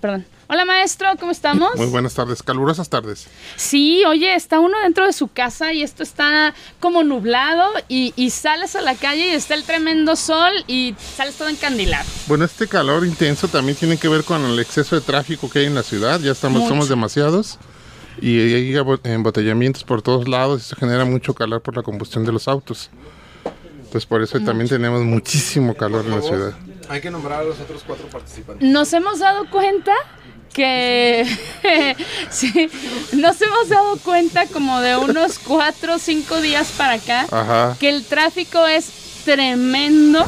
Perdón. 0.00 0.24
Hola 0.48 0.64
maestro, 0.64 1.08
¿cómo 1.20 1.30
estamos? 1.30 1.76
Muy 1.76 1.86
buenas 1.86 2.14
tardes, 2.14 2.42
calurosas 2.42 2.88
tardes. 2.88 3.28
Sí, 3.56 4.02
oye, 4.06 4.34
está 4.34 4.58
uno 4.58 4.76
dentro 4.82 5.04
de 5.06 5.12
su 5.12 5.28
casa 5.28 5.72
y 5.74 5.82
esto 5.82 6.02
está 6.02 6.54
como 6.80 7.04
nublado 7.04 7.70
y, 7.86 8.14
y 8.16 8.30
sales 8.30 8.74
a 8.76 8.80
la 8.80 8.94
calle 8.94 9.28
y 9.28 9.30
está 9.30 9.54
el 9.54 9.62
tremendo 9.64 10.16
sol 10.16 10.50
y 10.66 10.94
sales 11.16 11.36
todo 11.36 11.48
encandilado. 11.48 12.08
Bueno, 12.26 12.46
este 12.46 12.66
calor 12.66 13.06
intenso 13.06 13.46
también 13.46 13.76
tiene 13.76 13.98
que 13.98 14.08
ver 14.08 14.24
con 14.24 14.42
el 14.44 14.58
exceso 14.58 14.96
de 14.96 15.02
tráfico 15.02 15.50
que 15.50 15.60
hay 15.60 15.66
en 15.66 15.74
la 15.74 15.82
ciudad. 15.82 16.18
Ya 16.18 16.32
estamos, 16.32 16.62
Mucho. 16.62 16.70
somos 16.70 16.88
demasiados 16.88 17.58
y 18.22 18.38
hay 18.40 18.74
embotellamientos 19.04 19.84
por 19.84 20.00
todos 20.00 20.26
lados 20.26 20.62
y 20.62 20.64
se 20.64 20.76
genera 20.76 21.04
mucho 21.04 21.34
calor 21.34 21.60
por 21.60 21.76
la 21.76 21.82
combustión 21.82 22.24
de 22.24 22.32
los 22.32 22.48
autos. 22.48 22.90
Entonces 23.76 24.06
por 24.06 24.22
eso 24.22 24.40
también 24.40 24.68
tenemos 24.68 25.02
muchísimo 25.02 25.74
calor 25.74 26.06
en 26.06 26.10
la 26.12 26.22
ciudad. 26.22 26.54
Hay 26.90 27.00
que 27.00 27.10
nombrar 27.10 27.40
a 27.40 27.44
los 27.44 27.60
otros 27.60 27.84
cuatro 27.86 28.08
participantes. 28.08 28.68
Nos 28.68 28.92
hemos 28.92 29.20
dado 29.20 29.48
cuenta 29.48 29.92
que 30.52 31.24
sí, 32.30 32.68
nos 33.12 33.40
hemos 33.40 33.68
dado 33.68 33.96
cuenta 33.98 34.46
como 34.46 34.80
de 34.80 34.96
unos 34.96 35.38
cuatro 35.38 35.94
o 35.94 35.98
cinco 36.00 36.40
días 36.40 36.72
para 36.76 36.94
acá 36.94 37.26
Ajá, 37.30 37.76
que 37.78 37.88
el 37.88 38.04
tráfico 38.04 38.66
es 38.66 38.90
tremendo. 39.24 40.18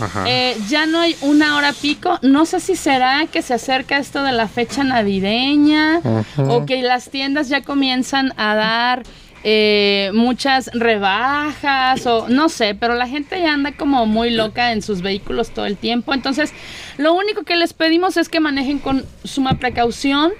ajá. 0.00 0.24
Eh, 0.28 0.56
ya 0.68 0.86
no 0.86 1.00
hay 1.00 1.16
una 1.22 1.56
hora 1.56 1.72
pico. 1.72 2.16
No 2.22 2.46
sé 2.46 2.60
si 2.60 2.76
será 2.76 3.26
que 3.26 3.42
se 3.42 3.54
acerca 3.54 3.98
esto 3.98 4.22
de 4.22 4.30
la 4.30 4.46
fecha 4.46 4.84
navideña 4.84 5.98
Ujú. 6.04 6.52
o 6.52 6.66
que 6.66 6.82
las 6.82 7.10
tiendas 7.10 7.48
ya 7.48 7.62
comienzan 7.62 8.32
a 8.36 8.54
dar 8.54 9.02
eh, 9.44 10.10
muchas 10.14 10.70
rebajas 10.74 12.06
o 12.06 12.28
no 12.28 12.48
sé, 12.48 12.74
pero 12.74 12.94
la 12.94 13.08
gente 13.08 13.40
ya 13.40 13.52
anda 13.54 13.72
como 13.72 14.06
muy 14.06 14.30
loca 14.30 14.72
en 14.72 14.82
sus 14.82 15.02
vehículos 15.02 15.50
todo 15.50 15.66
el 15.66 15.76
tiempo. 15.76 16.14
Entonces, 16.14 16.52
lo 16.98 17.12
único 17.14 17.42
que 17.42 17.56
les 17.56 17.72
pedimos 17.72 18.16
es 18.16 18.28
que 18.28 18.40
manejen 18.40 18.78
con 18.78 19.04
suma 19.24 19.54
precaución. 19.58 20.32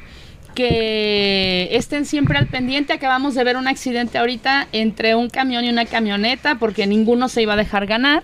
Que 0.54 1.68
estén 1.72 2.04
siempre 2.04 2.36
al 2.38 2.46
pendiente. 2.46 2.92
Acabamos 2.92 3.34
de 3.34 3.42
ver 3.42 3.56
un 3.56 3.66
accidente 3.68 4.18
ahorita 4.18 4.68
entre 4.72 5.14
un 5.14 5.30
camión 5.30 5.64
y 5.64 5.70
una 5.70 5.86
camioneta 5.86 6.56
porque 6.56 6.86
ninguno 6.86 7.30
se 7.30 7.40
iba 7.40 7.54
a 7.54 7.56
dejar 7.56 7.86
ganar. 7.86 8.22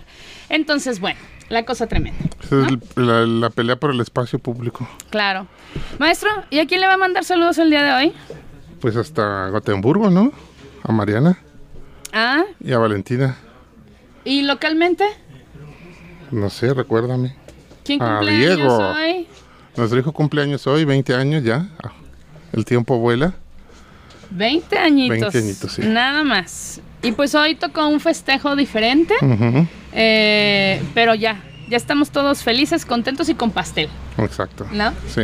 Entonces, 0.49 0.99
bueno, 0.99 1.19
la 1.49 1.65
cosa 1.65 1.87
tremenda. 1.87 2.19
El- 2.51 3.41
la 3.41 3.49
pelea 3.49 3.77
por 3.77 3.89
el 3.91 3.99
espacio 3.99 4.37
público. 4.37 4.87
Claro. 5.09 5.47
Maestro, 5.97 6.29
¿y 6.51 6.59
a 6.59 6.67
quién 6.67 6.81
le 6.81 6.87
va 6.87 6.93
a 6.93 6.97
mandar 6.97 7.23
saludos 7.23 7.57
el 7.57 7.71
día 7.71 7.83
de 7.83 7.93
hoy? 7.93 8.13
Pues 8.79 8.95
hasta 8.95 9.47
Gotemburgo, 9.49 10.11
¿no? 10.11 10.31
A 10.83 10.91
Mariana 10.91 11.37
Ah, 12.13 12.43
y 12.63 12.71
a 12.73 12.77
Valentina. 12.79 13.37
¿y 14.25 14.41
localmente? 14.43 15.05
No 16.31 16.49
sé, 16.49 16.73
recuérdame. 16.73 17.35
¿Quién 17.83 18.01
Ah, 18.01 18.17
cumple 18.19 18.37
Diego. 18.37 18.77
hoy? 18.77 19.27
Nuestro 19.75 19.99
hijo 19.99 20.11
cumpleaños 20.11 20.65
hoy, 20.67 20.85
20 20.85 21.13
años 21.15 21.43
ya. 21.43 21.67
El 22.53 22.65
tiempo 22.65 22.97
vuela. 22.97 23.33
20 24.31 24.77
añitos. 24.77 25.19
20 25.33 25.37
añitos, 25.37 25.71
sí. 25.71 25.81
Nada 25.83 26.23
más. 26.23 26.81
Y 27.01 27.11
pues 27.13 27.33
hoy 27.35 27.55
tocó 27.55 27.87
un 27.87 27.99
festejo 27.99 28.55
diferente, 28.55 29.13
eh, 29.93 30.81
pero 30.93 31.15
ya, 31.15 31.41
ya 31.69 31.77
estamos 31.77 32.09
todos 32.11 32.43
felices, 32.43 32.85
contentos 32.85 33.29
y 33.29 33.35
con 33.35 33.51
pastel, 33.51 33.89
Exacto. 34.17 34.67
¿no? 34.71 34.91
Sí. 35.07 35.21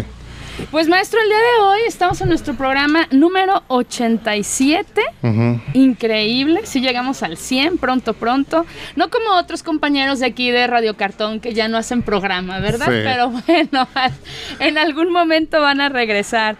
Pues 0.71 0.87
maestro, 0.87 1.19
el 1.21 1.27
día 1.27 1.37
de 1.37 1.63
hoy 1.63 1.79
estamos 1.87 2.21
en 2.21 2.29
nuestro 2.29 2.55
programa 2.55 3.07
número 3.11 3.63
87. 3.67 5.01
Ujú. 5.21 5.61
Increíble, 5.73 6.61
si 6.65 6.79
llegamos 6.79 7.23
al 7.23 7.37
100 7.37 7.77
pronto, 7.77 8.13
pronto. 8.13 8.65
No 8.95 9.09
como 9.09 9.31
otros 9.31 9.63
compañeros 9.63 10.19
de 10.19 10.27
aquí 10.27 10.51
de 10.51 10.65
Radio 10.67 10.95
Cartón 10.95 11.39
que 11.39 11.53
ya 11.53 11.67
no 11.67 11.77
hacen 11.77 12.03
programa, 12.03 12.59
¿verdad? 12.59 12.85
Sí. 12.85 13.01
Pero 13.03 13.29
bueno, 13.47 13.87
en 14.59 14.77
algún 14.77 15.11
momento 15.11 15.61
van 15.61 15.81
a 15.81 15.89
regresar. 15.89 16.55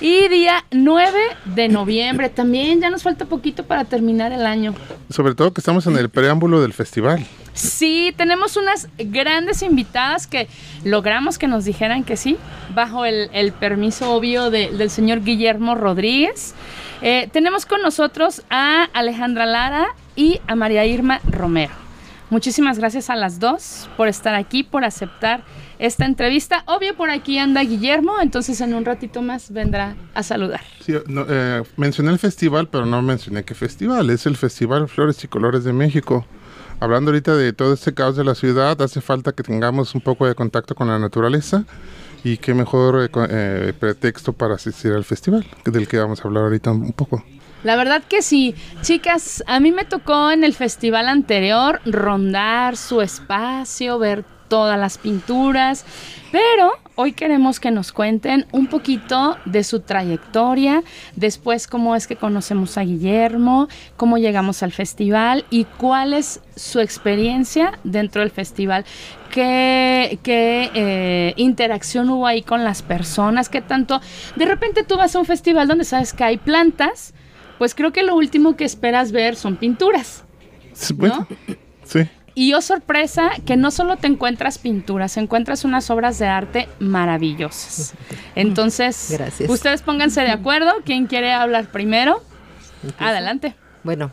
Y 0.00 0.28
día 0.28 0.64
9 0.70 1.12
de 1.44 1.68
noviembre, 1.68 2.30
también 2.30 2.80
ya 2.80 2.88
nos 2.88 3.02
falta 3.02 3.26
poquito 3.26 3.64
para 3.66 3.84
terminar 3.84 4.32
el 4.32 4.46
año. 4.46 4.74
Sobre 5.10 5.34
todo 5.34 5.52
que 5.52 5.60
estamos 5.60 5.86
en 5.86 5.96
el 5.98 6.08
preámbulo 6.08 6.62
del 6.62 6.72
festival. 6.72 7.26
Sí, 7.52 8.14
tenemos 8.16 8.56
unas 8.56 8.88
grandes 8.96 9.60
invitadas 9.62 10.26
que 10.26 10.48
logramos 10.84 11.36
que 11.36 11.48
nos 11.48 11.64
dijeran 11.66 12.04
que 12.04 12.16
sí, 12.16 12.38
bajo 12.74 13.04
el, 13.04 13.28
el 13.34 13.52
permiso 13.52 14.12
obvio 14.14 14.50
de- 14.50 14.70
del 14.70 14.88
señor 14.88 15.22
Guillermo 15.22 15.74
Rodríguez. 15.74 16.54
Eh, 17.02 17.28
tenemos 17.32 17.66
con 17.66 17.82
nosotros 17.82 18.42
a 18.48 18.84
Alejandra 18.94 19.44
Lara 19.44 19.88
y 20.16 20.40
a 20.46 20.54
María 20.54 20.86
Irma 20.86 21.20
Romero. 21.28 21.72
Muchísimas 22.30 22.78
gracias 22.78 23.10
a 23.10 23.16
las 23.16 23.40
dos 23.40 23.90
por 23.96 24.06
estar 24.08 24.34
aquí, 24.34 24.62
por 24.62 24.84
aceptar 24.84 25.42
esta 25.80 26.04
entrevista. 26.04 26.62
Obvio, 26.66 26.94
por 26.94 27.10
aquí 27.10 27.38
anda 27.38 27.62
Guillermo, 27.62 28.20
entonces 28.20 28.60
en 28.60 28.74
un 28.74 28.84
ratito 28.84 29.22
más 29.22 29.50
vendrá 29.50 29.96
a 30.14 30.22
saludar. 30.22 30.60
Sí, 30.80 30.94
no, 31.08 31.24
eh, 31.28 31.62
mencioné 31.76 32.10
el 32.12 32.18
festival, 32.18 32.68
pero 32.68 32.84
no 32.84 33.00
mencioné 33.02 33.44
qué 33.44 33.54
festival. 33.54 34.10
Es 34.10 34.26
el 34.26 34.36
Festival 34.36 34.88
Flores 34.88 35.24
y 35.24 35.28
Colores 35.28 35.64
de 35.64 35.72
México. 35.72 36.26
Hablando 36.80 37.10
ahorita 37.10 37.34
de 37.34 37.52
todo 37.52 37.72
este 37.74 37.94
caos 37.94 38.16
de 38.16 38.24
la 38.24 38.34
ciudad, 38.34 38.80
hace 38.82 39.00
falta 39.00 39.32
que 39.32 39.42
tengamos 39.42 39.94
un 39.94 40.02
poco 40.02 40.26
de 40.26 40.34
contacto 40.34 40.74
con 40.74 40.88
la 40.88 40.98
naturaleza. 40.98 41.64
Y 42.22 42.36
qué 42.36 42.52
mejor 42.52 43.02
eh, 43.02 43.08
eh, 43.30 43.72
pretexto 43.78 44.34
para 44.34 44.56
asistir 44.56 44.92
al 44.92 45.04
festival, 45.04 45.46
del 45.64 45.88
que 45.88 45.98
vamos 45.98 46.20
a 46.20 46.28
hablar 46.28 46.44
ahorita 46.44 46.70
un 46.70 46.92
poco. 46.92 47.24
La 47.64 47.76
verdad 47.76 48.02
que 48.06 48.20
sí, 48.20 48.54
chicas, 48.82 49.42
a 49.46 49.60
mí 49.60 49.72
me 49.72 49.84
tocó 49.86 50.30
en 50.30 50.44
el 50.44 50.54
festival 50.54 51.08
anterior 51.08 51.80
rondar 51.86 52.76
su 52.76 53.00
espacio, 53.00 53.98
ver 53.98 54.24
todas 54.50 54.78
las 54.78 54.98
pinturas, 54.98 55.86
pero 56.32 56.72
hoy 56.96 57.12
queremos 57.12 57.60
que 57.60 57.70
nos 57.70 57.92
cuenten 57.92 58.46
un 58.52 58.66
poquito 58.66 59.38
de 59.46 59.64
su 59.64 59.80
trayectoria, 59.80 60.82
después 61.16 61.66
cómo 61.66 61.96
es 61.96 62.06
que 62.06 62.16
conocemos 62.16 62.76
a 62.76 62.82
Guillermo, 62.82 63.68
cómo 63.96 64.18
llegamos 64.18 64.62
al 64.62 64.72
festival 64.72 65.46
y 65.50 65.64
cuál 65.64 66.12
es 66.12 66.40
su 66.56 66.80
experiencia 66.80 67.78
dentro 67.84 68.20
del 68.20 68.30
festival. 68.30 68.84
¿Qué, 69.30 70.18
qué, 70.24 70.70
eh, 70.74 71.34
interacción 71.36 72.10
hubo 72.10 72.26
ahí 72.26 72.42
con 72.42 72.64
las 72.64 72.82
personas? 72.82 73.48
¿Qué 73.48 73.62
tanto? 73.62 74.00
De 74.34 74.44
repente 74.44 74.82
tú 74.82 74.96
vas 74.96 75.14
a 75.14 75.20
un 75.20 75.26
festival 75.26 75.68
donde 75.68 75.84
sabes 75.84 76.12
que 76.12 76.24
hay 76.24 76.36
plantas, 76.36 77.14
pues 77.58 77.76
creo 77.76 77.92
que 77.92 78.02
lo 78.02 78.16
último 78.16 78.56
que 78.56 78.64
esperas 78.64 79.12
ver 79.12 79.36
son 79.36 79.56
pinturas. 79.56 80.24
Sí, 80.72 80.92
bueno, 80.94 81.28
sí. 81.84 82.00
Y 82.34 82.54
oh 82.54 82.60
sorpresa, 82.60 83.30
que 83.44 83.56
no 83.56 83.70
solo 83.70 83.96
te 83.96 84.06
encuentras 84.06 84.58
pinturas, 84.58 85.16
encuentras 85.16 85.64
unas 85.64 85.90
obras 85.90 86.18
de 86.18 86.26
arte 86.26 86.68
maravillosas. 86.78 87.94
Entonces, 88.34 89.08
Gracias. 89.10 89.50
ustedes 89.50 89.82
pónganse 89.82 90.20
de 90.22 90.30
acuerdo. 90.30 90.70
¿Quién 90.84 91.06
quiere 91.06 91.32
hablar 91.32 91.70
primero? 91.70 92.22
Adelante. 92.98 93.54
Bueno, 93.82 94.10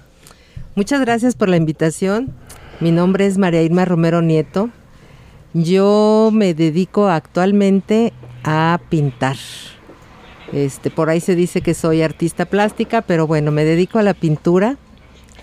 muchas 0.76 1.02
gracias 1.02 1.36
por 1.36 1.50
la 1.50 1.58
invitación. 1.58 2.34
Mi 2.80 2.92
nombre 2.92 3.26
es 3.26 3.38
María 3.38 3.62
Irma 3.62 3.86
Romero 3.86 4.22
Nieto. 4.22 4.70
Yo 5.54 6.30
me 6.34 6.54
dedico 6.54 7.08
actualmente 7.08 8.14
a 8.44 8.80
pintar. 8.90 9.38
Este, 10.54 10.90
por 10.90 11.10
ahí 11.10 11.20
se 11.20 11.36
dice 11.36 11.62
que 11.62 11.74
soy 11.74 12.02
artista 12.02 12.46
plástica, 12.46 13.02
pero 13.02 13.28
bueno, 13.28 13.52
me 13.52 13.66
dedico 13.66 14.00
a 14.00 14.04
la 14.04 14.14
pintura. 14.14 14.78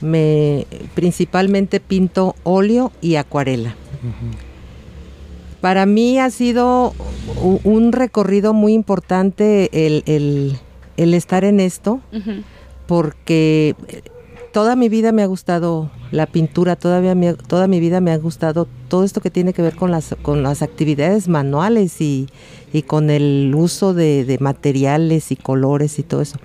Me 0.05 0.67
principalmente 0.95 1.81
pinto 1.81 2.37
óleo 2.45 2.93
y 3.01 3.15
acuarela. 3.17 3.75
Para 5.61 5.87
mí 5.87 6.19
ha 6.19 6.29
sido 6.31 6.93
un 7.65 7.93
recorrido 7.93 8.53
muy 8.53 8.75
importante 8.75 9.71
el, 9.87 10.03
el- 10.07 10.59
el 10.97 11.15
estar 11.15 11.45
en 11.45 11.59
esto 11.59 12.01
porque 12.87 13.75
toda 14.53 14.77
mi 14.77 14.89
vida 14.89 15.11
me 15.11 15.23
ha 15.23 15.27
gustado 15.27 15.91
la 16.13 16.27
pintura, 16.27 16.77
todavía 16.77 17.15
me 17.15 17.31
ha- 17.31 17.35
toda 17.35 17.67
mi 17.67 17.81
vida 17.81 18.01
me 18.01 18.13
ha 18.13 18.19
gustado 18.19 18.69
todo 18.89 19.03
esto 19.05 19.21
que 19.21 19.31
tiene 19.31 19.53
que 19.55 19.63
ver 19.63 19.75
con 19.75 19.91
las, 19.91 20.15
con 20.23 20.43
las 20.43 20.61
actividades 20.63 21.27
manuales 21.29 22.01
y, 22.01 22.29
y 22.73 22.83
con 22.83 23.09
el 23.11 23.53
uso 23.57 23.95
de, 23.95 24.25
de 24.25 24.39
materiales 24.39 25.33
y 25.33 25.37
colores 25.37 25.99
y 25.99 26.03
todo 26.05 26.21
eso. 26.21 26.37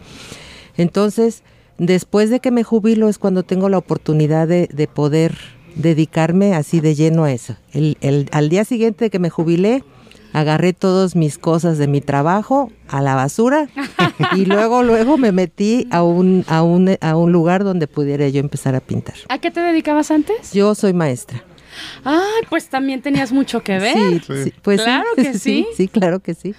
Entonces, 0.78 1.44
después 1.80 2.30
de 2.30 2.40
que 2.40 2.52
me 2.52 2.64
jubilo 2.64 3.10
es 3.10 3.18
cuando 3.18 3.44
tengo 3.44 3.68
la 3.70 3.78
oportunidad 3.80 4.48
de, 4.48 4.68
de 4.72 4.88
poder 4.88 5.36
dedicarme 5.76 6.54
así 6.56 6.80
de 6.80 6.94
lleno 6.96 7.24
a 7.24 7.31
eso. 7.31 7.56
El- 7.74 7.98
el- 8.02 8.30
al 8.31 8.50
día 8.50 8.66
siguiente 8.66 9.06
de 9.06 9.10
que 9.10 9.20
me 9.20 9.30
jubilé, 9.30 9.84
agarré 10.34 10.74
todas 10.74 11.16
mis 11.16 11.38
cosas 11.40 11.78
de 11.80 11.88
mi 11.88 12.02
trabajo 12.02 12.72
a 12.88 13.02
la 13.02 13.16
basura 13.16 13.68
y 14.36 14.46
luego 14.46 14.84
luego 14.84 15.18
me 15.18 15.31
metí 15.31 15.88
a 15.90 16.04
un 16.04 16.46
a 16.48 16.62
un 16.62 16.98
a 17.02 17.16
un 17.16 17.31
lugar 17.31 17.64
donde 17.64 17.88
pudiera 17.88 18.28
yo 18.30 18.40
empezar 18.40 18.75
a 18.75 18.80
pintar. 18.80 19.16
¿A 19.30 19.40
qué 19.40 19.50
te 19.50 19.60
dedicabas 19.62 20.12
antes? 20.12 20.54
Yo 20.54 20.75
soy 20.75 20.94
maestra. 20.94 21.44
Ay, 22.04 22.44
pues 22.50 22.68
también 22.70 23.02
tenías 23.02 23.32
mucho 23.32 23.64
que 23.64 23.80
ver. 23.80 24.22
Sí, 24.22 24.44
Sí. 24.44 24.54
pues 24.62 24.82
sí. 24.82 24.86
Claro 24.86 25.08
que 25.16 25.34
sí. 25.40 25.68
sí, 25.75 25.88
claro 25.88 26.20
que 26.20 26.34
sí. 26.34 26.54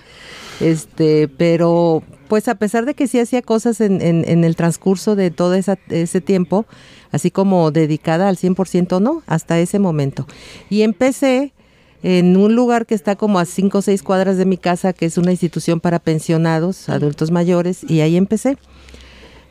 Este, 0.61 1.29
pero 1.29 2.03
pues 2.29 2.47
a 2.49 2.55
pesar 2.55 2.85
de 2.85 2.95
que 2.95 3.09
sí 3.09 3.19
hacía 3.19 3.43
cosas 3.43 3.81
en, 3.81 4.01
en- 4.03 4.25
en 4.29 4.45
el 4.45 4.55
transcurso 4.57 5.17
de 5.17 5.31
todo 5.31 5.55
esa- 5.55 5.79
ese 5.89 6.21
tiempo, 6.21 6.67
así 7.11 7.31
como 7.31 7.71
dedicada 7.71 8.29
al 8.29 8.37
100%, 8.37 9.01
no, 9.01 9.23
hasta 9.27 9.59
ese 9.59 9.79
momento. 9.79 10.27
Y 10.69 10.83
empecé 10.83 11.53
en 12.03 12.37
un 12.37 12.55
lugar 12.55 12.87
que 12.87 12.95
está 12.95 13.17
como 13.17 13.39
a 13.39 13.45
cinco 13.45 13.79
o 13.79 13.83
seis 13.83 14.03
cuadras 14.03 14.37
de 14.37 14.45
mi 14.47 14.57
casa, 14.57 14.93
que 14.93 15.07
es 15.07 15.19
una 15.19 15.33
institución 15.33 15.81
para 15.81 15.99
pensionados, 15.99 16.89
adultos 16.89 17.31
mayores, 17.31 17.85
y 17.89 18.01
ahí 18.01 18.17
empecé. 18.17 18.57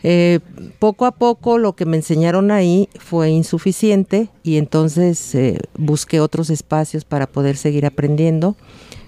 Eh, 0.01 0.39
poco 0.79 1.05
a 1.05 1.11
poco 1.11 1.57
lo 1.57 1.73
que 1.75 1.85
me 1.85 1.97
enseñaron 1.97 2.51
ahí 2.51 2.87
fue 2.97 3.31
insuficiente 3.31 4.29
y 4.43 4.55
entonces 4.55 5.35
eh, 5.35 5.59
busqué 5.77 6.21
otros 6.21 6.49
espacios 6.49 7.03
para 7.03 7.27
poder 7.27 7.57
seguir 7.57 7.85
aprendiendo. 7.85 8.55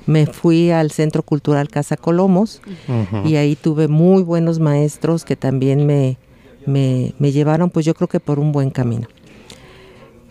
Me 0.07 0.25
fui 0.25 0.71
al 0.71 0.92
Centro 0.92 1.24
Cultural 1.24 1.69
Casa 1.69 1.95
Colomos 1.98 2.62
y 3.25 3.36
ahí 3.36 3.56
tuve 3.56 3.88
muy 3.88 4.24
buenos 4.24 4.59
maestros 4.59 5.24
que 5.25 5.36
también 5.36 5.86
me, 5.86 6.18
me, 6.65 7.13
me 7.19 7.31
llevaron, 7.31 7.69
pues 7.69 7.86
yo 7.86 7.94
creo 7.94 8.07
que 8.07 8.19
por 8.19 8.39
un 8.39 8.51
buen 8.51 8.71
camino. 8.71 9.07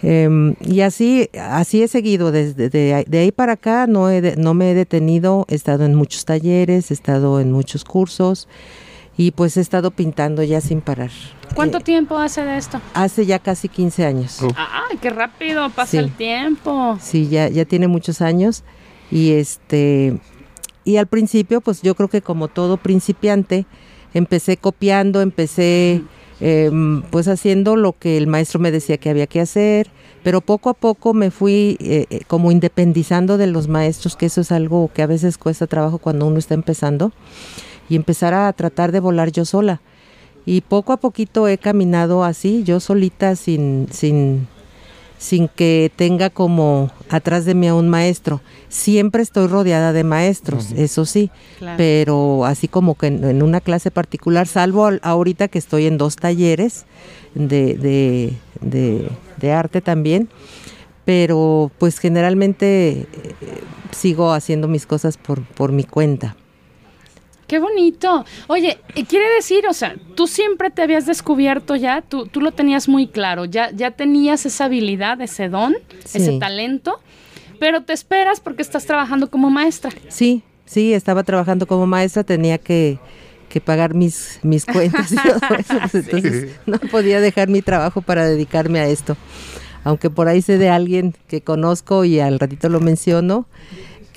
Em, 0.03 0.55
y 0.63 0.81
así, 0.81 1.29
así 1.39 1.83
he 1.83 1.89
seguido 1.89 2.33
desde 2.33 2.71
de, 2.71 2.95
ahí- 2.95 3.05
de 3.07 3.19
ahí 3.19 3.33
para 3.33 3.53
acá, 3.53 3.87
no, 3.87 4.09
he 4.09 4.23
de- 4.23 4.37
no 4.37 4.55
me 4.55 4.71
he 4.71 4.75
detenido, 4.75 5.45
he 5.49 5.55
estado 5.55 5.85
en 5.85 5.95
muchos 5.95 6.25
talleres, 6.25 6.91
he 6.91 6.95
estado 6.95 7.39
en 7.39 7.53
muchos 7.53 7.85
cursos 7.85 8.49
y 9.19 9.33
pues 9.33 9.59
he 9.59 9.61
estado 9.61 9.91
pintando 9.91 10.43
ya 10.43 10.63
sin 10.63 10.81
parar. 10.81 11.11
¿Cuánto 11.55 11.79
Eh, 11.79 11.83
tiempo 11.83 12.17
hace 12.17 12.43
de 12.45 12.57
esto? 12.57 12.81
hace 12.95 13.27
ya 13.27 13.39
casi 13.41 13.69
15 13.69 14.07
años. 14.07 14.41
Uf. 14.41 14.53
Ay, 14.57 14.97
qué 15.03 15.11
rápido 15.11 15.69
pasa 15.69 15.91
Sí. 15.91 15.97
el 15.99 16.11
tiempo. 16.13 16.97
Sí, 17.03 17.29
ya, 17.29 17.49
ya 17.51 17.67
tiene 17.67 17.87
muchos 17.87 18.23
años 18.23 18.65
y 19.11 19.33
este 19.33 20.19
y 20.85 20.97
al 20.97 21.07
principio, 21.07 21.61
pues 21.61 21.83
yo 21.83 21.95
creo 21.95 22.09
que 22.09 22.23
como 22.23 22.49
todo 22.49 22.77
principiante, 22.77 23.67
empecé 24.15 24.57
copiando, 24.57 25.21
empecé 25.21 26.03
em, 26.41 27.03
pues 27.11 27.29
haciendo 27.29 27.77
lo 27.77 27.93
que 27.93 28.17
el 28.17 28.27
maestro 28.27 28.61
me 28.61 28.71
decía 28.71 28.97
que 28.97 29.11
había 29.11 29.27
que 29.27 29.41
hacer, 29.41 29.91
pero 30.23 30.41
poco 30.41 30.71
a 30.71 30.75
poco 30.75 31.15
me 31.15 31.31
fui 31.31 31.77
eh, 31.81 32.07
eh, 32.11 32.21
como 32.27 32.51
independizando 32.51 33.37
de 33.39 33.47
los 33.47 33.69
maestros, 33.69 34.17
que 34.17 34.27
eso 34.27 34.41
es 34.41 34.53
algo 34.53 34.91
que 34.93 35.03
a 35.03 35.07
veces 35.07 35.39
cuesta 35.39 35.67
trabajo 35.67 35.99
cuando 35.99 36.27
uno 36.27 36.39
está 36.39 36.55
empezando, 36.55 37.13
y 37.89 37.97
empezar 37.97 38.35
a 38.35 38.53
tratar 38.53 38.93
de 38.93 39.01
volar 39.01 39.33
yo 39.33 39.45
sola. 39.45 39.81
Y 40.47 40.63
poco 40.63 40.93
a 40.93 40.97
poquito 40.97 41.47
he 41.49 41.59
caminado 41.59 42.25
así, 42.25 42.63
yo 42.65 42.81
solita, 42.81 43.37
sin, 43.37 43.89
sin, 43.91 44.49
sin 45.21 45.49
que 45.49 45.93
tenga 45.95 46.31
como 46.31 46.91
atrás 47.11 47.45
de 47.45 47.55
mí 47.55 47.69
a 47.69 47.75
un 47.75 47.91
maestro. 47.91 48.41
Siempre 48.71 49.23
estoy 49.23 49.49
rodeada 49.49 49.93
de 49.93 50.03
maestros, 50.03 50.73
eso 50.73 51.05
sí, 51.05 51.31
Claro. 51.59 51.77
pero 51.77 52.47
así 52.47 52.69
como 52.69 52.95
que 52.95 53.09
en, 53.09 53.23
en 53.25 53.43
una 53.43 53.61
clase 53.61 53.91
particular, 53.91 54.47
salvo 54.47 54.87
al- 54.87 55.01
ahorita 55.03 55.49
que 55.49 55.59
estoy 55.59 55.85
en 55.87 55.99
dos 55.99 56.17
talleres 56.17 56.87
de, 57.35 57.75
de, 57.75 58.33
de- 58.63 59.09
de 59.37 59.53
arte 59.53 59.83
también, 59.83 60.31
pero 61.05 61.71
pues 61.79 61.99
generalmente 61.99 62.91
eh, 62.91 63.07
sigo 63.91 64.33
haciendo 64.33 64.69
mis 64.69 64.87
cosas 64.87 65.17
por, 65.19 65.43
por 65.43 65.71
mi 65.73 65.85
cuenta. 65.85 66.35
Qué 67.51 67.59
bonito. 67.59 68.25
Oye, 68.47 68.79
quiere 69.09 69.29
decir, 69.35 69.67
o 69.69 69.73
sea, 69.73 69.97
tú 70.15 70.29
siempre 70.29 70.71
te 70.71 70.83
habías 70.83 71.05
descubierto 71.05 71.75
ya, 71.75 72.01
tú, 72.01 72.27
tú 72.27 72.41
lo 72.41 72.53
tenías 72.53 72.89
muy 72.89 73.09
claro, 73.09 73.45
ya, 73.45 73.73
ya 73.73 73.91
tenías 73.91 74.47
esa 74.47 74.67
habilidad, 74.67 75.21
ese 75.21 75.49
don, 75.49 75.75
Sí. 76.05 76.19
ese 76.19 76.39
talento, 76.39 77.01
pero 77.59 77.83
te 77.83 77.93
esperas 77.93 78.39
porque 78.39 78.63
estás 78.63 78.87
trabajando 78.87 79.31
como 79.31 79.51
maestra. 79.51 79.91
Sí, 80.07 80.45
sí, 80.65 80.95
estaba 80.95 81.25
trabajando 81.25 81.67
como 81.67 81.89
maestra, 81.89 82.23
tenía 82.23 82.57
que, 82.59 83.01
que 83.49 83.61
pagar 83.61 83.95
mis, 83.95 84.39
mis 84.45 84.65
cuentas 84.65 85.11
y 85.11 85.17
todo 85.17 85.35
eso, 85.59 85.75
pues, 85.91 85.95
entonces 86.07 86.57
no 86.67 86.79
podía 86.79 87.19
dejar 87.21 87.49
mi 87.49 87.63
trabajo 87.63 88.01
para 88.01 88.27
dedicarme 88.27 88.79
a 88.79 88.87
esto. 88.87 89.17
Aunque 89.83 90.09
por 90.09 90.29
ahí 90.29 90.41
sé 90.41 90.57
de 90.57 90.69
alguien 90.69 91.17
que 91.27 91.41
conozco 91.41 92.05
y 92.05 92.21
al 92.21 92.39
ratito 92.39 92.69
lo 92.69 92.79
menciono, 92.79 93.47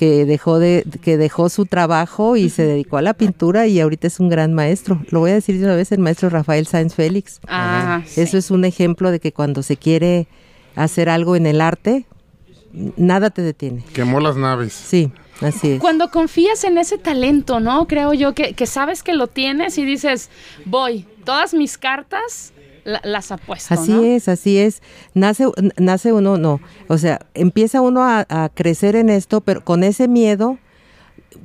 que 0.04 0.26
dejó 0.26 0.60
de 0.60 0.84
que 1.02 1.18
dejó 1.18 1.48
su 1.48 1.66
trabajo 1.66 2.36
y 2.36 2.50
se 2.50 2.66
dedicó 2.66 2.98
a 2.98 3.02
la 3.02 3.14
pintura 3.14 3.68
y 3.68 3.80
ahorita 3.80 4.08
es 4.08 4.20
un 4.20 4.28
gran 4.28 4.54
maestro. 4.54 5.02
Lo 5.12 5.22
voy 5.22 5.32
a 5.32 5.36
decir 5.36 5.58
de 5.58 5.64
una 5.64 5.76
vez, 5.78 5.94
el 5.94 6.00
maestro 6.00 6.30
Rafael 6.30 6.68
Sáenz 6.68 6.94
Félix. 6.94 7.40
Ah, 7.48 8.02
Eso 8.18 8.38
es 8.38 8.52
un 8.52 8.66
ejemplo 8.66 9.12
de 9.12 9.22
que 9.22 9.32
cuando 9.32 9.64
se 9.64 9.78
quiere 9.78 10.28
hacer 10.76 11.08
algo 11.08 11.38
en 11.38 11.46
el 11.46 11.62
arte, 11.62 12.06
nada 12.98 13.30
te 13.30 13.42
detiene. 13.42 13.86
Quemó 13.94 14.20
las 14.20 14.36
naves. 14.36 14.74
Sí, 14.74 15.10
así 15.40 15.72
es. 15.72 15.80
Cuando 15.80 16.12
confías 16.12 16.66
en 16.66 16.78
ese 16.78 16.98
talento, 16.98 17.62
¿no? 17.62 17.88
Creo 17.88 18.14
yo 18.14 18.34
que, 18.34 18.54
que 18.56 18.66
sabes 18.66 19.04
que 19.04 19.14
lo 19.14 19.28
tienes 19.28 19.78
y 19.78 19.86
dices, 19.86 20.30
voy, 20.66 21.06
todas 21.24 21.54
mis 21.54 21.78
cartas 21.78 22.52
la- 22.84 23.02
las 23.04 23.32
apuesto, 23.32 23.74
Así 23.74 23.92
¿no? 23.94 24.04
es, 24.04 24.28
así 24.28 24.58
es. 24.58 24.82
Nace, 25.14 25.46
nace 25.78 26.12
uno, 26.14 26.38
no. 26.38 26.60
O 26.88 26.98
sea, 26.98 27.20
empieza 27.34 27.82
uno 27.82 28.04
a, 28.04 28.26
a 28.30 28.50
crecer 28.54 28.96
en 28.96 29.10
esto, 29.10 29.42
pero 29.42 29.64
con 29.64 29.84
ese 29.84 30.08
miedo, 30.08 30.58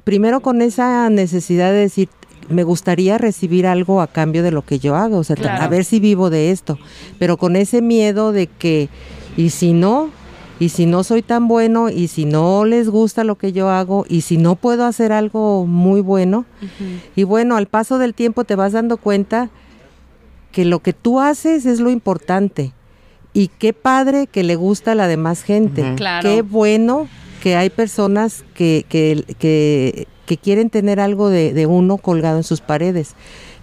primero 0.05 0.41
con 0.41 0.63
esa 0.63 1.09
necesidad 1.11 1.71
de 1.71 1.79
decir, 1.79 2.09
me 2.49 2.65
gustaría 2.65 3.19
recibir 3.19 3.67
algo 3.67 4.01
a 4.01 4.07
cambio 4.07 4.43
de 4.43 4.51
lo 4.51 4.63
que 4.63 4.79
yo 4.79 4.97
hago, 4.97 5.19
o 5.19 5.25
sea, 5.25 5.37
Claro. 5.37 5.63
a 5.63 5.69
ver 5.69 5.85
si 5.85 6.01
vivo 6.01 6.31
de 6.31 6.51
esto, 6.51 6.79
pero 7.19 7.37
con 7.37 7.57
ese 7.57 7.83
miedo 7.83 8.33
de 8.33 8.47
que, 8.47 8.89
y 9.37 9.51
si 9.51 9.75
no, 9.75 10.11
y 10.59 10.71
si 10.71 10.87
no 10.87 11.05
soy 11.05 11.23
tan 11.23 11.47
bueno, 11.47 11.91
y 11.91 12.09
si 12.09 12.25
no 12.25 12.65
les 12.65 12.89
gusta 12.89 13.23
lo 13.23 13.37
que 13.37 13.53
yo 13.53 13.69
hago, 13.69 14.07
y 14.09 14.23
si 14.23 14.39
no 14.39 14.57
puedo 14.57 14.85
hacer 14.87 15.13
algo 15.13 15.67
muy 15.67 16.01
bueno, 16.01 16.47
y 17.15 17.25
bueno, 17.25 17.57
al 17.57 17.67
paso 17.67 17.99
del 17.99 18.15
tiempo 18.15 18.45
te 18.45 18.55
vas 18.57 18.73
dando 18.73 18.97
cuenta 18.97 19.51
que 20.59 20.65
lo 20.65 20.81
que 20.81 20.93
tú 20.93 21.21
haces 21.21 21.67
es 21.67 21.79
lo 21.79 21.89
importante. 21.89 22.73
Y 23.33 23.47
qué 23.47 23.73
padre 23.73 24.27
que 24.27 24.43
le 24.43 24.57
gusta 24.57 24.91
a 24.91 24.95
la 24.97 25.07
demás 25.07 25.45
gente. 25.45 25.95
Claro. 25.95 26.29
Qué 26.29 26.43
bueno 26.43 27.07
que 27.41 27.55
hay 27.55 27.71
personas 27.71 28.45
que, 28.55 28.85
que, 28.89 29.23
que, 29.39 30.09
que 30.27 30.37
quieren 30.37 30.69
tener 30.69 30.99
algo 30.99 31.29
de, 31.31 31.53
de 31.53 31.67
uno 31.67 31.97
colgado 31.99 32.39
en 32.39 32.43
sus 32.43 32.61
paredes. 32.61 33.15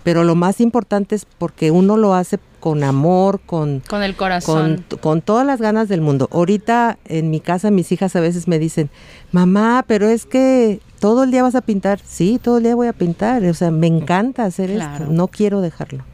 Pero 0.05 0.23
lo 0.23 0.35
más 0.35 0.61
importante 0.61 1.15
es 1.15 1.25
porque 1.25 1.69
uno 1.69 1.97
lo 1.97 2.13
hace 2.13 2.39
con 2.61 2.81
amor, 2.85 3.41
con, 3.45 3.81
Con 3.89 4.01
el 4.01 4.11
con, 4.15 4.17
corazón. 4.27 4.85
con 5.01 5.19
todas 5.19 5.45
las 5.45 5.59
ganas 5.59 5.89
del 5.89 5.99
mundo. 5.99 6.29
Ahorita 6.31 6.97
en 7.03 7.29
mi 7.29 7.41
casa 7.41 7.71
mis 7.71 7.91
hijas 7.91 8.15
a 8.15 8.21
veces 8.21 8.47
me 8.47 8.57
dicen, 8.57 8.89
mamá, 9.33 9.83
pero 9.85 10.07
es 10.07 10.25
que 10.25 10.79
todo 11.01 11.25
el 11.25 11.31
día 11.31 11.43
vas 11.43 11.55
a 11.55 11.61
pintar. 11.61 11.99
Sí, 12.05 12.39
todo 12.41 12.59
el 12.59 12.63
día 12.63 12.75
voy 12.75 12.87
a 12.87 12.93
pintar. 12.93 13.43
O 13.43 13.53
sea, 13.53 13.69
me 13.69 13.87
encanta 13.87 14.45
hacer 14.45 14.71
Claro. 14.71 15.03
esto. 15.03 15.13
No 15.13 15.27
quiero 15.27 15.59
dejarlo. 15.59 16.05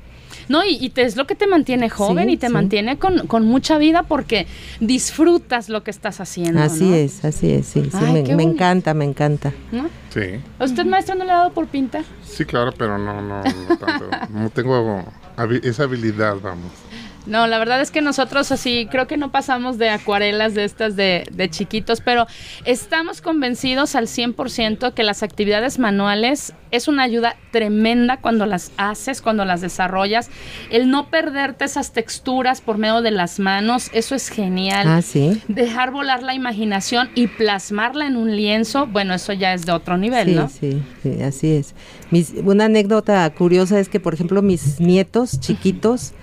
No, 0.51 0.65
y, 0.65 0.77
y 0.81 0.89
te, 0.89 1.03
es 1.03 1.15
lo 1.15 1.25
que 1.25 1.35
te 1.35 1.47
mantiene 1.47 1.89
joven 1.89 2.27
Sí, 2.27 2.33
y 2.33 2.37
te 2.37 2.47
sí. 2.47 2.53
mantiene 2.53 2.97
con, 2.99 3.25
con 3.27 3.45
mucha 3.45 3.77
vida 3.77 4.03
porque 4.03 4.47
disfrutas 4.81 5.69
lo 5.69 5.83
que 5.83 5.91
estás 5.91 6.19
haciendo. 6.19 6.61
así 6.61 6.83
¿no? 6.89 6.95
es, 6.95 7.23
así 7.23 7.51
es. 7.51 7.65
Sí, 7.67 7.83
sí, 7.89 7.89
Ay, 7.93 8.23
me, 8.23 8.35
me 8.35 8.43
encanta, 8.43 8.93
me 8.93 9.05
encanta. 9.05 9.53
¿No? 9.71 9.89
Sí. 10.13 10.41
¿A 10.59 10.65
usted, 10.65 10.85
maestro, 10.85 11.15
no 11.15 11.23
le 11.23 11.31
ha 11.31 11.35
dado 11.37 11.53
por 11.53 11.67
pintar? 11.67 12.03
Sí, 12.25 12.43
claro, 12.43 12.73
pero 12.77 12.97
no, 12.97 13.21
no, 13.21 13.41
no 13.43 13.77
tanto. 13.77 14.09
No 14.29 14.49
tengo 14.49 15.05
esa 15.63 15.83
habilidad, 15.83 16.35
vamos. 16.43 16.71
No, 17.27 17.45
la 17.47 17.59
verdad 17.59 17.81
es 17.81 17.91
que 17.91 18.01
nosotros 18.01 18.51
así 18.51 18.87
creo 18.89 19.05
que 19.07 19.15
no 19.17 19.31
pasamos 19.31 19.77
de 19.77 19.89
acuarelas 19.89 20.55
de 20.55 20.63
estas 20.63 20.95
de, 20.95 21.25
de 21.31 21.49
chiquitos, 21.49 22.01
pero 22.01 22.25
estamos 22.65 23.21
convencidos 23.21 23.95
al 23.95 24.07
100% 24.07 24.93
que 24.93 25.03
las 25.03 25.21
actividades 25.23 25.77
manuales 25.77 26.53
es 26.71 26.87
una 26.87 27.03
ayuda 27.03 27.35
tremenda 27.51 28.17
cuando 28.21 28.45
las 28.45 28.71
haces, 28.77 29.21
cuando 29.21 29.45
las 29.45 29.61
desarrollas. 29.61 30.29
El 30.69 30.89
no 30.89 31.09
perderte 31.09 31.65
esas 31.65 31.91
texturas 31.91 32.61
por 32.61 32.77
medio 32.77 33.01
de 33.01 33.11
las 33.11 33.39
manos, 33.39 33.89
eso 33.93 34.15
es 34.15 34.29
genial. 34.29 34.87
Ah, 34.87 35.01
sí. 35.01 35.41
Dejar 35.47 35.91
volar 35.91 36.23
la 36.23 36.33
imaginación 36.33 37.09
y 37.13 37.27
plasmarla 37.27 38.07
en 38.07 38.15
un 38.15 38.35
lienzo, 38.35 38.87
bueno, 38.87 39.13
eso 39.13 39.33
ya 39.33 39.53
es 39.53 39.65
de 39.65 39.73
otro 39.73 39.97
nivel, 39.97 40.29
Sí, 40.29 40.35
¿no? 40.35 40.49
sí, 40.49 40.81
sí, 41.03 41.21
así 41.21 41.51
es. 41.55 41.75
Mis, 42.09 42.31
una 42.43 42.65
anécdota 42.65 43.29
curiosa 43.31 43.79
es 43.79 43.89
que, 43.89 43.99
por 43.99 44.13
ejemplo, 44.13 44.41
mis 44.41 44.79
nietos 44.79 45.39
chiquitos 45.39 46.13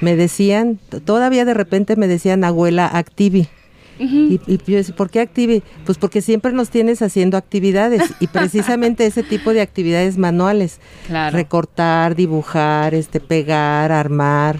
me 0.00 0.16
decían, 0.16 0.78
todavía 1.04 1.44
de 1.44 1.54
repente 1.54 1.96
me 1.96 2.06
decían, 2.08 2.44
abuela, 2.44 2.86
activi. 2.86 3.48
Y, 3.96 4.40
y 4.48 4.58
yo 4.66 4.76
decía, 4.76 4.96
¿por 4.96 5.08
qué 5.08 5.20
activi? 5.20 5.62
Pues 5.86 5.98
porque 5.98 6.20
siempre 6.20 6.52
nos 6.52 6.68
tienes 6.68 7.00
haciendo 7.00 7.36
actividades 7.36 8.02
y 8.18 8.26
precisamente 8.26 9.06
ese 9.06 9.22
tipo 9.22 9.52
de 9.52 9.60
actividades 9.60 10.18
manuales. 10.18 10.80
Claro. 11.06 11.36
Recortar, 11.36 12.16
dibujar, 12.16 12.92
este, 12.92 13.20
pegar, 13.20 13.92
armar, 13.92 14.58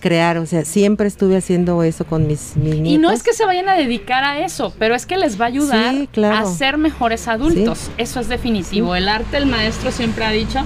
crear, 0.00 0.36
o 0.38 0.46
sea, 0.46 0.64
siempre 0.64 1.06
estuve 1.06 1.36
haciendo 1.36 1.84
eso 1.84 2.04
con 2.04 2.26
mis, 2.26 2.56
mis 2.56 2.74
Y 2.74 2.80
no 2.80 2.82
nietos. 2.82 3.12
es 3.12 3.22
que 3.22 3.32
se 3.34 3.46
vayan 3.46 3.68
a 3.68 3.74
dedicar 3.74 4.24
a 4.24 4.44
eso, 4.44 4.74
pero 4.80 4.96
es 4.96 5.06
que 5.06 5.16
les 5.16 5.40
va 5.40 5.44
a 5.44 5.48
ayudar 5.48 5.94
Sí, 5.94 6.08
claro. 6.10 6.48
a 6.48 6.52
ser 6.52 6.76
mejores 6.76 7.28
adultos. 7.28 7.88
Eso 7.98 8.18
es 8.18 8.26
definitivo. 8.28 8.96
El 8.96 9.08
arte, 9.08 9.36
el 9.36 9.46
maestro 9.46 9.92
siempre 9.92 10.24
ha 10.24 10.32
dicho 10.32 10.58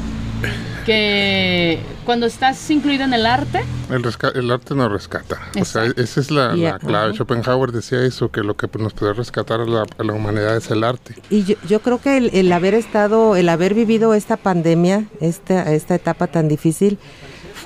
que 0.84 1.80
cuando 2.04 2.26
estás 2.26 2.70
incluido 2.70 3.04
en 3.04 3.12
el 3.14 3.26
arte, 3.26 3.62
El, 3.90 4.04
el 4.34 4.50
arte 4.50 4.74
nos 4.74 4.90
rescata. 4.92 5.36
O 5.60 5.64
sea, 5.64 5.82
Exacto. 5.84 6.02
esa 6.02 6.20
es 6.20 6.30
la, 6.30 6.56
Y 6.56 6.60
la 6.62 6.78
clave. 6.78 7.06
ajá. 7.08 7.14
Schopenhauer 7.16 7.72
decía 7.72 8.02
eso, 8.04 8.30
que 8.30 8.42
lo 8.42 8.56
que 8.56 8.68
nos 8.78 8.94
puede 8.94 9.12
rescatar 9.14 9.60
a 9.60 9.64
la, 9.64 9.84
a 9.98 10.04
la 10.04 10.12
humanidad 10.12 10.56
es 10.56 10.70
el 10.70 10.84
arte. 10.84 11.14
Y 11.30 11.44
yo, 11.44 11.56
yo 11.68 11.80
creo 11.80 12.00
que 12.00 12.16
el, 12.16 12.30
el 12.34 12.52
haber 12.52 12.74
estado, 12.74 13.36
el 13.36 13.48
haber 13.48 13.74
vivido 13.74 14.14
esta 14.14 14.36
pandemia, 14.36 15.04
esta, 15.20 15.72
esta 15.74 15.94
etapa 15.96 16.26
tan 16.28 16.48
difícil, 16.48 16.98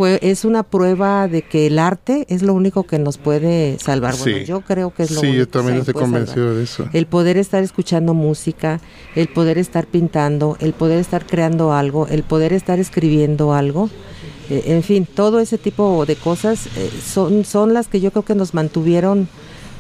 fue, 0.01 0.19
es 0.23 0.47
una 0.47 0.63
prueba 0.63 1.29
de 1.29 1.43
que 1.43 1.67
el 1.67 1.79
arte 1.79 2.25
es 2.31 2.41
lo 2.43 2.55
único 2.55 2.85
que 2.85 2.99
nos 2.99 3.19
puede 3.19 3.79
salvar. 3.79 4.17
Bueno, 4.17 4.39
Sí. 4.39 4.45
yo 4.47 4.63
creo 4.63 4.95
que 4.95 5.03
es 5.03 5.11
lo 5.11 5.21
Sí, 5.21 5.27
único 5.27 5.39
yo 5.41 5.47
que 5.47 5.53
también 5.53 5.77
estoy 5.77 5.93
puede 5.93 6.07
salvar. 6.07 6.21
convencido 6.25 6.55
de 6.55 6.63
eso. 6.65 6.89
El 6.95 7.05
poder 7.07 7.37
estar 7.37 7.63
escuchando 7.63 8.15
música, 8.15 8.81
el 9.15 9.29
poder 9.29 9.59
estar 9.59 9.87
pintando, 9.87 10.57
el 10.61 10.73
poder 10.73 11.01
estar 11.01 11.27
creando 11.27 11.75
algo, 11.75 12.07
el 12.07 12.23
poder 12.23 12.55
estar 12.55 12.79
escribiendo 12.79 13.53
algo. 13.53 13.91
eh, 14.49 14.63
en 14.75 14.83
fin, 14.83 15.07
todo 15.07 15.39
ese 15.39 15.59
tipo 15.59 16.07
de 16.07 16.17
cosas 16.17 16.67
eh, 16.79 16.91
son, 17.07 17.45
son 17.45 17.75
las 17.75 17.87
que 17.89 18.01
yo 18.01 18.11
creo 18.11 18.25
que 18.25 18.35
nos 18.35 18.55
mantuvieron 18.55 19.29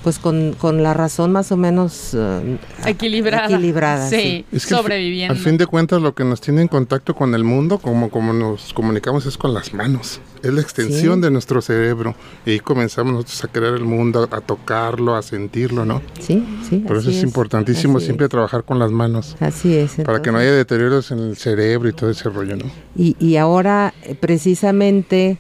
pues 0.02 0.18
con, 0.18 0.54
con 0.54 0.82
la 0.82 0.94
razón 0.94 1.32
más 1.32 1.52
o 1.52 1.56
menos 1.56 2.14
eh, 2.14 2.58
equilibrada. 2.86 3.46
equilibrada, 3.46 4.08
sí. 4.08 4.44
Es 4.50 4.66
que 4.66 4.74
sobreviviendo. 4.74 5.34
Al 5.34 5.38
fin 5.40 5.56
de 5.56 5.66
cuentas, 5.66 6.00
lo 6.00 6.14
que 6.14 6.24
nos 6.24 6.40
tiene 6.40 6.62
en 6.62 6.68
contacto 6.68 7.14
con 7.14 7.34
el 7.34 7.44
mundo, 7.44 7.78
como, 7.78 8.10
como 8.10 8.32
nos 8.32 8.72
comunicamos, 8.72 9.26
es 9.26 9.36
con 9.36 9.52
las 9.54 9.74
manos. 9.74 10.20
Es 10.42 10.52
la 10.54 10.62
extensión 10.62 11.16
Sí. 11.16 11.20
de 11.20 11.30
nuestro 11.30 11.60
cerebro. 11.60 12.14
Y 12.46 12.52
ahí 12.52 12.60
comenzamos 12.60 13.12
nosotros 13.12 13.44
a 13.44 13.48
crear 13.48 13.74
el 13.74 13.84
mundo, 13.84 14.26
a 14.30 14.40
tocarlo, 14.40 15.14
a 15.14 15.22
sentirlo, 15.22 15.84
¿no? 15.84 16.00
Sí, 16.18 16.42
sí. 16.68 16.76
Por 16.78 16.96
eso 16.96 17.10
así 17.10 17.18
es, 17.18 17.24
importantísimo 17.24 17.98
así 17.98 18.06
siempre 18.06 18.24
es, 18.24 18.30
trabajar 18.30 18.64
con 18.64 18.78
las 18.78 18.90
manos. 18.90 19.36
Así 19.40 19.76
es. 19.76 19.96
Para 19.96 20.22
que 20.22 20.32
no 20.32 20.38
entonces- 20.38 20.48
haya 20.48 20.52
deterioros 20.56 21.10
en 21.10 21.18
el 21.18 21.36
cerebro 21.36 21.88
y 21.90 21.92
todo 21.92 22.08
ese 22.08 22.30
rollo, 22.30 22.56
¿no? 22.56 22.64
Y, 22.96 23.16
y 23.20 23.36
ahora, 23.36 23.92
eh, 24.02 24.14
precisamente, 24.18 25.36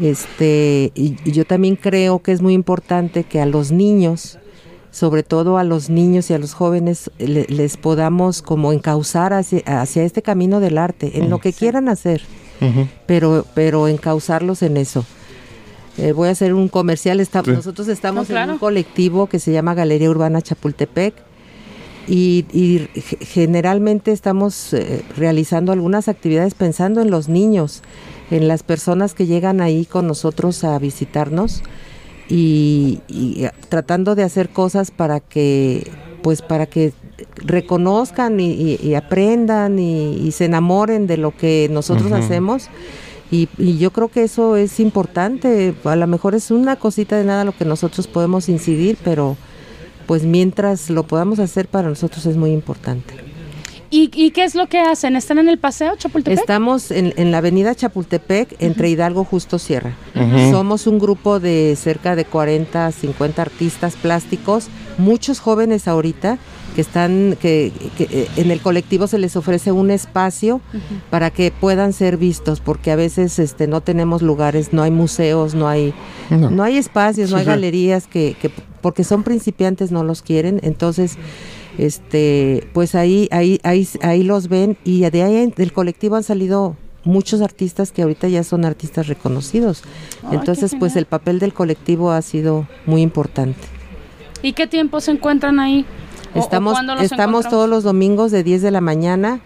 este, 0.00 0.92
y, 0.94 1.16
y 1.24 1.32
yo 1.32 1.44
también 1.44 1.76
creo 1.76 2.20
que 2.20 2.32
es 2.32 2.40
muy 2.42 2.54
importante 2.54 3.24
que 3.24 3.40
a 3.40 3.46
los 3.46 3.72
niños, 3.72 4.38
sobre 4.90 5.22
todo 5.22 5.58
a 5.58 5.64
los 5.64 5.90
niños 5.90 6.30
y 6.30 6.34
a 6.34 6.38
los 6.38 6.54
jóvenes, 6.54 7.10
le- 7.18 7.46
les 7.48 7.76
podamos 7.76 8.42
como 8.42 8.72
encauzar 8.72 9.32
hacia, 9.32 9.60
hacia 9.80 10.04
este 10.04 10.22
camino 10.22 10.60
del 10.60 10.78
arte, 10.78 11.18
en 11.18 11.30
lo 11.30 11.38
que 11.38 11.52
quieran 11.52 11.88
hacer, 11.88 12.22
pero, 13.06 13.44
pero 13.54 13.88
encauzarlos 13.88 14.62
en 14.62 14.76
eso. 14.76 15.04
Eh, 15.96 16.12
voy 16.12 16.28
a 16.28 16.30
hacer 16.32 16.54
un 16.54 16.68
comercial. 16.68 17.18
está- 17.18 17.42
Sí. 17.44 17.50
Nosotros 17.50 17.88
estamos 17.88 18.28
No, 18.28 18.34
claro. 18.34 18.50
en 18.50 18.52
un 18.54 18.58
colectivo 18.58 19.26
que 19.26 19.40
se 19.40 19.50
llama 19.52 19.74
Galería 19.74 20.08
Urbana 20.10 20.40
Chapultepec 20.40 21.12
y, 22.06 22.46
y 22.52 22.88
ge- 23.00 23.18
generalmente 23.20 24.12
estamos 24.12 24.72
eh, 24.74 25.02
realizando 25.16 25.72
algunas 25.72 26.06
actividades 26.08 26.54
pensando 26.54 27.00
en 27.02 27.10
los 27.10 27.28
niños, 27.28 27.82
en 28.30 28.48
las 28.48 28.62
personas 28.62 29.14
que 29.14 29.26
llegan 29.26 29.60
ahí 29.60 29.84
con 29.84 30.06
nosotros 30.06 30.62
a 30.64 30.78
visitarnos 30.78 31.62
y, 32.28 33.00
y, 33.08 33.46
tratando 33.68 34.14
de 34.14 34.22
hacer 34.22 34.50
cosas 34.50 34.90
para 34.90 35.20
que 35.20 35.90
pues 36.22 36.42
para 36.42 36.66
que 36.66 36.92
reconozcan 37.36 38.38
y, 38.40 38.52
y- 38.52 38.78
y 38.82 38.94
aprendan 38.94 39.78
y, 39.78 40.30
se 40.32 40.44
enamoren 40.44 41.06
de 41.06 41.16
lo 41.16 41.36
que 41.36 41.68
nosotros 41.70 42.12
hacemos. 42.12 42.68
Y, 43.30 43.48
y 43.58 43.76
yo 43.78 43.92
creo 43.92 44.08
que 44.08 44.22
eso 44.24 44.56
es 44.56 44.80
importante. 44.80 45.74
A 45.84 45.96
lo 45.96 46.06
mejor 46.06 46.34
es 46.34 46.50
una 46.50 46.76
cosita 46.76 47.16
de 47.16 47.24
nada 47.24 47.44
lo 47.44 47.52
que 47.56 47.64
nosotros 47.64 48.06
podemos 48.06 48.48
incidir 48.48 48.96
pero 49.04 49.36
pues 50.06 50.22
mientras 50.24 50.88
lo 50.90 51.02
podamos 51.02 51.38
hacer 51.38 51.68
para 51.68 51.88
nosotros 51.88 52.24
es 52.26 52.36
muy 52.36 52.50
importante. 52.50 53.14
¿Y, 53.90 54.10
y 54.14 54.30
qué 54.32 54.44
es 54.44 54.54
lo 54.54 54.66
que 54.68 54.78
hacen? 54.78 55.16
¿Están 55.16 55.38
en 55.38 55.48
el 55.48 55.58
paseo 55.58 55.96
Chapultepec? 55.96 56.38
Estamos 56.38 56.90
en, 56.90 57.14
en 57.16 57.30
la 57.30 57.38
avenida 57.38 57.74
Chapultepec, 57.74 58.56
entre 58.60 58.90
Hidalgo 58.90 59.24
Justo 59.24 59.58
Sierra. 59.58 59.94
Somos 60.50 60.86
un 60.86 60.98
grupo 60.98 61.40
de 61.40 61.74
cerca 61.76 62.14
de 62.14 62.24
40, 62.24 62.92
50 62.92 63.40
artistas 63.40 63.96
plásticos, 63.96 64.68
muchos 64.98 65.40
jóvenes 65.40 65.88
ahorita 65.88 66.38
que 66.74 66.82
están, 66.82 67.36
que, 67.40 67.72
que, 67.96 68.04
eh, 68.10 68.28
en 68.36 68.50
el 68.50 68.60
colectivo 68.60 69.06
se 69.06 69.18
les 69.18 69.36
ofrece 69.36 69.72
un 69.72 69.90
espacio 69.90 70.60
para 71.10 71.30
que 71.30 71.50
puedan 71.50 71.92
ser 71.92 72.18
vistos, 72.18 72.60
porque 72.60 72.90
a 72.92 72.96
veces 72.96 73.38
este, 73.38 73.66
no 73.66 73.80
tenemos 73.80 74.22
lugares, 74.22 74.72
no 74.72 74.82
hay 74.82 74.90
museos, 74.90 75.54
no 75.54 75.66
hay, 75.66 75.94
No. 76.30 76.50
no 76.50 76.62
hay 76.62 76.76
espacios, 76.76 77.30
no 77.30 77.36
hay 77.38 77.44
sí. 77.44 77.48
galerías 77.50 78.06
que, 78.06 78.36
que 78.40 78.50
porque 78.80 79.02
son 79.02 79.24
principiantes 79.24 79.90
no 79.90 80.04
los 80.04 80.22
quieren, 80.22 80.60
entonces 80.62 81.16
este 81.78 82.68
pues 82.72 82.94
ahí 82.94 83.28
ahí 83.30 83.60
ahí 83.62 83.88
ahí 84.02 84.22
los 84.22 84.48
ven 84.48 84.76
y 84.84 85.08
de 85.08 85.22
ahí 85.22 85.52
del 85.56 85.72
colectivo 85.72 86.16
han 86.16 86.22
salido 86.24 86.76
muchos 87.04 87.40
artistas 87.40 87.90
que 87.92 88.02
ahorita 88.02 88.28
ya 88.28 88.42
son 88.44 88.64
artistas 88.66 89.06
reconocidos. 89.06 89.82
Entonces, 90.30 90.74
pues 90.78 90.94
el 90.96 91.06
papel 91.06 91.38
del 91.38 91.54
colectivo 91.54 92.10
ha 92.10 92.20
sido 92.20 92.66
muy 92.84 93.00
importante. 93.00 93.60
¿Y 94.42 94.52
qué 94.52 94.66
tiempo 94.66 95.00
se 95.00 95.12
encuentran 95.12 95.58
ahí? 95.58 95.86
¿O- 96.34 96.40
o 96.78 97.02
Estamos 97.04 97.48
todos 97.48 97.68
los 97.70 97.82
domingos 97.84 98.30
de 98.30 98.42
10 98.42 98.60
de 98.60 98.70
la 98.70 98.82
mañana 98.82 99.40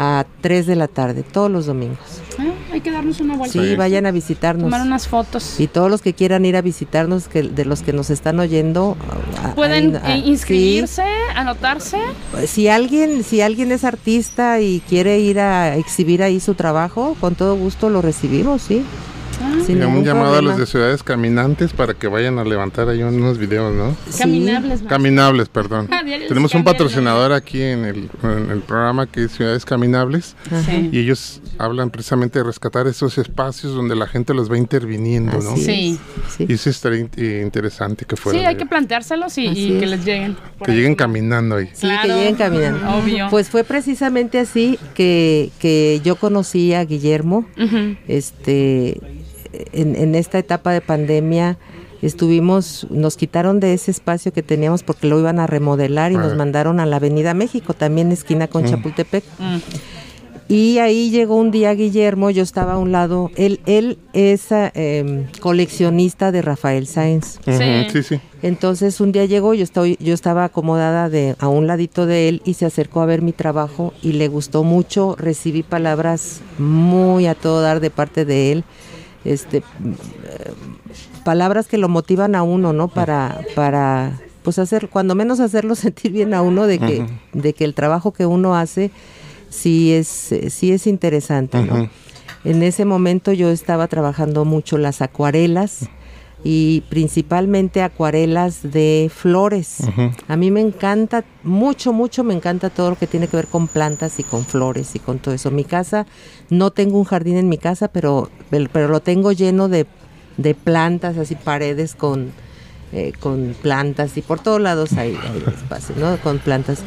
a 0.00 0.24
3 0.42 0.66
de 0.68 0.76
la 0.76 0.86
tarde, 0.86 1.24
todos 1.24 1.50
los 1.50 1.66
domingos. 1.66 1.98
Ah, 2.38 2.44
hay 2.72 2.80
que 2.80 2.92
darnos 2.92 3.18
una 3.20 3.34
vuelta. 3.36 3.60
Sí, 3.60 3.74
vayan 3.74 4.06
a 4.06 4.12
visitarnos. 4.12 4.62
Tomar 4.66 4.82
unas 4.82 5.08
fotos. 5.08 5.58
Y 5.58 5.66
todos 5.66 5.90
los 5.90 6.02
que 6.02 6.14
quieran 6.14 6.44
ir 6.44 6.54
a 6.56 6.62
visitarnos, 6.62 7.26
que 7.26 7.42
de 7.42 7.64
los 7.64 7.82
que 7.82 7.92
nos 7.92 8.08
están 8.10 8.38
oyendo, 8.38 8.96
a- 9.42 9.54
Pueden 9.56 9.94
sí. 10.06 10.12
inscribirse, 10.26 11.02
anotarse. 11.34 11.98
Si 12.46 12.68
alguien, 12.68 13.24
si 13.24 13.40
alguien 13.40 13.72
es 13.72 13.82
artista 13.82 14.60
y 14.60 14.80
quiere 14.88 15.18
ir 15.18 15.40
a 15.40 15.74
exhibir 15.76 16.22
ahí 16.22 16.38
su 16.38 16.54
trabajo, 16.54 17.16
con 17.20 17.34
todo 17.34 17.56
gusto 17.56 17.90
lo 17.90 18.00
recibimos, 18.00 18.62
sí. 18.62 18.84
Ah, 19.40 19.54
Sin 19.64 19.82
un 19.84 20.04
llamado 20.04 20.36
a 20.36 20.42
los 20.42 20.56
de 20.58 20.66
ciudades 20.66 21.02
caminantes 21.02 21.72
para 21.72 21.94
que 21.94 22.08
vayan 22.08 22.38
a 22.38 22.44
levantar 22.44 22.88
ahí 22.88 23.02
unos 23.02 23.38
videos, 23.38 23.74
¿no? 23.74 23.96
Sí. 24.10 24.18
Caminables. 24.20 24.82
más. 24.82 24.88
Caminables, 24.90 25.48
perdón. 25.48 25.88
Ah, 25.98 26.02
Tenemos 26.28 26.54
un 26.54 26.64
patrocinador 26.64 27.32
aquí 27.32 27.60
en 27.62 27.84
el, 27.84 28.10
en 28.22 28.50
el 28.50 28.60
programa 28.60 29.06
que 29.06 29.24
es 29.24 29.32
Ciudades 29.32 29.64
Caminables 29.64 30.36
Ajá. 30.46 30.62
Sí. 30.62 30.88
y 30.92 30.98
ellos 31.00 31.40
hablan 31.58 31.90
precisamente 31.90 32.38
de 32.38 32.44
rescatar 32.44 32.86
esos 32.86 33.18
espacios 33.18 33.74
donde 33.74 33.94
la 33.96 34.06
gente 34.06 34.32
los 34.34 34.50
va 34.50 34.56
interviniendo, 34.58 35.32
¿no? 35.40 35.56
Sí. 35.56 35.98
sí. 36.36 36.46
Y 36.48 36.52
eso 36.54 36.70
estaría 36.70 37.06
eh, 37.16 37.42
interesante 37.44 38.04
que 38.04 38.16
fuera. 38.16 38.38
Sí, 38.38 38.44
hay 38.44 38.56
que 38.56 38.66
planteárselos 38.66 39.36
y, 39.38 39.52
que 39.78 39.84
es. 39.84 39.90
les 39.90 40.04
lleguen. 40.04 40.36
que 40.64 40.70
ahí. 40.70 40.76
lleguen 40.76 40.94
caminando 40.94 41.56
ahí. 41.56 41.66
Sí, 41.72 41.80
Claro. 41.88 42.02
que 42.08 42.14
lleguen 42.14 42.34
caminando. 42.36 42.88
Obvio. 42.96 43.26
Pues 43.30 43.48
fue 43.50 43.64
precisamente 43.64 44.38
así 44.38 44.78
que, 44.94 45.50
que 45.58 46.00
yo 46.04 46.16
conocí 46.16 46.72
a 46.74 46.84
Guillermo, 46.84 47.46
Ujú. 47.58 47.96
este, 48.06 49.00
en, 49.72 49.96
en 49.96 50.14
esta 50.14 50.38
etapa 50.38 50.72
de 50.72 50.80
pandemia 50.80 51.58
estuvimos, 52.02 52.86
nos 52.90 53.16
quitaron 53.16 53.60
de 53.60 53.74
ese 53.74 53.90
espacio 53.90 54.32
que 54.32 54.42
teníamos 54.42 54.82
porque 54.82 55.06
lo 55.06 55.18
iban 55.18 55.40
a 55.40 55.46
remodelar 55.46 56.12
y 56.12 56.16
nos 56.16 56.36
mandaron 56.36 56.80
a 56.80 56.86
la 56.86 56.96
Avenida 56.96 57.34
México, 57.34 57.74
también 57.74 58.12
esquina 58.12 58.46
con 58.48 58.64
Chapultepec. 58.64 59.24
Mm. 59.38 59.58
Y 60.50 60.78
ahí 60.78 61.10
llegó 61.10 61.36
un 61.36 61.50
día 61.50 61.74
Guillermo, 61.74 62.30
yo 62.30 62.42
estaba 62.42 62.74
a 62.74 62.78
un 62.78 62.90
lado, 62.90 63.30
él, 63.36 63.60
él 63.66 63.98
es 64.14 64.50
ah, 64.50 64.72
em, 64.74 65.26
coleccionista 65.40 66.32
de 66.32 66.40
Rafael 66.40 66.86
Sáenz. 66.86 67.38
Sí. 67.44 67.52
sí, 67.92 68.02
sí. 68.02 68.20
Entonces 68.40 68.98
un 69.02 69.12
día 69.12 69.26
llegó, 69.26 69.52
yo, 69.52 69.62
estoy, 69.62 69.98
yo 70.00 70.14
estaba 70.14 70.44
acomodada 70.44 71.10
de, 71.10 71.36
a 71.38 71.48
un 71.48 71.66
ladito 71.66 72.06
de 72.06 72.30
él 72.30 72.42
y 72.46 72.54
se 72.54 72.64
acercó 72.64 73.02
a 73.02 73.06
ver 73.06 73.20
mi 73.20 73.32
trabajo 73.32 73.92
y 74.00 74.12
le 74.12 74.28
gustó 74.28 74.64
mucho, 74.64 75.16
recibí 75.18 75.62
palabras 75.62 76.40
muy 76.56 77.26
a 77.26 77.34
todo 77.34 77.60
dar 77.60 77.80
de 77.80 77.90
parte 77.90 78.24
de 78.24 78.52
él, 78.52 78.64
este, 79.32 79.58
eh, 79.58 79.62
palabras 81.24 81.66
que 81.66 81.78
lo 81.78 81.88
motivan 81.88 82.34
a 82.34 82.42
uno, 82.42 82.72
¿no? 82.72 82.88
Para, 82.88 83.40
para 83.54 84.18
pues 84.42 84.58
hacer, 84.58 84.88
cuando 84.88 85.14
menos 85.14 85.40
hacerlo 85.40 85.74
sentir 85.76 86.12
bien 86.12 86.34
a 86.34 86.42
uno 86.42 86.66
de 86.66 86.78
que, 86.78 87.06
de 87.32 87.52
que 87.52 87.64
el 87.64 87.74
trabajo 87.74 88.12
que 88.12 88.26
uno 88.26 88.56
hace 88.56 88.90
sí 89.50 89.92
es, 89.92 90.32
eh, 90.32 90.50
sí 90.50 90.72
es 90.72 90.86
interesante, 90.86 91.62
¿no? 91.62 91.88
En 92.44 92.62
ese 92.62 92.84
momento 92.84 93.32
yo 93.32 93.50
estaba 93.50 93.88
trabajando 93.88 94.44
mucho 94.44 94.78
las 94.78 95.02
acuarelas 95.02 95.88
y 96.44 96.82
principalmente 96.88 97.82
acuarelas 97.82 98.60
de 98.62 99.10
flores. 99.14 99.78
A 100.28 100.36
mí 100.36 100.50
me 100.50 100.60
encanta, 100.60 101.24
mucho, 101.42 101.92
mucho 101.92 102.22
me 102.24 102.34
encanta 102.34 102.70
todo 102.70 102.90
lo 102.90 102.96
que 102.96 103.06
tiene 103.06 103.26
que 103.26 103.36
ver 103.36 103.48
con 103.48 103.66
plantas 103.66 104.18
y 104.20 104.24
con 104.24 104.44
flores 104.44 104.94
y 104.94 104.98
con 104.98 105.18
todo 105.18 105.34
eso. 105.34 105.50
Mi 105.50 105.64
casa, 105.64 106.06
no 106.48 106.70
tengo 106.70 106.98
un 106.98 107.04
jardín 107.04 107.36
en 107.36 107.48
mi 107.48 107.58
casa, 107.58 107.88
pero, 107.88 108.30
pero 108.50 108.88
lo 108.88 109.00
tengo 109.00 109.32
lleno 109.32 109.68
de, 109.68 109.86
de 110.36 110.54
plantas, 110.54 111.18
así 111.18 111.34
paredes 111.34 111.94
con, 111.94 112.30
eh, 112.92 113.12
con 113.18 113.56
plantas 113.60 114.16
y 114.16 114.22
por 114.22 114.40
todos 114.40 114.60
lados 114.60 114.92
hay, 114.92 115.16
hay 115.16 115.42
espacio, 115.54 115.94
¿no? 115.98 116.16
Con 116.18 116.38
plantas. 116.38 116.82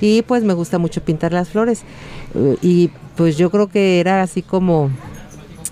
Y 0.00 0.22
pues 0.22 0.42
me 0.42 0.54
gusta 0.54 0.78
mucho 0.78 1.02
pintar 1.02 1.32
las 1.32 1.48
flores. 1.48 1.82
Eh, 2.34 2.56
y 2.62 2.90
pues 3.16 3.36
yo 3.36 3.50
creo 3.50 3.68
que 3.68 4.00
era 4.00 4.22
así 4.22 4.42
como 4.42 4.90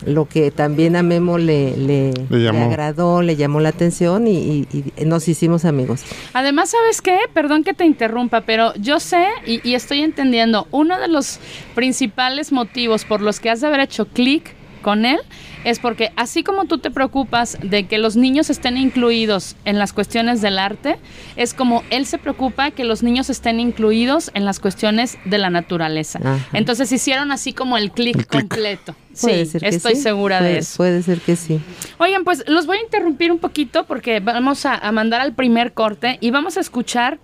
lo 0.07 0.27
que 0.27 0.51
también 0.51 0.97
a 0.97 1.03
Memo 1.03 1.39
le, 1.39 1.77
le, 1.77 2.13
Le 2.31 2.39
le 2.39 2.45
llamó. 2.45 2.65
agradó, 2.67 3.23
le 3.23 3.37
llamó 3.37 3.61
la 3.61 3.69
atención 3.71 4.27
y, 4.27 4.67
y- 4.73 4.93
y 4.97 5.05
nos 5.05 5.29
hicimos 5.29 5.65
amigos. 5.65 6.03
Además, 6.33 6.71
¿sabes 6.71 7.03
qué? 7.03 7.19
Perdón 7.35 7.65
que 7.65 7.75
te 7.75 7.85
interrumpa, 7.85 8.43
pero 8.43 8.73
yo 8.77 9.01
sé 9.01 9.27
y, 9.47 9.67
y 9.69 9.75
estoy 9.75 10.01
entendiendo, 10.01 10.67
uno 10.71 10.99
de 10.99 11.09
los 11.09 11.39
principales 11.75 12.53
motivos 12.53 13.05
por 13.05 13.21
los 13.21 13.41
que 13.41 13.51
has 13.51 13.61
de 13.61 13.67
haber 13.67 13.81
hecho 13.81 14.07
clic 14.07 14.55
con 14.83 15.05
él 15.05 15.19
es 15.65 15.79
porque 15.79 16.13
así 16.17 16.43
como 16.43 16.65
tú 16.67 16.79
te 16.79 16.91
preocupas 16.91 17.59
de 17.63 17.87
que 17.87 17.99
los 17.99 18.17
niños 18.17 18.51
estén 18.51 18.77
incluidos 18.77 19.57
en 19.65 19.79
las 19.79 19.93
cuestiones 19.93 20.41
del 20.41 20.59
arte, 20.59 20.99
es 21.37 21.55
como 21.55 21.83
él 21.91 22.07
se 22.07 22.19
preocupa 22.19 22.71
que 22.71 22.85
los 22.85 23.03
niños 23.03 23.31
estén 23.31 23.61
incluidos 23.61 24.31
en 24.35 24.45
las 24.45 24.61
cuestiones 24.61 25.19
de 25.25 25.39
la 25.39 25.51
naturaleza. 25.51 26.19
Ajá. 26.23 26.39
Entonces 26.53 26.91
hicieron 26.93 27.33
así 27.33 27.53
como 27.53 27.77
el 27.77 27.91
clic 27.93 28.27
completo. 28.27 28.95
Sí, 29.13 29.29
estoy 29.33 29.97
sí, 29.97 30.03
segura 30.03 30.39
puede- 30.39 30.53
de 30.53 30.59
eso. 30.61 30.77
Puede 30.77 31.03
ser 31.03 31.21
que 31.21 31.35
sí. 31.35 31.59
Oigan, 31.99 32.23
pues 32.23 32.45
los 32.47 32.67
voy 32.67 32.77
a 32.79 32.83
interrumpir 32.83 33.33
un 33.33 33.39
poquito 33.41 33.85
porque 33.85 34.21
vamos 34.21 34.65
a, 34.67 34.75
a 34.77 34.93
mandar 34.93 35.21
al 35.21 35.35
primer 35.35 35.73
corte 35.73 36.17
y 36.21 36.31
vamos 36.31 36.57
a 36.57 36.61
escuchar 36.61 37.19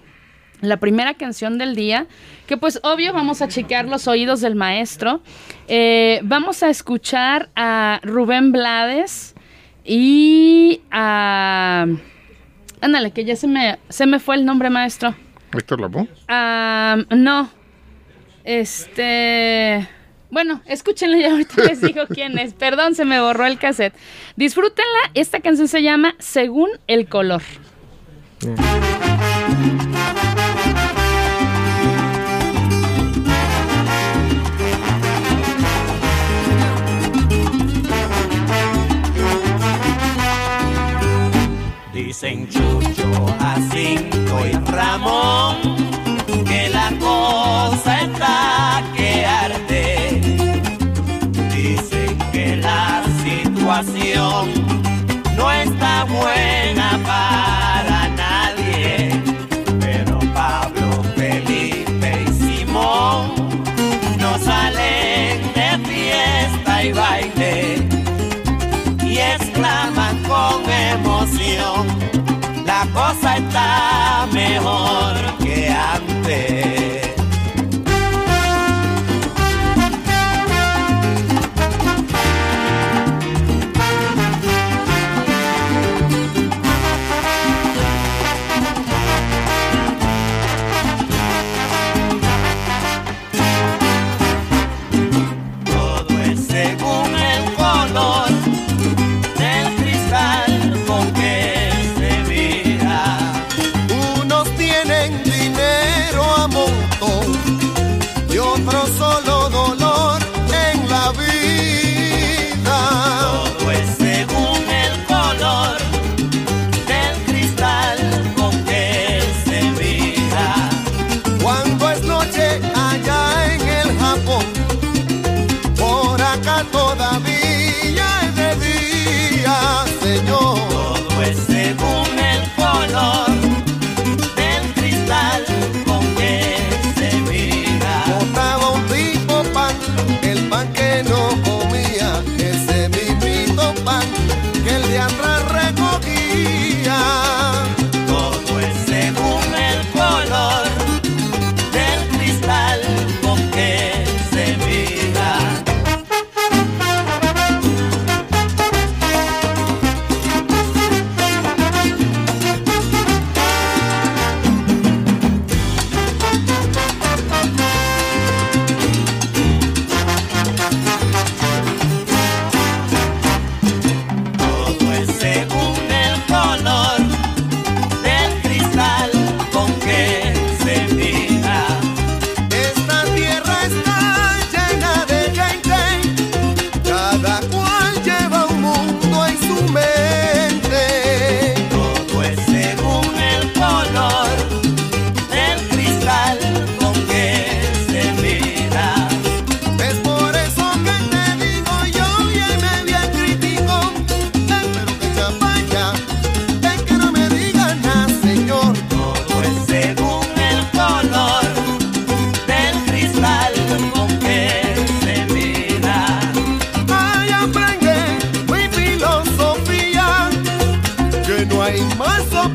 la 0.61 0.79
primera 0.79 1.15
canción 1.15 1.59
del 1.59 1.75
día, 1.75 2.07
que 2.47 2.57
pues 2.57 2.81
obvio 2.83 3.13
vamos 3.13 3.43
a 3.43 3.49
chequear 3.49 3.87
los 3.87 4.09
oídos 4.09 4.41
del 4.41 4.55
maestro. 4.55 5.21
Eh, 5.69 6.21
vamos 6.23 6.63
a 6.63 6.71
escuchar 6.71 7.51
a 7.57 8.01
Rubén 8.03 8.53
Blades 8.53 9.35
y 9.85 10.81
a... 10.91 11.87
Ándale, 12.81 13.11
que 13.11 13.25
ya 13.25 13.37
se 13.37 13.49
me, 13.49 13.79
se 13.89 14.07
me 14.07 14.19
fue 14.19 14.37
el 14.37 14.45
nombre 14.45 14.71
maestro. 14.71 15.15
Héctor 15.53 15.81
Lavoe. 15.81 16.09
Ah, 16.29 16.97
no. 17.11 17.51
Este. 18.45 19.89
Bueno, 20.31 20.61
escúchenlo 20.67 21.17
y 21.17 21.25
ahorita 21.25 21.65
les 21.65 21.81
digo 21.81 22.03
quién 22.15 22.39
es. 22.39 22.55
Perdón, 22.55 22.95
se 22.95 23.05
me 23.05 23.21
borró 23.21 23.47
el 23.47 23.59
cassette. 23.59 23.95
Disfrútenla. 24.37 25.11
Esta 25.15 25.41
canción 25.41 25.69
se 25.69 25.83
llama 25.83 26.15
Según 26.19 26.71
el 26.87 27.09
color. 27.09 27.43
Dicen 42.07 42.49
Chucho, 42.49 43.27
Jacinto 43.41 44.47
y 44.47 44.53
Ramón 44.71 45.76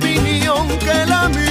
opinión 0.01 0.67
que 0.79 1.05
la 1.05 1.29
mía. 1.29 1.50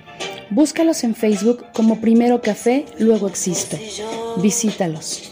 Búscalos 0.51 1.03
en 1.03 1.15
Facebook 1.15 1.65
como 1.73 2.01
Primero 2.01 2.41
Café, 2.41 2.85
luego 2.99 3.27
Existo. 3.29 3.77
Visítalos. 4.37 5.31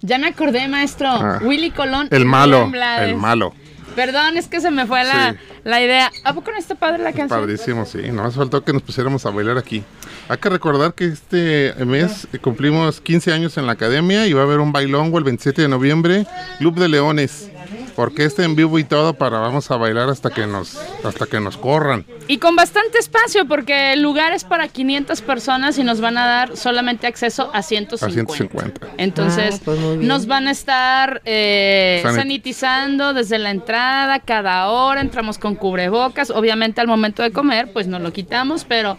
Ya 0.00 0.18
me 0.18 0.28
acordé, 0.28 0.66
maestro. 0.66 1.08
Ah. 1.08 1.40
Willy 1.42 1.70
Colón. 1.70 2.08
El 2.10 2.24
malo, 2.24 2.70
el 3.00 3.16
malo. 3.16 3.54
Perdón, 3.94 4.36
es 4.36 4.48
que 4.48 4.60
se 4.60 4.70
me 4.70 4.86
fue 4.86 5.04
la, 5.04 5.32
Sí. 5.32 5.38
la 5.64 5.80
idea. 5.82 6.10
¿A 6.24 6.32
poco 6.34 6.50
no 6.50 6.56
está 6.58 6.74
padre 6.74 6.98
la 7.02 7.12
canción? 7.12 7.28
Padrísimo, 7.40 7.84
sí. 7.86 7.98
Nomás 8.10 8.34
faltó 8.34 8.64
que 8.64 8.72
nos 8.72 8.82
pusiéramos 8.82 9.24
a 9.24 9.30
bailar 9.30 9.56
aquí. 9.56 9.84
Hay 10.28 10.38
que 10.38 10.48
recordar 10.48 10.94
que 10.94 11.04
este 11.04 11.72
mes 11.84 12.26
cumplimos 12.40 13.00
15 13.00 13.32
años 13.32 13.56
en 13.56 13.66
la 13.66 13.72
academia 13.72 14.26
y 14.26 14.32
va 14.32 14.40
a 14.40 14.44
haber 14.44 14.58
un 14.58 14.72
bailongo 14.72 15.18
el 15.18 15.24
27 15.24 15.62
de 15.62 15.68
noviembre, 15.68 16.26
Club 16.58 16.74
de 16.78 16.88
Leones. 16.88 17.50
Orquesta 17.96 18.44
en 18.44 18.56
vivo 18.56 18.78
y 18.78 18.84
todo 18.84 19.14
para 19.14 19.38
vamos 19.38 19.70
a 19.70 19.76
bailar 19.76 20.08
hasta 20.10 20.30
que 20.30 20.46
nos 20.46 20.76
hasta 21.04 21.26
que 21.26 21.38
nos 21.40 21.56
corran. 21.56 22.04
Y 22.28 22.38
con 22.38 22.56
bastante 22.56 22.98
espacio, 22.98 23.46
porque 23.46 23.92
el 23.92 24.02
lugar 24.02 24.32
es 24.32 24.44
para 24.44 24.68
500 24.68 25.20
personas 25.22 25.78
y 25.78 25.84
nos 25.84 26.00
van 26.00 26.18
a 26.18 26.26
dar 26.26 26.56
solamente 26.56 27.06
acceso 27.06 27.50
a 27.52 27.62
150. 27.62 28.06
A 28.06 28.10
150. 28.36 28.86
Entonces, 28.98 29.56
Ah, 29.56 29.62
pues 29.64 29.78
nos 29.80 30.26
van 30.26 30.48
a 30.48 30.50
estar 30.50 31.22
eh, 31.24 32.00
Sanit- 32.04 32.16
sanitizando 32.16 33.12
desde 33.14 33.38
la 33.38 33.50
entrada, 33.50 34.18
cada 34.20 34.68
hora, 34.68 35.00
entramos 35.00 35.38
con 35.38 35.54
cubrebocas. 35.54 36.30
Obviamente, 36.30 36.80
al 36.80 36.86
momento 36.88 37.22
de 37.22 37.30
comer, 37.30 37.72
pues 37.72 37.86
no 37.86 37.98
lo 37.98 38.12
quitamos, 38.12 38.64
pero 38.64 38.96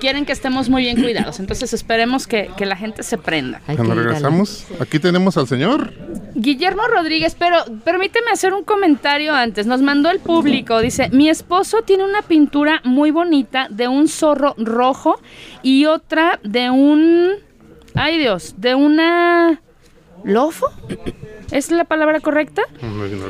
quieren 0.00 0.24
que 0.24 0.32
estemos 0.32 0.68
muy 0.68 0.82
bien 0.82 1.00
cuidados. 1.00 1.40
Entonces, 1.40 1.72
esperemos 1.72 2.26
que, 2.26 2.50
que 2.56 2.66
la 2.66 2.76
gente 2.76 3.02
se 3.02 3.18
prenda. 3.18 3.60
Cuando 3.66 3.94
regresamos, 3.94 4.66
aquí 4.80 4.98
tenemos 4.98 5.36
al 5.36 5.46
señor. 5.46 5.92
Guillermo 6.34 6.82
Rodríguez, 6.88 7.36
pero 7.38 7.58
permíteme 7.84 8.30
hacer 8.32 8.52
un 8.52 8.64
comentario 8.64 9.34
antes. 9.34 9.66
Nos 9.66 9.82
mandó 9.82 10.10
el 10.10 10.18
público, 10.18 10.80
dice, 10.80 11.08
mi 11.10 11.28
esposo 11.28 11.82
tiene 11.82 12.04
una 12.04 12.22
pintura 12.22 12.80
muy 12.84 13.10
bonita 13.10 13.68
de 13.70 13.88
un 13.88 14.08
zorro 14.08 14.54
rojo 14.58 15.20
y 15.62 15.86
otra 15.86 16.40
de 16.42 16.70
un... 16.70 17.30
Ay 17.94 18.18
Dios, 18.18 18.54
de 18.58 18.74
una... 18.74 19.60
¿Lofo? 20.24 20.66
¿Es 21.54 21.70
la 21.70 21.84
palabra 21.84 22.18
correcta? 22.20 22.62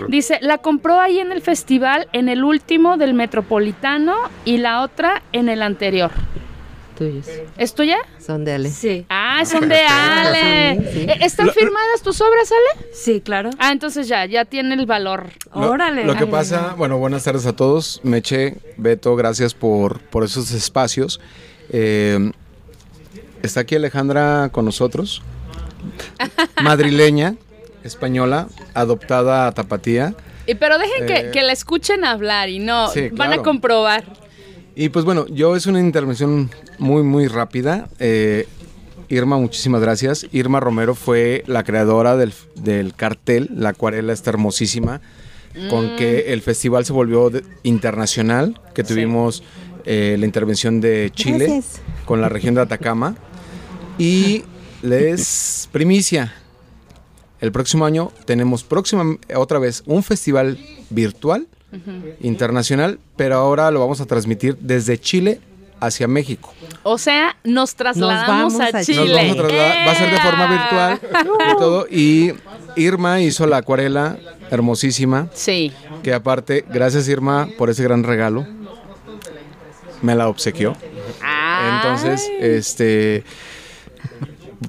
Dice, 0.08 0.38
la 0.40 0.58
compró 0.58 0.98
ahí 0.98 1.18
en 1.20 1.30
el 1.30 1.42
festival, 1.42 2.08
en 2.12 2.28
el 2.30 2.42
último 2.42 2.96
del 2.96 3.12
Metropolitano 3.14 4.14
y 4.46 4.56
la 4.56 4.80
otra 4.82 5.22
en 5.32 5.48
el 5.50 5.60
anterior. 5.62 6.10
Tuyos. 6.96 7.26
¿Es 7.58 7.74
tuya? 7.74 7.98
Son 8.24 8.44
de 8.44 8.52
Ale. 8.52 8.70
Sí, 8.70 9.04
Ah, 9.10 9.44
son 9.44 9.68
de 9.68 9.78
Ale. 9.88 10.90
Sí. 10.92 11.00
Eh, 11.00 11.18
¿Están 11.22 11.50
firmadas 11.50 12.02
tus 12.02 12.20
obras, 12.20 12.50
Ale? 12.50 12.86
sí, 12.94 13.20
claro. 13.20 13.50
Ah, 13.58 13.72
entonces 13.72 14.08
ya, 14.08 14.24
ya 14.26 14.44
tiene 14.44 14.74
el 14.74 14.86
valor. 14.86 15.26
Lo- 15.54 15.72
Órale. 15.72 16.04
Lo, 16.04 16.14
que 16.14 16.24
Ay, 16.24 16.30
pasa, 16.30 16.74
bueno, 16.78 16.96
buenas 16.98 17.24
tardes 17.24 17.44
a 17.46 17.54
todos. 17.54 18.00
Meche, 18.04 18.56
Beto, 18.78 19.16
gracias 19.16 19.52
por, 19.54 20.00
por 20.00 20.24
esos 20.24 20.50
espacios. 20.52 21.20
Eh, 21.70 22.30
está 23.42 23.60
aquí 23.60 23.74
Alejandra 23.74 24.48
con 24.52 24.64
nosotros, 24.64 25.20
madrileña, 26.62 27.34
española, 27.84 28.48
adoptada 28.74 29.46
a 29.46 29.52
Tapatía. 29.52 30.14
Y, 30.46 30.54
pero 30.56 30.78
dejen 30.78 31.06
que, 31.06 31.16
Eh, 31.16 31.30
que 31.32 31.42
la 31.42 31.52
escuchen 31.52 32.04
hablar 32.04 32.48
y 32.48 32.58
no, 32.58 32.88
sí, 32.88 33.08
van 33.12 33.32
a 33.32 33.38
comprobar. 33.38 34.04
Y 34.76 34.88
pues 34.88 35.04
bueno, 35.04 35.26
yo 35.28 35.54
es 35.54 35.66
una 35.66 35.78
intervención 35.80 36.50
muy, 36.78 37.02
muy 37.04 37.28
rápida. 37.28 37.88
Eh, 38.00 38.46
Irma, 39.08 39.36
muchísimas 39.38 39.80
gracias. 39.80 40.26
Irma 40.32 40.58
Romero 40.60 40.94
fue 40.94 41.44
la 41.46 41.62
creadora 41.62 42.16
del, 42.16 42.32
del 42.56 42.94
cartel, 42.94 43.50
la 43.54 43.68
acuarela 43.70 44.12
está 44.12 44.30
hermosísima, 44.30 45.00
con 45.70 45.94
que 45.96 46.32
el 46.32 46.42
festival 46.42 46.84
se 46.84 46.92
volvió 46.92 47.30
de- 47.30 47.44
internacional, 47.62 48.60
que 48.74 48.82
tuvimos 48.82 49.44
eh, 49.84 50.16
la 50.18 50.24
intervención 50.26 50.80
de 50.80 51.12
Chile 51.14 51.46
Gracias. 51.46 51.80
con 52.06 52.20
la 52.20 52.28
región 52.28 52.54
de 52.56 52.62
Atacama. 52.62 53.14
Y 53.98 54.42
les 54.82 55.68
primicia, 55.70 56.34
el 57.44 57.52
próximo 57.52 57.84
año 57.84 58.10
tenemos 58.24 58.64
próxima, 58.64 59.18
otra 59.36 59.58
vez 59.58 59.82
un 59.84 60.02
festival 60.02 60.58
virtual 60.88 61.46
internacional, 62.20 62.98
pero 63.16 63.34
ahora 63.36 63.70
lo 63.70 63.80
vamos 63.80 64.00
a 64.00 64.06
transmitir 64.06 64.56
desde 64.60 64.98
Chile 64.98 65.40
hacia 65.78 66.08
México. 66.08 66.54
O 66.84 66.96
sea, 66.96 67.36
nos 67.44 67.74
trasladamos 67.74 68.54
vamos 68.56 68.74
a, 68.74 68.82
Chile. 68.82 69.04
Nos 69.04 69.14
vamos 69.14 69.32
a 69.32 69.48
trasladar, 69.48 69.86
va 69.86 69.92
a 69.92 69.94
ser 69.94 70.10
de 70.10 70.20
forma 70.20 70.46
virtual 70.46 71.00
y 71.52 71.58
todo. 71.58 71.86
Y 71.90 72.32
Irma 72.76 73.20
hizo 73.20 73.46
la 73.46 73.58
acuarela 73.58 74.16
hermosísima, 74.50 75.28
Sí. 75.34 75.70
que 76.02 76.14
aparte, 76.14 76.64
gracias 76.70 77.06
Irma 77.08 77.48
por 77.58 77.68
ese 77.68 77.82
gran 77.82 78.04
regalo, 78.04 78.46
me 80.00 80.14
la 80.14 80.28
obsequió. 80.28 80.74
Entonces, 81.76 82.26
este, 82.40 83.22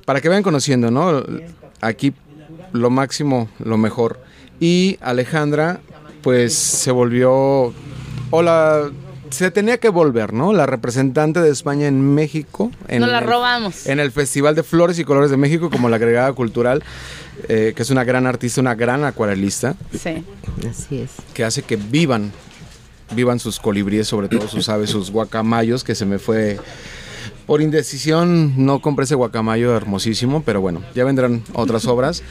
para 0.03 0.19
que 0.19 0.27
vayan 0.27 0.43
conociendo, 0.43 0.91
¿no? 0.91 1.23
Aquí 1.81 2.13
lo 2.71 2.89
máximo, 2.89 3.49
lo 3.59 3.77
mejor. 3.77 4.19
Y 4.59 4.97
Alejandra, 5.01 5.79
pues 6.21 6.53
se 6.53 6.91
volvió, 6.91 7.73
hola, 8.31 8.89
se 9.29 9.51
tenía 9.51 9.77
que 9.79 9.89
volver, 9.89 10.33
¿no? 10.33 10.53
La 10.53 10.65
representante 10.65 11.41
de 11.41 11.49
España 11.49 11.87
en 11.87 12.13
México. 12.15 12.71
En 12.87 13.01
Nos 13.01 13.09
la 13.11 13.19
el- 13.19 13.25
robamos. 13.25 13.85
En 13.87 13.99
el 13.99 14.11
Festival 14.11 14.55
de 14.55 14.63
Flores 14.63 14.97
y 14.99 15.03
Colores 15.03 15.29
de 15.31 15.37
México, 15.37 15.69
como 15.69 15.89
la 15.89 15.97
agregada 15.97 16.31
cultural, 16.33 16.83
eh, 17.49 17.73
que 17.75 17.81
es 17.81 17.89
una 17.89 18.03
gran 18.03 18.27
artista, 18.27 18.61
una 18.61 18.75
gran 18.75 19.03
acuarelista 19.03 19.75
Sí. 19.91 20.23
Así 20.69 20.99
es. 21.01 21.11
que 21.33 21.43
hace 21.43 21.63
que 21.63 21.75
vivan, 21.75 22.31
vivan 23.13 23.39
sus 23.39 23.59
colibríes, 23.59 24.07
sobre 24.07 24.29
todo 24.29 24.47
sus 24.47 24.69
aves, 24.69 24.89
sus 24.89 25.11
guacamayos, 25.11 25.83
que 25.83 25.95
se 25.95 26.05
me 26.05 26.17
fue 26.17 26.57
por 27.45 27.61
indecisión, 27.61 28.53
no 28.65 28.79
compré 28.81 29.05
ese 29.05 29.15
guacamayo 29.15 29.75
hermosísimo, 29.75 30.43
pero 30.43 30.61
bueno, 30.61 30.81
ya 30.95 31.03
vendrán 31.03 31.43
otras 31.53 31.85
obras. 31.87 32.23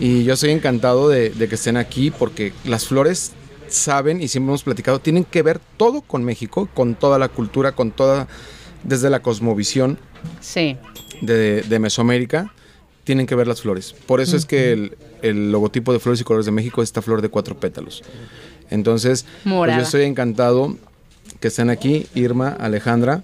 Y 0.00 0.24
yo 0.24 0.34
estoy 0.34 0.50
encantado 0.50 1.08
de, 1.08 1.30
de 1.30 1.48
que 1.48 1.54
estén 1.54 1.76
aquí 1.76 2.10
porque 2.10 2.52
las 2.64 2.86
flores 2.86 3.32
saben 3.68 4.20
y 4.22 4.28
siempre 4.28 4.50
hemos 4.50 4.62
platicado, 4.62 5.00
tienen 5.00 5.24
que 5.24 5.42
ver 5.42 5.60
todo 5.76 6.00
con 6.02 6.24
México, 6.24 6.68
con 6.74 6.94
toda 6.94 7.18
la 7.18 7.28
cultura, 7.28 7.72
con 7.72 7.90
toda, 7.90 8.28
desde 8.84 9.10
la 9.10 9.20
cosmovisión 9.20 9.98
Sí. 10.40 10.76
de, 11.20 11.62
de 11.62 11.78
Mesoamérica, 11.78 12.52
tienen 13.04 13.26
que 13.26 13.34
ver 13.34 13.46
las 13.46 13.60
flores. 13.62 13.94
Por 14.06 14.20
eso 14.20 14.36
es 14.36 14.46
que 14.46 14.72
el, 14.72 14.96
el 15.22 15.52
logotipo 15.52 15.92
de 15.92 15.98
Flores 16.00 16.20
y 16.20 16.24
Colores 16.24 16.46
de 16.46 16.52
México 16.52 16.82
es 16.82 16.88
esta 16.88 17.02
flor 17.02 17.20
de 17.20 17.28
cuatro 17.28 17.58
pétalos. 17.58 18.02
Entonces, 18.70 19.26
pues 19.44 19.76
yo 19.76 19.82
estoy 19.82 20.04
encantado 20.04 20.76
que 21.40 21.48
estén 21.48 21.68
aquí, 21.68 22.06
Irma, 22.14 22.48
Alejandra. 22.48 23.22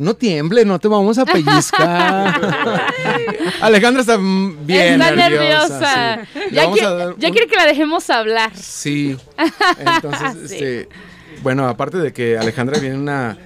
No 0.00 0.14
tiemble, 0.14 0.64
no 0.64 0.78
te 0.78 0.88
vamos 0.88 1.18
a 1.18 1.26
pellizcar. 1.26 2.40
Alejandra 3.60 4.00
está 4.00 4.16
bien 4.16 5.00
Está 5.00 5.10
nerviosa. 5.14 6.16
nerviosa. 6.16 6.28
sí. 6.32 6.40
Ya, 6.54 6.66
qui- 6.70 7.14
quiere 7.32 7.46
que 7.46 7.56
la 7.56 7.66
dejemos 7.66 8.08
hablar. 8.08 8.50
Sí. 8.56 9.16
Entonces, 9.78 10.36
Sí. 10.48 10.54
este, 10.54 10.88
bueno, 11.42 11.68
aparte 11.68 11.98
de 11.98 12.12
que 12.14 12.38
Alejandra 12.38 12.78
viene 12.80 12.96
de 12.96 13.02
una 13.02 13.38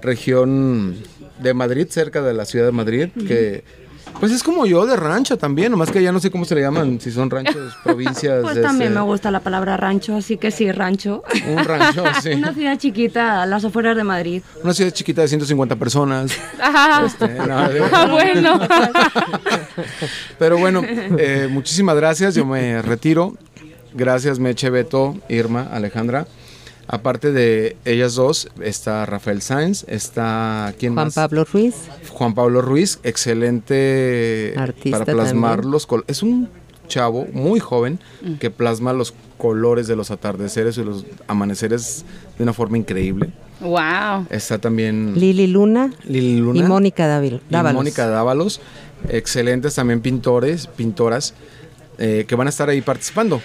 región 0.00 0.96
de 1.40 1.52
Madrid, 1.54 1.86
cerca 1.90 2.22
de 2.22 2.32
la 2.32 2.46
ciudad 2.46 2.64
de 2.66 2.72
Madrid, 2.72 3.08
que 3.26 3.64
pues 4.20 4.32
es 4.32 4.42
como 4.42 4.66
yo 4.66 4.84
de 4.86 4.96
rancho 4.96 5.36
también, 5.38 5.70
nomás 5.70 5.90
que 5.90 6.02
ya 6.02 6.12
no 6.12 6.20
sé 6.20 6.30
cómo 6.30 6.44
se 6.44 6.54
le 6.54 6.60
llaman, 6.62 7.00
si 7.00 7.10
son 7.10 7.30
ranchos, 7.30 7.74
provincias. 7.84 8.42
Pues 8.42 8.60
también 8.60 8.92
me 8.94 9.00
gusta 9.00 9.30
la 9.30 9.40
palabra 9.40 9.76
rancho, 9.76 10.16
así 10.16 10.36
que 10.36 10.50
sí, 10.50 10.70
rancho. 10.72 11.22
Un 11.48 11.64
rancho, 11.64 12.04
sí. 12.22 12.30
Una 12.30 12.52
ciudad 12.54 12.78
chiquita 12.78 13.42
a 13.42 13.46
las 13.46 13.64
afueras 13.64 13.96
de 13.96 14.04
Madrid. 14.04 14.42
Una 14.62 14.74
ciudad 14.74 14.90
chiquita 14.90 15.22
de 15.22 15.28
150 15.28 15.76
personas. 15.76 16.32
Ajá. 16.60 17.04
Este, 17.08 17.28
no, 17.28 17.68
de- 17.68 17.82
Ah, 17.92 18.06
bueno. 18.10 18.60
Pero 20.38 20.58
bueno, 20.58 20.82
eh, 20.84 21.48
muchísimas 21.50 21.96
gracias. 21.96 22.34
Yo 22.34 22.44
me 22.44 22.82
retiro. 22.82 23.34
Gracias, 23.94 24.38
Meche, 24.38 24.68
Beto, 24.70 25.16
Irma, 25.28 25.68
Alejandra. 25.72 26.26
Aparte 26.90 27.32
de 27.32 27.76
ellas 27.84 28.14
dos, 28.14 28.48
está 28.62 29.04
Rafael 29.04 29.42
Sáenz, 29.42 29.84
está 29.88 30.74
¿quién 30.78 30.94
Juan 30.94 31.06
más? 31.08 31.14
Pablo 31.14 31.44
Ruiz. 31.44 31.74
Juan 32.10 32.34
Pablo 32.34 32.62
Ruiz, 32.62 32.98
excelente 33.02 34.54
Artista 34.56 34.98
para 35.04 35.12
plasmar 35.12 35.56
también. 35.56 35.70
los 35.72 35.86
colores. 35.86 36.08
Es 36.16 36.22
un 36.22 36.48
chavo 36.86 37.26
muy 37.32 37.60
joven 37.60 37.98
que 38.40 38.50
plasma 38.50 38.94
los 38.94 39.12
colores 39.36 39.86
de 39.86 39.96
los 39.96 40.10
atardeceres 40.10 40.78
y 40.78 40.84
los 40.84 41.04
amaneceres 41.26 42.04
de 42.38 42.42
una 42.42 42.54
forma 42.54 42.78
increíble. 42.78 43.30
Wow. 43.60 44.26
Está 44.30 44.58
también 44.58 45.12
Lili 45.14 45.46
Luna 45.48 45.92
Lili 46.04 46.38
Luna 46.38 46.58
y 46.60 46.62
Mónica 46.62 47.06
Dávil- 47.06 47.40
y 47.48 47.52
Dávalos. 47.52 47.74
Mónica 47.80 48.06
Dávalos. 48.08 48.60
Excelentes 49.10 49.74
también 49.74 50.00
pintores, 50.00 50.66
pintoras 50.68 51.34
eh, 51.98 52.24
que 52.26 52.34
van 52.34 52.46
a 52.46 52.50
estar 52.50 52.68
ahí 52.68 52.80
participando. 52.80 53.42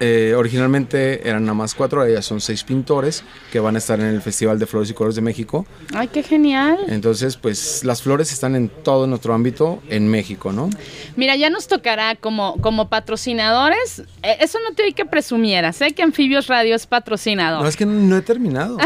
Eh, 0.00 0.34
originalmente 0.36 1.28
eran 1.28 1.44
nada 1.44 1.54
más 1.54 1.74
cuatro, 1.74 2.00
ahora 2.00 2.12
ya 2.12 2.22
son 2.22 2.40
seis 2.40 2.64
pintores 2.64 3.24
que 3.52 3.60
van 3.60 3.74
a 3.74 3.78
estar 3.78 3.98
en 4.00 4.06
el 4.06 4.20
Festival 4.22 4.58
de 4.58 4.66
Flores 4.66 4.90
y 4.90 4.94
Colores 4.94 5.16
de 5.16 5.22
México. 5.22 5.66
Ay, 5.94 6.08
qué 6.08 6.22
genial. 6.22 6.78
Entonces, 6.88 7.36
pues 7.36 7.84
las 7.84 8.02
flores 8.02 8.32
están 8.32 8.56
en 8.56 8.68
todo 8.68 9.06
nuestro 9.06 9.34
ámbito 9.34 9.82
en 9.88 10.08
México, 10.08 10.52
¿no? 10.52 10.70
Mira, 11.16 11.36
ya 11.36 11.50
nos 11.50 11.68
tocará 11.68 12.16
como, 12.16 12.60
como 12.60 12.88
patrocinadores. 12.88 14.00
eh, 14.22 14.36
eso 14.40 14.58
no 14.68 14.74
te 14.74 14.84
oí 14.84 14.92
que 14.92 15.04
presumieras, 15.04 15.80
¿eh? 15.80 15.92
Que 15.92 16.02
Anfibios 16.02 16.46
Radio 16.48 16.74
es 16.74 16.86
patrocinador. 16.86 17.62
No, 17.62 17.68
es 17.68 17.76
que 17.76 17.86
no 17.86 18.16
he 18.16 18.22
terminado. 18.22 18.78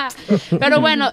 Pero 0.58 0.80
bueno, 0.80 1.12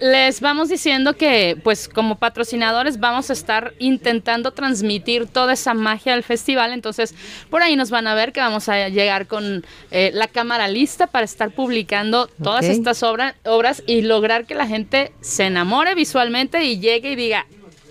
les 0.00 0.40
vamos 0.40 0.68
diciendo 0.68 1.14
que, 1.14 1.58
pues, 1.62 1.88
como 1.88 2.16
patrocinadores, 2.16 2.98
vamos 3.00 3.30
a 3.30 3.32
estar 3.32 3.74
intentando 3.78 4.52
transmitir 4.52 5.26
toda 5.26 5.52
esa 5.52 5.74
magia 5.74 6.12
del 6.12 6.22
festival. 6.22 6.72
Entonces, 6.72 7.14
por 7.50 7.62
ahí 7.62 7.76
nos 7.76 7.90
van 7.90 8.06
a 8.06 8.14
ver 8.14 8.32
que 8.32 8.40
vamos 8.40 8.68
a 8.68 8.83
llegar 8.88 9.26
con 9.26 9.64
eh, 9.90 10.10
la 10.14 10.28
cámara 10.28 10.68
lista 10.68 11.06
para 11.06 11.24
estar 11.24 11.50
publicando 11.50 12.28
todas 12.42 12.64
estas 12.64 13.02
obra- 13.02 13.34
obras 13.44 13.82
y 13.86 14.02
lograr 14.02 14.46
que 14.46 14.54
la 14.54 14.66
gente 14.66 15.12
se 15.20 15.44
enamore 15.46 15.94
visualmente 15.94 16.64
y 16.64 16.78
llegue 16.80 17.12
y 17.12 17.16
diga, 17.16 17.46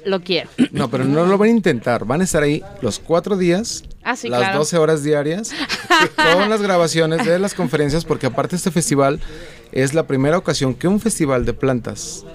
lo 0.06 0.22
quiero. 0.22 0.50
No, 0.72 0.90
pero 0.90 1.04
no 1.06 1.26
lo 1.26 1.38
van 1.38 1.50
a 1.50 1.52
intentar. 1.52 2.06
Van 2.06 2.22
a 2.22 2.24
estar 2.24 2.44
ahí 2.44 2.62
los 2.82 3.00
cuatro 3.00 3.38
días, 3.38 3.84
Ah, 4.06 4.18
sí, 4.18 4.28
las 4.28 4.40
claro. 4.42 4.60
12 4.60 4.78
horas 4.78 5.02
diarias, 5.04 5.52
con 6.34 6.50
las 6.50 6.62
grabaciones 6.62 7.26
de 7.26 7.40
las 7.40 7.54
conferencias, 7.54 8.04
porque 8.04 8.26
aparte 8.26 8.56
este 8.58 8.70
festival 8.70 9.22
es 9.72 9.94
la 9.94 10.06
primera 10.08 10.38
ocasión 10.38 10.74
que 10.76 10.90
un 10.90 11.00
festival 11.00 11.46
de 11.46 11.54
plantas 11.54 12.26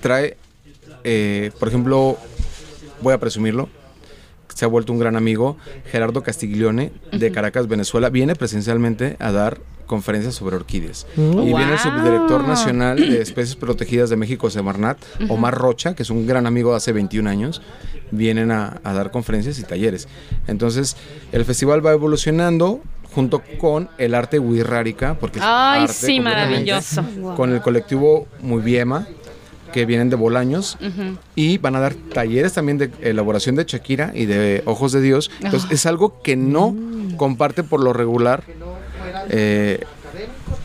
trae, 0.00 0.36
eh, 1.04 1.50
por 1.58 1.68
ejemplo, 1.68 2.18
voy 3.00 3.14
a 3.14 3.18
presumirlo, 3.18 3.68
se 4.58 4.64
ha 4.64 4.68
vuelto 4.68 4.92
un 4.92 4.98
gran 4.98 5.14
amigo, 5.14 5.56
Gerardo 5.92 6.24
Castiglione, 6.24 6.90
de 7.12 7.30
Caracas, 7.30 7.68
Venezuela, 7.68 8.10
viene 8.10 8.34
presencialmente 8.34 9.14
a 9.20 9.30
dar 9.30 9.60
conferencias 9.86 10.34
sobre 10.34 10.56
orquídeas. 10.56 11.06
Y 11.16 11.20
viene 11.54 11.74
el 11.74 11.78
subdirector 11.78 12.42
nacional 12.42 12.98
de 12.98 13.22
especies 13.22 13.54
protegidas 13.54 14.10
de 14.10 14.16
México, 14.16 14.50
Semarnat, 14.50 14.98
Omar 15.28 15.54
Rocha, 15.54 15.94
que 15.94 16.02
es 16.02 16.10
un 16.10 16.26
gran 16.26 16.44
amigo 16.44 16.72
de 16.72 16.78
hace 16.78 16.92
21 16.92 17.30
años, 17.30 17.62
vienen 18.10 18.50
a, 18.50 18.80
a 18.82 18.92
dar 18.94 19.12
conferencias 19.12 19.60
y 19.60 19.62
talleres. 19.62 20.08
Entonces, 20.48 20.96
el 21.30 21.44
festival 21.44 21.86
va 21.86 21.92
evolucionando 21.92 22.80
junto 23.14 23.42
con 23.58 23.88
el 23.98 24.14
arte 24.14 24.38
wixárika, 24.38 25.14
porque 25.18 25.38
es 25.38 25.44
Ay, 25.46 25.82
arte 25.82 25.94
sí, 25.94 26.20
maravilloso. 26.20 27.04
Con 27.36 27.52
el 27.52 27.60
colectivo 27.60 28.26
Muy 28.40 28.60
que 29.78 29.86
vienen 29.86 30.10
de 30.10 30.16
Bolaños 30.16 30.76
y 31.36 31.58
van 31.58 31.76
a 31.76 31.80
dar 31.80 31.94
talleres 31.94 32.52
también 32.52 32.78
de 32.78 32.90
elaboración 33.00 33.54
de 33.54 33.62
Shakira 33.62 34.10
y 34.12 34.26
de 34.26 34.64
Ojos 34.66 34.90
de 34.90 35.00
Dios. 35.00 35.30
Entonces 35.40 35.70
es 35.70 35.86
algo 35.86 36.20
que 36.20 36.34
no 36.34 36.74
comparte 37.16 37.62
por 37.62 37.80
lo 37.80 37.92
regular 37.92 38.42
eh, 39.30 39.78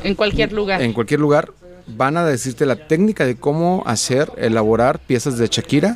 En 0.03 0.15
cualquier 0.15 0.51
lugar. 0.51 0.81
en 0.81 0.93
cualquier 0.93 1.19
lugar. 1.19 1.51
Van 1.85 2.17
a 2.17 2.25
decirte 2.25 2.65
la 2.65 2.87
técnica 2.87 3.23
de 3.23 3.35
cómo 3.35 3.83
hacer, 3.85 4.31
elaborar 4.37 4.97
piezas 4.97 5.37
de 5.37 5.45
Shakira 5.47 5.95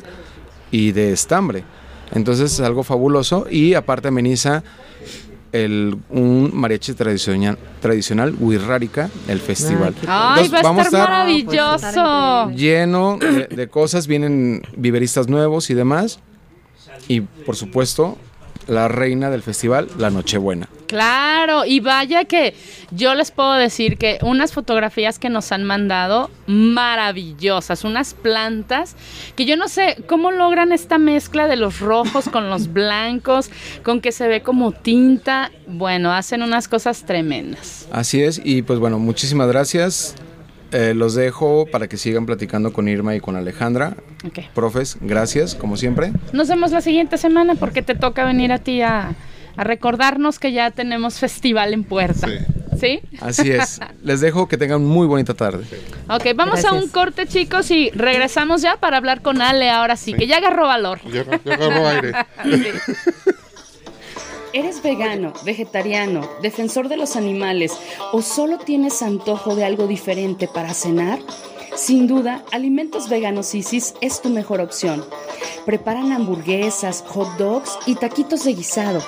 y 0.70 0.92
de 0.92 1.10
estambre. 1.10 1.64
Entonces 2.12 2.52
es 2.52 2.60
algo 2.60 2.84
fabuloso 2.84 3.46
y 3.50 3.74
aparte 3.74 4.06
ameniza 4.08 4.62
el, 5.52 5.96
un 6.10 6.50
mariachi 6.54 6.94
tradicional, 6.94 7.58
tradicional 7.80 8.34
el 9.28 9.40
festival. 9.40 9.94
Ay, 10.06 10.44
Entonces, 10.44 10.52
va 10.54 10.58
a 10.58 10.62
estar 10.82 10.86
estar 10.86 11.08
maravilloso. 11.08 12.50
lleno 12.50 13.18
de, 13.18 13.46
de 13.46 13.68
cosas, 13.68 14.06
vienen 14.06 14.62
viveristas 14.76 15.28
nuevos 15.28 15.70
y 15.70 15.74
demás. 15.74 16.20
Y 17.08 17.20
por 17.22 17.56
supuesto, 17.56 18.18
la 18.66 18.88
reina 18.88 19.30
del 19.30 19.42
festival, 19.42 19.88
la 19.98 20.10
Nochebuena. 20.10 20.68
Claro, 20.88 21.66
y 21.66 21.80
vaya 21.80 22.24
que 22.24 22.54
yo 22.90 23.14
les 23.14 23.30
puedo 23.30 23.52
decir 23.52 23.98
que 23.98 24.18
unas 24.22 24.52
fotografías 24.52 25.18
que 25.18 25.28
nos 25.28 25.52
han 25.52 25.62
mandado 25.64 26.30
maravillosas, 26.46 27.84
unas 27.84 28.14
plantas 28.14 28.96
que 29.36 29.44
yo 29.44 29.58
no 29.58 29.68
sé 29.68 30.02
cómo 30.08 30.30
logran 30.30 30.72
esta 30.72 30.96
mezcla 30.96 31.46
de 31.46 31.56
los 31.56 31.80
rojos 31.80 32.30
con 32.30 32.48
los 32.48 32.72
blancos, 32.72 33.50
con 33.82 34.00
que 34.00 34.12
se 34.12 34.28
ve 34.28 34.40
como 34.40 34.72
tinta. 34.72 35.52
Bueno, 35.66 36.10
hacen 36.12 36.42
unas 36.42 36.68
cosas 36.68 37.04
tremendas. 37.04 37.86
Así 37.92 38.22
es, 38.22 38.40
y 38.42 38.62
pues 38.62 38.78
bueno, 38.78 38.98
muchísimas 38.98 39.48
gracias. 39.48 40.16
Eh, 40.72 40.94
los 40.94 41.14
dejo 41.14 41.66
para 41.70 41.86
que 41.88 41.96
sigan 41.96 42.24
platicando 42.24 42.72
con 42.72 42.88
Irma 42.88 43.14
y 43.14 43.20
con 43.20 43.36
Alejandra. 43.36 43.96
Ok. 44.26 44.40
Profes, 44.54 44.96
gracias, 45.02 45.54
como 45.54 45.76
siempre. 45.76 46.12
Nos 46.32 46.48
vemos 46.48 46.72
la 46.72 46.80
siguiente 46.80 47.18
semana 47.18 47.54
porque 47.54 47.82
te 47.82 47.94
toca 47.94 48.24
venir 48.24 48.52
a 48.52 48.58
ti 48.58 48.82
a, 48.82 49.14
a 49.58 49.64
recordarnos 49.64 50.38
que 50.38 50.52
ya 50.52 50.70
tenemos 50.70 51.18
festival 51.18 51.74
en 51.74 51.82
puerta. 51.82 52.28
¿Sí? 52.78 53.00
Así 53.20 53.50
es. 53.50 53.80
Les 54.04 54.20
dejo 54.20 54.46
que 54.46 54.56
tengan 54.56 54.84
muy 54.84 55.08
bonita 55.08 55.34
tarde. 55.34 55.64
Ok, 56.08 56.26
vamos 56.36 56.64
a 56.64 56.72
un 56.72 56.88
corte, 56.88 57.26
chicos, 57.26 57.72
y 57.72 57.90
regresamos 57.90 58.62
ya 58.62 58.76
para 58.76 58.96
hablar 58.96 59.20
con 59.20 59.42
Ale 59.42 59.68
ahora 59.68 59.96
sí, 59.96 60.14
que 60.14 60.28
ya 60.28 60.36
agarró 60.36 60.68
valor. 60.68 61.00
Ya, 61.10 61.24
ya 61.44 61.54
agarró 61.54 61.88
aire. 61.88 62.12
¿Eres 64.52 64.80
vegano, 64.80 65.32
vegetariano, 65.44 66.28
defensor 66.40 66.88
de 66.88 66.96
los 66.96 67.16
animales 67.16 67.72
o 68.12 68.22
solo 68.22 68.58
tienes 68.58 69.02
antojo 69.02 69.56
de 69.56 69.64
algo 69.64 69.88
diferente 69.88 70.48
para 70.48 70.72
cenar? 70.72 71.18
Sin 71.74 72.06
duda, 72.06 72.44
Alimentos 72.52 73.08
Veganos 73.08 73.54
Isis 73.54 73.94
es 74.00 74.22
tu 74.22 74.30
mejor 74.30 74.60
opción. 74.60 75.04
Preparan 75.66 76.12
hamburguesas, 76.12 77.04
hot 77.08 77.36
dogs 77.38 77.76
y 77.86 77.96
taquitos 77.96 78.44
de 78.44 78.54
guisado. 78.54 79.02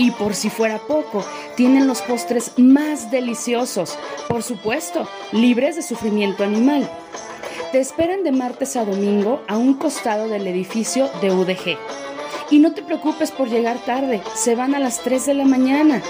Y 0.00 0.12
por 0.12 0.34
si 0.34 0.48
fuera 0.48 0.78
poco, 0.78 1.22
tienen 1.56 1.86
los 1.86 2.00
postres 2.00 2.52
más 2.56 3.10
deliciosos, 3.10 3.98
por 4.28 4.42
supuesto, 4.42 5.06
libres 5.30 5.76
de 5.76 5.82
sufrimiento 5.82 6.42
animal. 6.42 6.90
Te 7.70 7.80
esperan 7.80 8.24
de 8.24 8.32
martes 8.32 8.76
a 8.76 8.86
domingo 8.86 9.42
a 9.46 9.58
un 9.58 9.74
costado 9.74 10.26
del 10.28 10.46
edificio 10.46 11.10
de 11.20 11.30
UDG. 11.30 11.76
Y 12.50 12.60
no 12.60 12.72
te 12.72 12.80
preocupes 12.80 13.30
por 13.30 13.50
llegar 13.50 13.76
tarde, 13.84 14.22
se 14.34 14.54
van 14.54 14.74
a 14.74 14.78
las 14.78 15.00
3 15.00 15.26
de 15.26 15.34
la 15.34 15.44
mañana. 15.44 16.00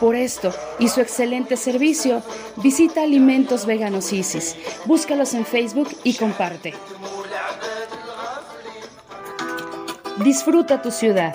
Por 0.00 0.16
esto 0.16 0.52
y 0.78 0.88
su 0.88 1.00
excelente 1.00 1.56
servicio, 1.56 2.22
visita 2.56 3.04
Alimentos 3.04 3.64
Veganos 3.64 4.12
Isis. 4.12 4.54
Búscalos 4.84 5.32
en 5.32 5.46
Facebook 5.46 5.88
y 6.04 6.12
comparte. 6.12 6.74
Disfruta 10.22 10.82
tu 10.82 10.90
ciudad. 10.90 11.34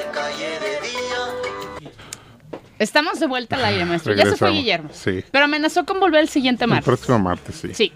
Estamos 2.81 3.19
de 3.19 3.27
vuelta 3.27 3.57
al 3.57 3.65
aire, 3.65 3.85
maestro. 3.85 4.13
Ya 4.13 4.23
se 4.23 4.35
fue 4.35 4.47
Regresamos. 4.49 4.57
Guillermo. 4.57 4.89
Sí. 4.91 5.23
Pero 5.31 5.45
amenazó 5.45 5.85
con 5.85 5.99
volver 5.99 6.21
el 6.21 6.29
siguiente 6.29 6.63
El 6.63 6.71
martes. 6.71 6.85
próximo 6.85 7.19
martes, 7.19 7.55
sí. 7.55 7.73
Sí. 7.73 7.93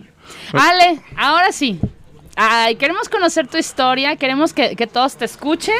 Ale, 0.54 1.02
ahora 1.18 1.52
sí. 1.52 1.80
Ay, 2.36 2.76
queremos 2.76 3.10
conocer 3.10 3.48
tu 3.48 3.58
historia, 3.58 4.16
queremos 4.18 4.54
que, 4.54 4.76
que 4.76 4.86
todos 4.86 5.18
te 5.18 5.26
escuchen. 5.26 5.76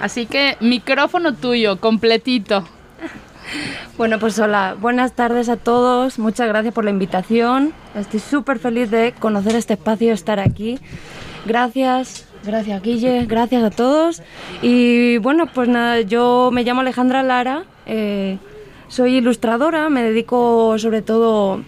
Así 0.00 0.26
que 0.26 0.56
micrófono 0.60 1.34
tuyo, 1.34 1.80
completito. 1.80 2.64
Bueno, 3.96 4.18
pues 4.18 4.38
hola, 4.38 4.76
buenas 4.80 5.14
tardes 5.14 5.48
a 5.48 5.56
todos, 5.56 6.18
muchas 6.18 6.48
gracias 6.48 6.72
por 6.74 6.84
la 6.84 6.90
invitación. 6.90 7.72
Estoy 7.94 8.20
súper 8.20 8.58
feliz 8.58 8.90
de 8.90 9.14
conocer 9.18 9.54
este 9.56 9.74
espacio, 9.74 10.12
estar 10.12 10.40
aquí. 10.40 10.78
Gracias, 11.44 12.24
gracias 12.44 12.82
Guille, 12.82 13.26
gracias 13.26 13.62
a 13.62 13.70
todos. 13.70 14.22
Y 14.62 15.18
bueno, 15.18 15.46
pues 15.46 15.68
nada, 15.68 16.00
yo 16.00 16.50
me 16.52 16.62
llamo 16.62 16.80
Alejandra 16.80 17.22
Lara, 17.22 17.64
eh, 17.86 18.38
soy 18.88 19.16
ilustradora, 19.16 19.88
me 19.88 20.02
dedico 20.02 20.78
sobre 20.78 21.02
todo 21.02 21.62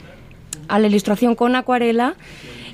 a 0.68 0.78
la 0.78 0.86
ilustración 0.86 1.34
con 1.34 1.56
acuarela. 1.56 2.14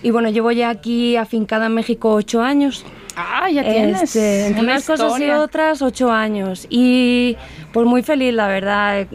Y 0.02 0.10
bueno, 0.10 0.30
llevo 0.30 0.50
ya 0.50 0.70
aquí 0.70 1.16
afincada 1.16 1.66
en 1.66 1.74
México 1.74 2.12
ocho 2.12 2.42
años. 2.42 2.84
Ah, 3.16 3.48
ya 3.50 3.62
tienes. 3.62 4.02
Este, 4.02 4.46
entre 4.46 4.62
una 4.62 4.72
unas 4.72 4.86
cosas 4.86 5.20
y 5.20 5.30
otras, 5.30 5.82
ocho 5.82 6.10
años. 6.10 6.66
Y 6.70 7.36
pues 7.72 7.86
muy 7.86 8.02
feliz, 8.02 8.34
la 8.34 8.48
verdad. 8.48 9.00
Eh, 9.00 9.08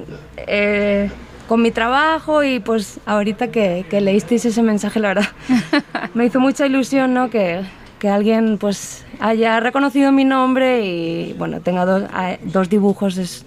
eh, 0.47 1.09
con 1.47 1.61
mi 1.61 1.71
trabajo 1.71 2.43
y 2.43 2.59
pues 2.59 2.99
ahorita 3.05 3.49
que, 3.49 3.85
que 3.89 4.01
leísteis 4.01 4.43
ese 4.45 4.61
mensaje, 4.63 4.99
la 4.99 5.09
verdad, 5.09 5.29
me 6.13 6.25
hizo 6.25 6.39
mucha 6.39 6.65
ilusión, 6.65 7.13
¿no? 7.13 7.29
Que, 7.29 7.61
que 7.99 8.09
alguien 8.09 8.57
pues 8.57 9.05
haya 9.19 9.59
reconocido 9.59 10.11
mi 10.11 10.23
nombre 10.25 10.85
y 10.85 11.33
bueno, 11.33 11.61
tenga 11.61 11.85
dos, 11.85 12.03
dos 12.43 12.69
dibujos, 12.69 13.17
es, 13.17 13.45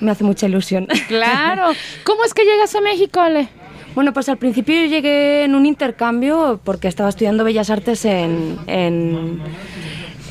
me 0.00 0.10
hace 0.10 0.24
mucha 0.24 0.46
ilusión. 0.46 0.86
Claro. 1.08 1.72
¿Cómo 2.04 2.24
es 2.24 2.34
que 2.34 2.44
llegas 2.44 2.74
a 2.74 2.80
México, 2.80 3.20
Ale? 3.20 3.48
Bueno, 3.94 4.12
pues 4.12 4.28
al 4.28 4.38
principio 4.38 4.74
yo 4.74 4.86
llegué 4.86 5.44
en 5.44 5.54
un 5.54 5.66
intercambio 5.66 6.60
porque 6.62 6.88
estaba 6.88 7.08
estudiando 7.08 7.42
Bellas 7.42 7.70
Artes 7.70 8.04
en, 8.04 8.56
en, 8.68 9.40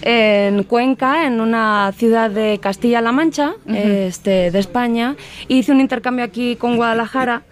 en 0.01 0.63
Cuenca, 0.63 1.27
en 1.27 1.41
una 1.41 1.91
ciudad 1.97 2.29
de 2.31 2.59
Castilla-La 2.61 3.11
Mancha, 3.11 3.53
este, 3.67 4.51
de 4.51 4.59
España. 4.59 5.15
y 5.49 5.57
Hice 5.57 5.73
un 5.73 5.81
intercambio 5.81 6.23
aquí 6.23 6.55
con 6.55 6.77
Guadalajara. 6.77 7.43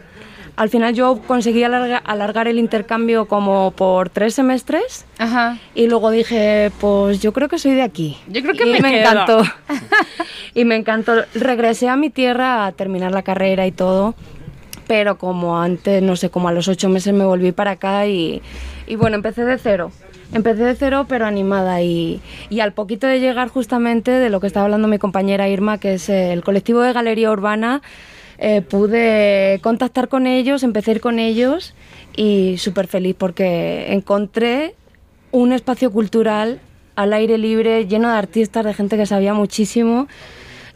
Al 0.58 0.70
final 0.70 0.93
yo 0.96 1.22
conseguí 1.28 1.62
alarga- 1.63 2.02
alargar 2.04 2.48
el 2.48 2.58
intercambio 2.60 3.28
como 3.28 3.72
por 3.72 4.10
tres 4.10 4.34
semestres 4.34 5.06
Ajá. 5.20 5.58
y 5.76 5.88
luego 5.88 6.10
dije, 6.12 6.72
pues 6.82 7.22
yo 7.22 7.32
creo 7.32 7.48
que 7.48 7.60
soy 7.60 7.76
de 7.76 7.84
aquí. 7.84 8.17
Yo 8.28 8.41
creo 8.41 8.56
que 8.56 8.67
y 8.78 8.82
me 8.82 9.00
encantó. 9.00 9.43
y 10.56 10.65
me 10.65 10.76
encantó. 10.76 11.13
Regresé 11.36 11.89
a 11.89 11.96
mi 11.96 12.10
tierra 12.10 12.65
a 12.65 12.72
terminar 12.72 13.12
la 13.12 13.22
carrera 13.22 13.67
y 13.67 13.72
todo, 13.72 14.15
pero 14.88 15.17
como 15.20 15.60
antes, 15.62 16.02
no 16.02 16.15
sé, 16.15 16.30
como 16.32 16.48
a 16.48 16.52
los 16.52 16.67
ocho 16.67 16.89
meses 16.89 17.13
me 17.13 17.24
volví 17.24 17.52
para 17.52 17.72
acá 17.72 18.08
y, 18.08 18.41
y 18.88 18.96
bueno, 18.96 19.15
empecé 19.15 19.46
de 19.46 19.58
cero. 19.60 19.91
Empecé 20.34 20.63
de 20.63 20.76
cero, 20.76 21.06
pero 21.08 21.26
animada. 21.26 21.82
Y, 21.84 22.20
y 22.50 22.60
al 22.62 22.74
poquito 22.74 23.06
de 23.08 23.20
llegar 23.20 23.48
justamente 23.50 24.10
de 24.12 24.30
lo 24.30 24.39
que 24.41 24.48
estaba 24.48 24.65
hablando 24.65 24.88
mi 24.88 24.98
compañera 24.98 25.48
Irma, 25.48 25.78
que 25.78 25.93
es 25.93 26.10
el 26.10 26.43
colectivo 26.43 26.82
de 26.82 26.91
Galería 26.93 27.32
Urbana, 27.32 27.82
eh, 28.38 28.62
pude 28.62 29.60
contactar 29.63 30.10
con 30.10 30.28
ellos, 30.28 30.63
empecé 30.63 30.91
a 30.91 30.95
ir 30.95 31.02
con 31.02 31.19
ellos 31.19 31.73
y 32.15 32.58
súper 32.58 32.88
feliz 32.88 33.15
porque 33.17 33.93
encontré 33.93 34.76
un 35.32 35.54
espacio 35.54 35.91
cultural 35.91 36.60
al 36.95 37.13
aire 37.13 37.38
libre, 37.38 37.88
lleno 37.88 38.10
de 38.10 38.17
artistas, 38.17 38.65
de 38.65 38.73
gente 38.73 38.97
que 38.97 39.06
sabía 39.06 39.34
muchísimo. 39.34 40.08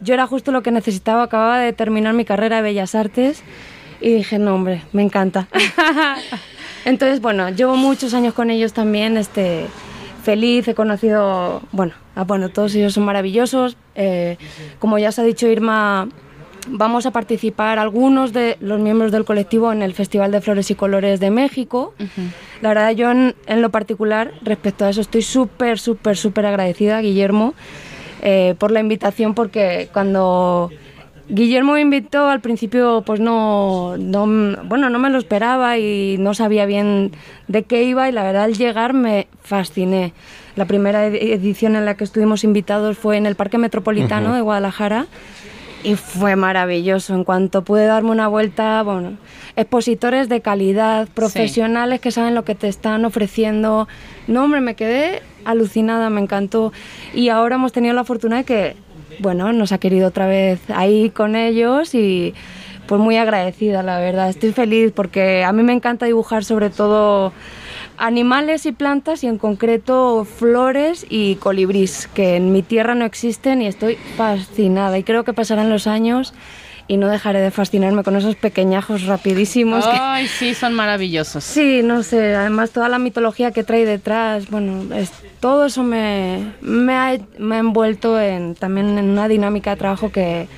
Yo 0.00 0.14
era 0.14 0.26
justo 0.26 0.52
lo 0.52 0.62
que 0.62 0.70
necesitaba, 0.70 1.24
acababa 1.24 1.58
de 1.58 1.72
terminar 1.72 2.14
mi 2.14 2.24
carrera 2.24 2.56
de 2.56 2.62
Bellas 2.62 2.94
Artes 2.94 3.42
y 4.00 4.14
dije, 4.14 4.38
no, 4.38 4.54
hombre, 4.54 4.82
me 4.92 5.02
encanta. 5.02 5.48
Entonces, 6.84 7.20
bueno, 7.20 7.48
llevo 7.50 7.76
muchos 7.76 8.14
años 8.14 8.34
con 8.34 8.50
ellos 8.50 8.72
también, 8.72 9.16
este, 9.16 9.66
feliz, 10.22 10.66
he 10.66 10.74
conocido, 10.74 11.62
bueno, 11.72 11.94
ah, 12.16 12.24
bueno 12.24 12.48
todos 12.48 12.74
ellos 12.74 12.94
son 12.94 13.04
maravillosos. 13.04 13.76
Eh, 13.94 14.38
como 14.78 14.98
ya 14.98 15.12
se 15.12 15.20
ha 15.20 15.24
dicho 15.24 15.46
Irma, 15.46 16.08
vamos 16.68 17.06
a 17.06 17.10
participar 17.10 17.78
algunos 17.78 18.32
de 18.32 18.56
los 18.60 18.80
miembros 18.80 19.12
del 19.12 19.24
colectivo 19.24 19.72
en 19.72 19.82
el 19.82 19.94
Festival 19.94 20.30
de 20.30 20.40
Flores 20.40 20.70
y 20.70 20.74
Colores 20.74 21.20
de 21.20 21.30
México. 21.30 21.94
La 22.60 22.68
verdad, 22.70 22.90
yo 22.92 23.10
en, 23.10 23.34
en 23.46 23.62
lo 23.62 23.70
particular, 23.70 24.32
respecto 24.42 24.84
a 24.84 24.90
eso, 24.90 25.00
estoy 25.00 25.22
súper, 25.22 25.78
súper, 25.78 26.16
súper 26.16 26.46
agradecida, 26.46 27.00
Guillermo, 27.00 27.54
eh, 28.22 28.54
por 28.58 28.70
la 28.70 28.80
invitación, 28.80 29.34
porque 29.34 29.88
cuando 29.92 30.70
Guillermo 31.28 31.72
me 31.74 31.80
invitó 31.80 32.28
al 32.28 32.40
principio, 32.40 33.02
pues 33.04 33.18
no, 33.18 33.96
no, 33.98 34.26
bueno, 34.64 34.90
no 34.90 34.98
me 34.98 35.10
lo 35.10 35.18
esperaba 35.18 35.78
y 35.78 36.16
no 36.18 36.34
sabía 36.34 36.66
bien 36.66 37.12
de 37.48 37.64
qué 37.64 37.82
iba 37.84 38.08
y 38.08 38.12
la 38.12 38.22
verdad 38.22 38.44
al 38.44 38.54
llegar 38.56 38.92
me 38.92 39.26
fasciné. 39.42 40.12
La 40.54 40.66
primera 40.66 41.06
ed- 41.06 41.14
edición 41.16 41.74
en 41.76 41.84
la 41.86 41.96
que 41.96 42.04
estuvimos 42.04 42.44
invitados 42.44 42.98
fue 42.98 43.16
en 43.16 43.26
el 43.26 43.34
Parque 43.34 43.56
Metropolitano 43.58 44.34
de 44.34 44.40
Guadalajara 44.42 45.06
y 45.82 45.96
fue 45.96 46.36
maravilloso. 46.36 47.14
En 47.14 47.24
cuanto 47.24 47.62
pude 47.62 47.86
darme 47.86 48.10
una 48.10 48.28
vuelta, 48.28 48.82
bueno, 48.82 49.18
expositores 49.56 50.28
de 50.28 50.40
calidad, 50.40 51.08
profesionales 51.08 52.00
que 52.00 52.10
saben 52.10 52.34
lo 52.34 52.44
que 52.44 52.54
te 52.54 52.68
están 52.68 53.04
ofreciendo. 53.04 53.88
No, 54.26 54.44
hombre, 54.44 54.60
me 54.60 54.74
quedé 54.74 55.22
alucinada, 55.44 56.10
me 56.10 56.20
encantó. 56.20 56.72
Y 57.14 57.28
ahora 57.28 57.56
hemos 57.56 57.72
tenido 57.72 57.94
la 57.94 58.04
fortuna 58.04 58.38
de 58.38 58.44
que, 58.44 58.76
bueno, 59.20 59.52
nos 59.52 59.72
ha 59.72 59.78
querido 59.78 60.08
otra 60.08 60.26
vez 60.26 60.60
ahí 60.70 61.10
con 61.10 61.36
ellos 61.36 61.94
y 61.94 62.34
pues 62.86 63.00
muy 63.00 63.16
agradecida, 63.16 63.82
la 63.82 63.98
verdad. 63.98 64.28
Estoy 64.28 64.52
feliz 64.52 64.92
porque 64.94 65.44
a 65.44 65.52
mí 65.52 65.62
me 65.62 65.72
encanta 65.72 66.06
dibujar 66.06 66.44
sobre 66.44 66.70
todo 66.70 67.32
animales 68.02 68.66
y 68.66 68.72
plantas 68.72 69.22
y 69.22 69.28
en 69.28 69.38
concreto 69.38 70.24
flores 70.24 71.06
y 71.08 71.36
colibrís, 71.36 72.08
que 72.12 72.34
en 72.34 72.50
mi 72.52 72.62
tierra 72.62 72.96
no 72.96 73.04
existen 73.04 73.62
y 73.62 73.68
estoy 73.68 73.96
fascinada. 74.16 74.98
Y 74.98 75.04
creo 75.04 75.22
que 75.22 75.32
pasarán 75.32 75.70
los 75.70 75.86
años 75.86 76.34
y 76.88 76.96
no 76.96 77.08
dejaré 77.08 77.40
de 77.40 77.50
fascinarme 77.50 78.02
con 78.02 78.16
esos 78.16 78.36
pequeñajos 78.36 79.04
rapidísimos. 79.06 79.84
que- 79.86 79.96
Ay, 79.98 80.26
sí, 80.28 80.54
son 80.54 80.74
maravillosos. 80.74 81.44
Sí, 81.44 81.80
no 81.82 82.02
sé, 82.02 82.34
además 82.34 82.70
toda 82.70 82.88
la 82.88 82.98
mitología 82.98 83.50
que 83.52 83.64
trae 83.64 83.84
detrás, 83.86 84.50
bueno, 84.50 84.94
es, 84.94 85.10
todo 85.40 85.66
eso 85.66 85.82
me, 85.82 86.52
me, 86.60 86.94
ha, 86.94 87.16
me 87.38 87.56
ha 87.56 87.58
envuelto 87.58 88.20
en, 88.20 88.54
también 88.54 88.98
en 88.98 89.10
una 89.10 89.28
dinámica 89.28 89.70
de 89.70 89.76
trabajo 89.76 90.10
que 90.12 90.48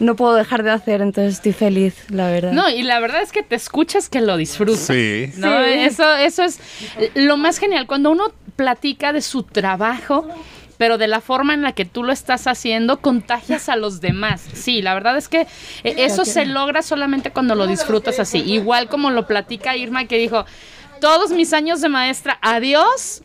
no 0.00 0.14
puedo 0.14 0.34
dejar 0.34 0.62
de 0.62 0.70
hacer, 0.70 1.00
entonces 1.00 1.34
estoy 1.34 1.52
feliz, 1.52 1.94
la 2.10 2.28
verdad. 2.30 2.52
No, 2.52 2.68
y 2.70 2.82
la 2.82 3.00
verdad 3.00 3.22
es 3.22 3.32
que 3.32 3.42
te 3.42 3.56
escuchas 3.56 4.08
que 4.08 4.20
lo 4.20 4.36
disfrutas. 4.36 4.78
Sí. 4.80 5.32
¿no? 5.38 5.48
Sí. 5.64 5.70
Eso, 5.72 6.14
eso 6.16 6.42
es 6.44 6.60
lo 7.14 7.36
más 7.36 7.58
genial. 7.58 7.86
Cuando 7.86 8.10
uno 8.10 8.24
platica 8.54 9.12
de 9.12 9.22
su 9.22 9.42
trabajo, 9.42 10.28
pero 10.78 10.96
de 10.96 11.08
la 11.08 11.20
forma 11.20 11.52
en 11.52 11.62
la 11.62 11.72
que 11.72 11.84
tú 11.84 12.02
lo 12.02 12.12
estás 12.12 12.46
haciendo, 12.46 13.00
contagias 13.00 13.68
a 13.68 13.76
los 13.76 14.00
demás. 14.00 14.40
Sí, 14.54 14.80
la 14.80 14.94
verdad 14.94 15.18
es 15.18 15.28
que 15.28 15.42
eh, 15.42 15.94
eso 15.98 16.24
se 16.24 16.46
logra 16.46 16.82
solamente 16.82 17.30
cuando 17.30 17.54
lo 17.54 17.66
disfrutas 17.66 18.18
así. 18.20 18.38
Igual 18.38 18.88
como 18.88 19.10
lo 19.10 19.26
platica 19.26 19.76
Irma 19.76 20.06
que 20.06 20.16
dijo, 20.16 20.46
todos 21.00 21.32
mis 21.32 21.52
años 21.52 21.80
de 21.80 21.88
maestra, 21.88 22.38
adiós. 22.40 23.22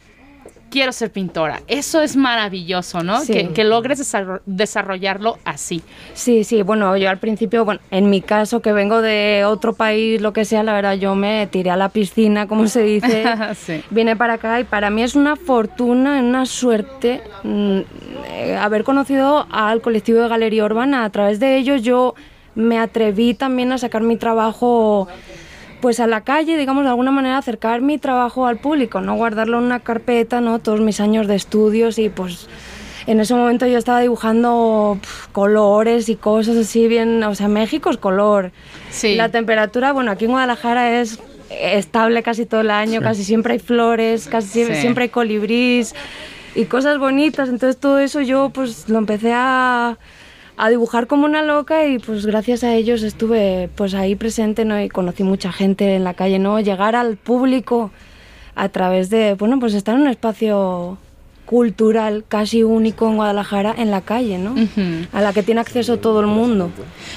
Quiero 0.73 0.91
ser 0.91 1.11
pintora. 1.11 1.61
Eso 1.67 2.01
es 2.01 2.15
maravilloso, 2.15 3.03
¿no? 3.03 3.19
Sí. 3.21 3.31
Que, 3.31 3.49
que 3.49 3.63
logres 3.63 3.99
desarro- 3.99 4.41
desarrollarlo 4.47 5.37
así. 5.45 5.83
Sí, 6.15 6.43
sí, 6.43 6.63
bueno, 6.63 6.97
yo 6.97 7.11
al 7.11 7.19
principio, 7.19 7.63
bueno, 7.63 7.79
en 7.91 8.09
mi 8.09 8.21
caso 8.21 8.59
que 8.63 8.73
vengo 8.73 9.03
de 9.03 9.43
otro 9.45 9.73
país, 9.73 10.19
lo 10.19 10.33
que 10.33 10.45
sea, 10.45 10.63
la 10.63 10.73
verdad 10.73 10.93
yo 10.95 11.13
me 11.13 11.45
tiré 11.45 11.69
a 11.69 11.77
la 11.77 11.89
piscina, 11.89 12.47
como 12.47 12.65
se 12.67 12.81
dice, 12.81 13.23
Sí. 13.55 13.83
vine 13.91 14.15
para 14.15 14.33
acá 14.33 14.59
y 14.59 14.63
para 14.63 14.89
mí 14.89 15.03
es 15.03 15.13
una 15.13 15.35
fortuna, 15.35 16.19
una 16.19 16.47
suerte 16.47 17.21
mm, 17.43 17.79
eh, 18.31 18.57
haber 18.59 18.83
conocido 18.83 19.45
al 19.51 19.79
colectivo 19.81 20.21
de 20.21 20.27
Galería 20.27 20.65
Urbana. 20.65 21.05
A 21.05 21.09
través 21.11 21.39
de 21.39 21.55
ellos 21.57 21.83
yo 21.83 22.15
me 22.55 22.79
atreví 22.79 23.35
también 23.35 23.71
a 23.73 23.77
sacar 23.77 24.01
mi 24.01 24.17
trabajo 24.17 25.07
pues 25.83 25.99
a 25.99 26.07
la 26.07 26.21
calle, 26.21 26.55
digamos, 26.57 26.85
de 26.85 26.91
alguna 26.91 27.11
manera 27.11 27.37
acercar 27.37 27.81
mi 27.81 27.97
trabajo 27.97 28.47
al 28.47 28.55
público, 28.55 29.01
no 29.01 29.15
guardarlo 29.15 29.57
en 29.57 29.65
una 29.65 29.81
carpeta, 29.81 30.39
¿no? 30.39 30.59
Todos 30.59 30.79
mis 30.79 31.01
años 31.01 31.27
de 31.27 31.35
estudios 31.35 31.99
y 31.99 32.07
pues 32.07 32.47
en 33.05 33.19
ese 33.19 33.33
momento 33.35 33.67
yo 33.67 33.77
estaba 33.77 33.99
dibujando 33.99 34.97
colores 35.33 36.07
y 36.07 36.15
cosas 36.15 36.55
así 36.55 36.87
bien, 36.87 37.21
o 37.23 37.35
sea, 37.35 37.49
México 37.49 37.89
es 37.89 37.97
color. 37.97 38.53
Sí. 38.91 39.15
La 39.17 39.27
temperatura, 39.27 39.91
bueno, 39.91 40.11
aquí 40.11 40.23
en 40.23 40.31
Guadalajara 40.31 41.01
es 41.01 41.19
estable 41.49 42.23
casi 42.23 42.45
todo 42.45 42.61
el 42.61 42.71
año, 42.71 43.01
casi 43.01 43.25
siempre 43.25 43.51
hay 43.51 43.59
flores, 43.59 44.29
casi 44.29 44.47
siempre, 44.47 44.75
Sí. 44.75 44.81
siempre 44.83 45.03
hay 45.03 45.09
colibrís 45.09 45.93
y 46.55 46.63
cosas 46.63 46.97
bonitas, 46.97 47.49
entonces 47.49 47.77
todo 47.77 47.99
eso 47.99 48.21
yo 48.21 48.51
pues 48.51 48.87
lo 48.87 48.99
empecé 48.99 49.33
a 49.35 49.97
a 50.57 50.69
dibujar 50.69 51.07
como 51.07 51.25
una 51.25 51.41
loca 51.41 51.85
y 51.85 51.99
pues 51.99 52.25
gracias 52.25 52.63
a 52.63 52.73
ellos 52.73 53.01
estuve 53.03 53.69
pues 53.75 53.93
ahí 53.93 54.15
presente 54.15 54.65
¿no? 54.65 54.79
y 54.79 54.89
conocí 54.89 55.23
mucha 55.23 55.51
gente 55.51 55.95
en 55.95 56.03
la 56.03 56.13
calle, 56.13 56.39
¿no? 56.39 56.59
Llegar 56.59 56.95
al 56.95 57.17
público 57.17 57.91
a 58.55 58.69
través 58.69 59.09
de, 59.09 59.33
bueno, 59.33 59.59
pues 59.59 59.73
estar 59.73 59.95
en 59.95 60.01
un 60.01 60.07
espacio 60.07 60.97
cultural 61.53 62.25
casi 62.27 62.63
único 62.63 63.07
en 63.07 63.17
Guadalajara 63.17 63.75
en 63.77 63.91
la 63.91 64.01
calle, 64.01 64.39
¿no? 64.39 64.55
A 65.11 65.21
la 65.21 65.33
que 65.33 65.43
tiene 65.43 65.61
acceso 65.61 65.97
todo 65.97 66.19
el 66.19 66.25
mundo. 66.25 66.71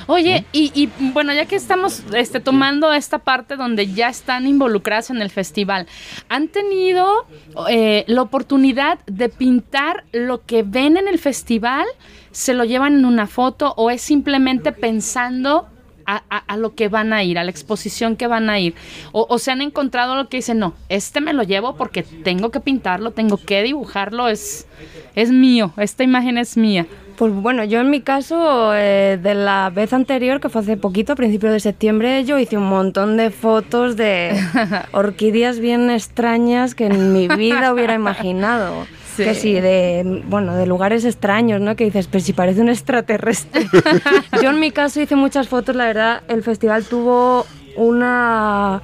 Oye, 0.09 0.45
y, 0.53 0.71
y, 0.75 0.91
bueno, 1.15 1.33
ya 1.33 1.47
que 1.47 1.57
estamos 1.57 2.03
este, 2.15 2.39
tomando 2.39 2.93
esta 2.93 3.21
parte 3.21 3.57
donde 3.57 3.87
ya 3.87 4.11
están 4.11 4.47
involucradas 4.47 5.09
en 5.09 5.23
el 5.23 5.31
festival, 5.31 5.87
¿han 6.29 6.49
tenido 6.49 7.27
eh, 7.71 8.05
la 8.09 8.21
oportunidad 8.21 8.99
de 9.07 9.31
pintar 9.31 10.05
lo 10.13 10.45
que 10.45 10.63
ven 10.63 10.99
en 10.99 11.09
el 11.09 11.19
festival? 11.19 11.87
¿Se 12.31 12.53
lo 12.53 12.65
llevan 12.65 12.93
en 12.93 13.07
una 13.07 13.27
foto 13.27 13.73
o 13.79 13.91
es 13.91 14.03
simplemente 14.03 14.71
pensando 14.73 15.67
a, 16.07 16.23
a- 16.31 16.39
a 16.47 16.57
lo 16.57 16.75
que 16.75 16.89
van 16.89 17.13
a 17.13 17.23
ir, 17.25 17.39
a 17.39 17.45
la 17.45 17.51
exposición 17.51 18.17
que 18.17 18.27
van 18.27 18.49
a 18.51 18.59
ir? 18.61 18.75
O, 19.13 19.27
o 19.29 19.39
se 19.39 19.51
han 19.51 19.61
encontrado 19.61 20.15
lo 20.17 20.29
que 20.29 20.39
dicen, 20.39 20.59
no, 20.59 20.75
este 20.89 21.21
me 21.21 21.33
lo 21.33 21.43
llevo 21.43 21.77
porque 21.77 22.03
tengo 22.03 22.51
que 22.51 22.61
pintarlo, 22.61 23.11
tengo 23.11 23.37
que 23.39 23.63
dibujarlo, 23.63 24.29
es, 24.29 24.67
es 25.15 25.31
mío, 25.31 25.73
esta 25.77 26.03
imagen 26.05 26.39
es 26.39 26.57
mía. 26.57 26.87
Pues 27.17 27.33
bueno, 27.33 27.65
yo 27.65 27.81
en 27.81 27.89
mi 27.89 28.03
caso, 28.03 28.73
eh, 28.75 29.19
de 29.23 29.35
la 29.35 29.71
vez 29.75 29.95
anterior, 29.95 30.39
que 30.39 30.51
fue 30.51 30.61
hace 30.61 30.77
poquito, 30.77 31.15
a 31.15 31.17
principios 31.17 31.51
de 31.55 31.61
septiembre, 31.61 32.25
yo 32.27 32.39
hice 32.39 32.59
un 32.59 32.69
montón 32.69 33.17
de 33.17 33.31
fotos 33.31 33.97
de 33.97 34.39
orquídeas 34.93 35.59
bien 35.59 35.91
extrañas 35.91 36.75
que 36.75 36.85
en 36.87 37.15
mi 37.15 37.27
vida 37.27 37.73
hubiera 37.73 37.95
imaginado. 37.95 38.87
Sí. 39.17 39.25
Que 39.25 39.35
sí, 39.35 39.53
de, 39.55 40.23
bueno, 40.29 40.55
de 40.57 40.67
lugares 40.67 41.05
extraños, 41.05 41.61
¿no? 41.61 41.75
Que 41.77 41.85
dices, 41.85 42.07
pero 42.07 42.23
si 42.23 42.33
parece 42.33 42.61
un 42.61 42.69
extraterrestre. 42.69 43.67
Yo 44.43 44.51
en 44.51 44.61
mi 44.61 44.71
caso 44.71 45.01
hice 45.01 45.17
muchas 45.17 45.49
fotos, 45.49 45.75
la 45.75 45.87
verdad, 45.87 46.23
el 46.29 46.43
festival 46.43 46.85
tuvo 46.85 47.47
una... 47.77 48.83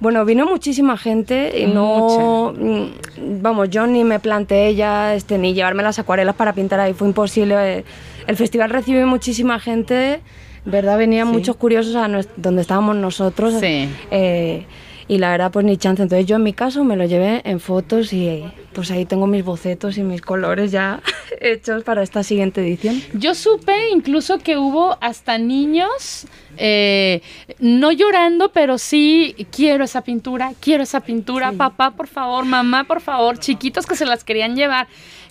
Bueno, 0.00 0.24
vino 0.24 0.46
muchísima 0.46 0.96
gente 0.96 1.60
y 1.60 1.66
no... 1.66 2.52
mm, 2.58 3.40
Vamos, 3.40 3.70
yo 3.70 3.86
ni 3.86 4.02
me 4.02 4.18
planteé 4.18 4.74
ya 4.74 5.14
este, 5.14 5.38
ni 5.38 5.54
llevarme 5.54 5.82
las 5.84 5.98
acuarelas 6.00 6.34
para 6.34 6.52
pintar 6.52 6.80
ahí, 6.80 6.92
fue 6.92 7.06
imposible. 7.06 7.84
El 8.26 8.36
festival 8.36 8.70
recibió 8.70 9.06
muchísima 9.06 9.60
gente, 9.60 10.20
¿verdad? 10.64 10.98
Venían 10.98 11.28
Sí. 11.28 11.32
muchos 11.34 11.54
curiosos 11.56 11.94
a 11.94 12.08
donde 12.36 12.62
estábamos 12.62 12.96
nosotros. 12.96 13.54
Sí. 13.60 13.88
Eh, 14.10 14.64
y 15.12 15.18
la 15.18 15.30
verdad, 15.30 15.50
pues 15.52 15.66
ni 15.66 15.76
chance. 15.76 16.02
Entonces 16.02 16.26
yo 16.26 16.36
en 16.36 16.42
mi 16.42 16.54
caso 16.54 16.84
me 16.84 16.96
lo 16.96 17.04
llevé 17.04 17.42
en 17.44 17.60
fotos 17.60 18.14
y 18.14 18.44
pues 18.72 18.90
ahí 18.90 19.04
tengo 19.04 19.26
mis 19.26 19.44
bocetos 19.44 19.98
y 19.98 20.02
mis 20.02 20.22
colores 20.22 20.72
ya 20.72 21.02
hechos 21.40 21.84
para 21.84 22.02
esta 22.02 22.22
siguiente 22.22 22.62
edición. 22.62 22.98
Yo 23.12 23.34
supe 23.34 23.90
incluso 23.90 24.38
que 24.38 24.56
hubo 24.56 24.96
hasta 25.02 25.36
niños, 25.36 26.26
eh, 26.56 27.20
no 27.58 27.92
llorando, 27.92 28.52
pero 28.52 28.78
sí, 28.78 29.34
quiero 29.54 29.84
esa 29.84 30.00
pintura, 30.00 30.52
quiero 30.60 30.82
esa 30.82 31.00
pintura, 31.00 31.52
papá, 31.52 31.90
por 31.90 32.06
favor, 32.08 32.46
mamá, 32.46 32.84
por 32.84 33.02
favor, 33.02 33.38
chiquitos 33.38 33.84
que 33.84 33.96
se 33.96 34.06
las 34.06 34.24
querían 34.24 34.56
llevar. 34.56 34.86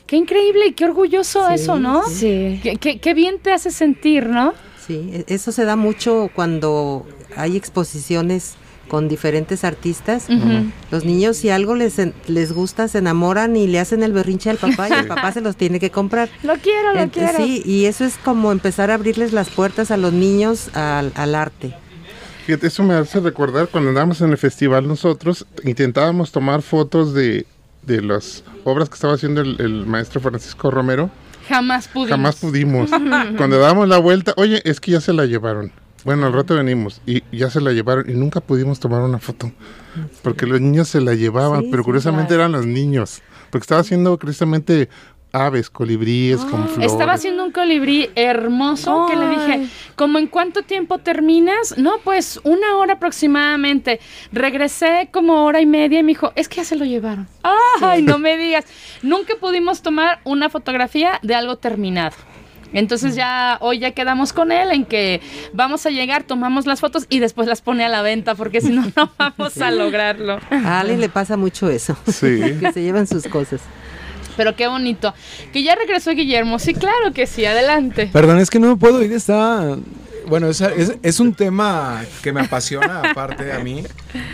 Qué 0.06 0.16
increíble 0.18 0.68
y 0.68 0.74
qué 0.74 0.86
orgulloso 0.86 1.48
Sí, 1.48 1.54
eso, 1.56 1.80
¿no? 1.80 2.04
Sí. 2.08 2.60
Qué, 2.62 2.76
qué- 2.76 3.00
qué 3.00 3.14
bien 3.16 3.40
te 3.40 3.52
hace 3.52 3.72
sentir, 3.72 4.28
¿no? 4.28 4.54
Sí, 4.86 5.10
e- 5.14 5.26
eso 5.34 5.52
se 5.52 5.66
da 5.66 5.76
mucho 5.76 6.30
cuando 6.36 7.08
hay 7.36 7.56
exposiciones 7.58 8.58
con 8.92 9.08
diferentes 9.08 9.64
artistas. 9.64 10.26
Ujú. 10.30 10.70
Los 10.92 11.06
niños 11.06 11.38
si 11.38 11.50
algo 11.50 11.76
les, 11.76 11.96
les 12.28 12.52
gusta 12.52 12.90
se 12.90 12.98
enamoran 12.98 13.56
y 13.56 13.66
le 13.66 13.80
hacen 13.80 14.04
el 14.04 14.12
berrinche 14.12 14.50
al 14.50 14.58
papá 14.58 14.90
y 14.90 14.92
el 14.92 15.08
papá 15.08 15.32
se 15.32 15.40
los 15.40 15.56
tiene 15.56 15.80
que 15.80 15.92
comprar. 15.92 16.28
Lo 16.44 16.56
quiero, 16.58 16.94
lo 16.94 17.00
Ent- 17.00 17.12
quiero. 17.12 17.38
Sí, 17.38 17.64
y 17.66 17.86
eso 17.86 18.04
es 18.04 18.18
como 18.18 18.52
empezar 18.52 18.92
a 18.92 18.96
abrirles 18.96 19.32
las 19.32 19.50
puertas 19.50 19.92
a 19.92 19.96
los 19.98 20.12
niños 20.12 20.76
al, 20.76 21.14
al 21.16 21.36
arte. 21.36 21.74
Eso 22.48 22.84
me 22.84 22.96
hace 22.96 23.22
recordar 23.22 23.70
cuando 23.70 23.92
andábamos 23.92 24.20
en 24.20 24.32
el 24.32 24.38
festival 24.38 24.86
nosotros, 24.86 25.46
intentábamos 25.64 26.34
tomar 26.34 26.62
fotos 26.62 27.14
de, 27.14 27.46
de 27.84 28.02
las 28.02 28.44
obras 28.66 28.90
que 28.90 28.96
estaba 28.96 29.14
haciendo 29.14 29.40
el, 29.40 29.56
el 29.62 29.86
maestro 29.86 30.20
Francisco 30.20 30.70
Romero. 30.70 31.10
Jamás 31.48 31.88
pudimos. 31.88 32.10
Jamás 32.10 32.36
pudimos. 32.36 32.90
Cuando 33.38 33.58
dábamos 33.58 33.88
la 33.88 34.00
vuelta, 34.00 34.34
oye, 34.36 34.62
es 34.66 34.82
que 34.82 34.92
ya 34.92 35.00
se 35.00 35.14
la 35.14 35.26
llevaron. 35.28 35.72
Bueno, 36.04 36.26
al 36.28 36.34
rato 36.34 36.56
venimos 36.56 37.02
y 37.06 37.24
ya 37.36 37.50
se 37.50 37.62
la 37.62 37.72
llevaron 37.72 38.10
y 38.10 38.14
nunca 38.14 38.42
pudimos 38.42 38.80
tomar 38.80 39.02
una 39.02 39.20
foto. 39.20 39.52
Porque 40.24 40.46
los 40.46 40.60
niños 40.62 40.88
se 40.88 41.02
la 41.02 41.14
llevaban, 41.14 41.62
Sí, 41.62 41.68
pero 41.70 41.84
sí, 41.84 41.86
curiosamente 41.86 42.30
claro. 42.30 42.42
eran 42.44 42.52
los 42.54 42.66
niños. 42.66 43.22
Porque 43.50 43.64
estaba 43.64 43.82
haciendo 43.82 44.18
precisamente 44.18 44.90
aves, 45.34 45.70
colibríes 45.70 46.42
con 46.42 46.68
flores. 46.68 46.92
Estaba 46.92 47.14
haciendo 47.14 47.46
un 47.46 47.52
colibrí 47.52 48.10
hermoso 48.16 49.06
que 49.10 49.16
le 49.16 49.30
dije, 49.30 49.52
Ay. 49.54 49.72
¿cómo 49.96 50.18
en 50.18 50.28
cuánto 50.28 50.64
tiempo 50.64 50.98
terminas? 50.98 51.78
No, 51.78 51.94
pues 52.04 52.40
una 52.44 52.76
hora 52.78 52.94
aproximadamente. 52.94 54.00
Regresé 54.32 55.10
como 55.12 55.46
hora 55.46 55.62
y 55.62 55.66
media 55.66 56.00
y 56.00 56.04
me 56.04 56.10
dijo, 56.10 56.34
es 56.36 56.50
que 56.50 56.58
ya 56.58 56.66
se 56.66 56.76
lo 56.76 56.86
llevaron. 56.86 57.28
Ay, 57.82 58.02
no 58.02 58.18
me 58.18 58.38
digas. 58.38 58.66
Nunca 59.04 59.36
pudimos 59.40 59.82
tomar 59.82 60.20
una 60.24 60.50
fotografía 60.50 61.20
de 61.22 61.36
algo 61.36 61.58
terminado. 61.58 62.16
Entonces 62.74 63.16
ya 63.16 63.58
hoy 63.62 63.80
ya 63.80 63.92
quedamos 63.92 64.34
con 64.34 64.52
él 64.52 64.72
en 64.72 64.86
que 64.86 65.22
vamos 65.54 65.86
a 65.86 65.90
llegar, 65.90 66.24
tomamos 66.24 66.66
las 66.66 66.80
fotos 66.80 67.06
y 67.10 67.20
después 67.20 67.48
las 67.48 67.62
pone 67.62 67.86
a 67.86 67.90
la 67.90 68.02
venta 68.02 68.36
porque 68.36 68.62
si 68.62 68.70
no 68.70 68.84
no 68.96 69.12
vamos 69.18 69.60
a 69.60 69.72
lograrlo. 69.72 70.40
A 70.50 70.80
Ale 70.80 70.98
le 70.98 71.10
pasa 71.10 71.38
mucho 71.38 71.70
eso. 71.70 71.98
Sí. 72.08 72.58
que 72.60 72.72
se 72.74 72.82
llevan 72.82 73.08
sus 73.08 73.28
cosas. 73.28 73.62
Pero 74.38 74.56
qué 74.56 74.68
bonito. 74.68 75.14
Que 75.52 75.64
ya 75.64 75.76
regresó 75.76 76.12
Guillermo. 76.12 76.60
Sí, 76.60 76.74
claro 76.74 77.14
que 77.14 77.28
sí, 77.28 77.46
adelante. 77.46 78.10
Perdón, 78.12 78.40
es 78.40 78.50
que 78.50 78.60
no 78.60 78.70
me 78.70 78.76
puedo 78.78 79.04
ir, 79.04 79.12
está... 79.12 79.78
Bueno, 80.28 80.48
es, 80.48 80.62
es, 80.62 80.94
es 81.02 81.20
un 81.20 81.34
tema 81.34 82.04
que 82.22 82.32
me 82.32 82.42
apasiona, 82.42 83.02
aparte 83.02 83.52
a 83.52 83.60
mí. 83.60 83.84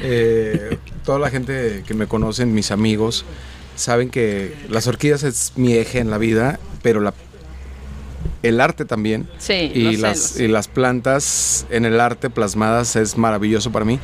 Eh, 0.04 0.78
toda 1.04 1.18
la 1.18 1.30
gente 1.30 1.84
que 1.88 1.94
me 1.94 2.08
conocen, 2.08 2.54
mis 2.54 2.72
amigos, 2.72 3.26
saben 3.76 4.10
que 4.10 4.54
las 4.70 4.86
orquídeas 4.88 5.24
es 5.24 5.54
mi 5.56 5.74
eje 5.74 6.00
en 6.00 6.12
la 6.12 6.18
vida, 6.18 6.60
pero 6.84 7.00
la, 7.00 7.14
el 8.48 8.62
arte 8.62 8.86
también. 8.86 9.28
Sí, 9.38 9.72
y 9.74 9.84
lo 9.84 9.92
sé, 9.92 9.98
las, 9.98 10.18
lo 10.18 10.24
sé. 10.24 10.44
y 10.44 10.48
las 10.48 10.68
plantas 10.68 11.66
en 11.70 11.86
el 11.86 12.00
arte 12.00 12.30
plasmadas 12.30 12.96
es 12.96 13.18
maravilloso 13.18 13.72
para 13.72 13.86
mí. 13.86 14.00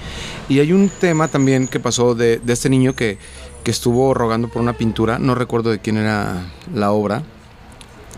Y 0.49 0.59
hay 0.59 0.71
un 0.71 0.89
tema 0.89 1.27
también 1.27 1.67
que 1.67 1.79
pasó 1.79 2.15
de, 2.15 2.39
de 2.39 2.53
este 2.53 2.69
niño 2.69 2.95
que, 2.95 3.17
que 3.63 3.71
estuvo 3.71 4.13
rogando 4.13 4.49
por 4.49 4.61
una 4.61 4.73
pintura, 4.73 5.19
no 5.19 5.35
recuerdo 5.35 5.71
de 5.71 5.79
quién 5.79 5.97
era 5.97 6.51
la 6.73 6.91
obra, 6.91 7.23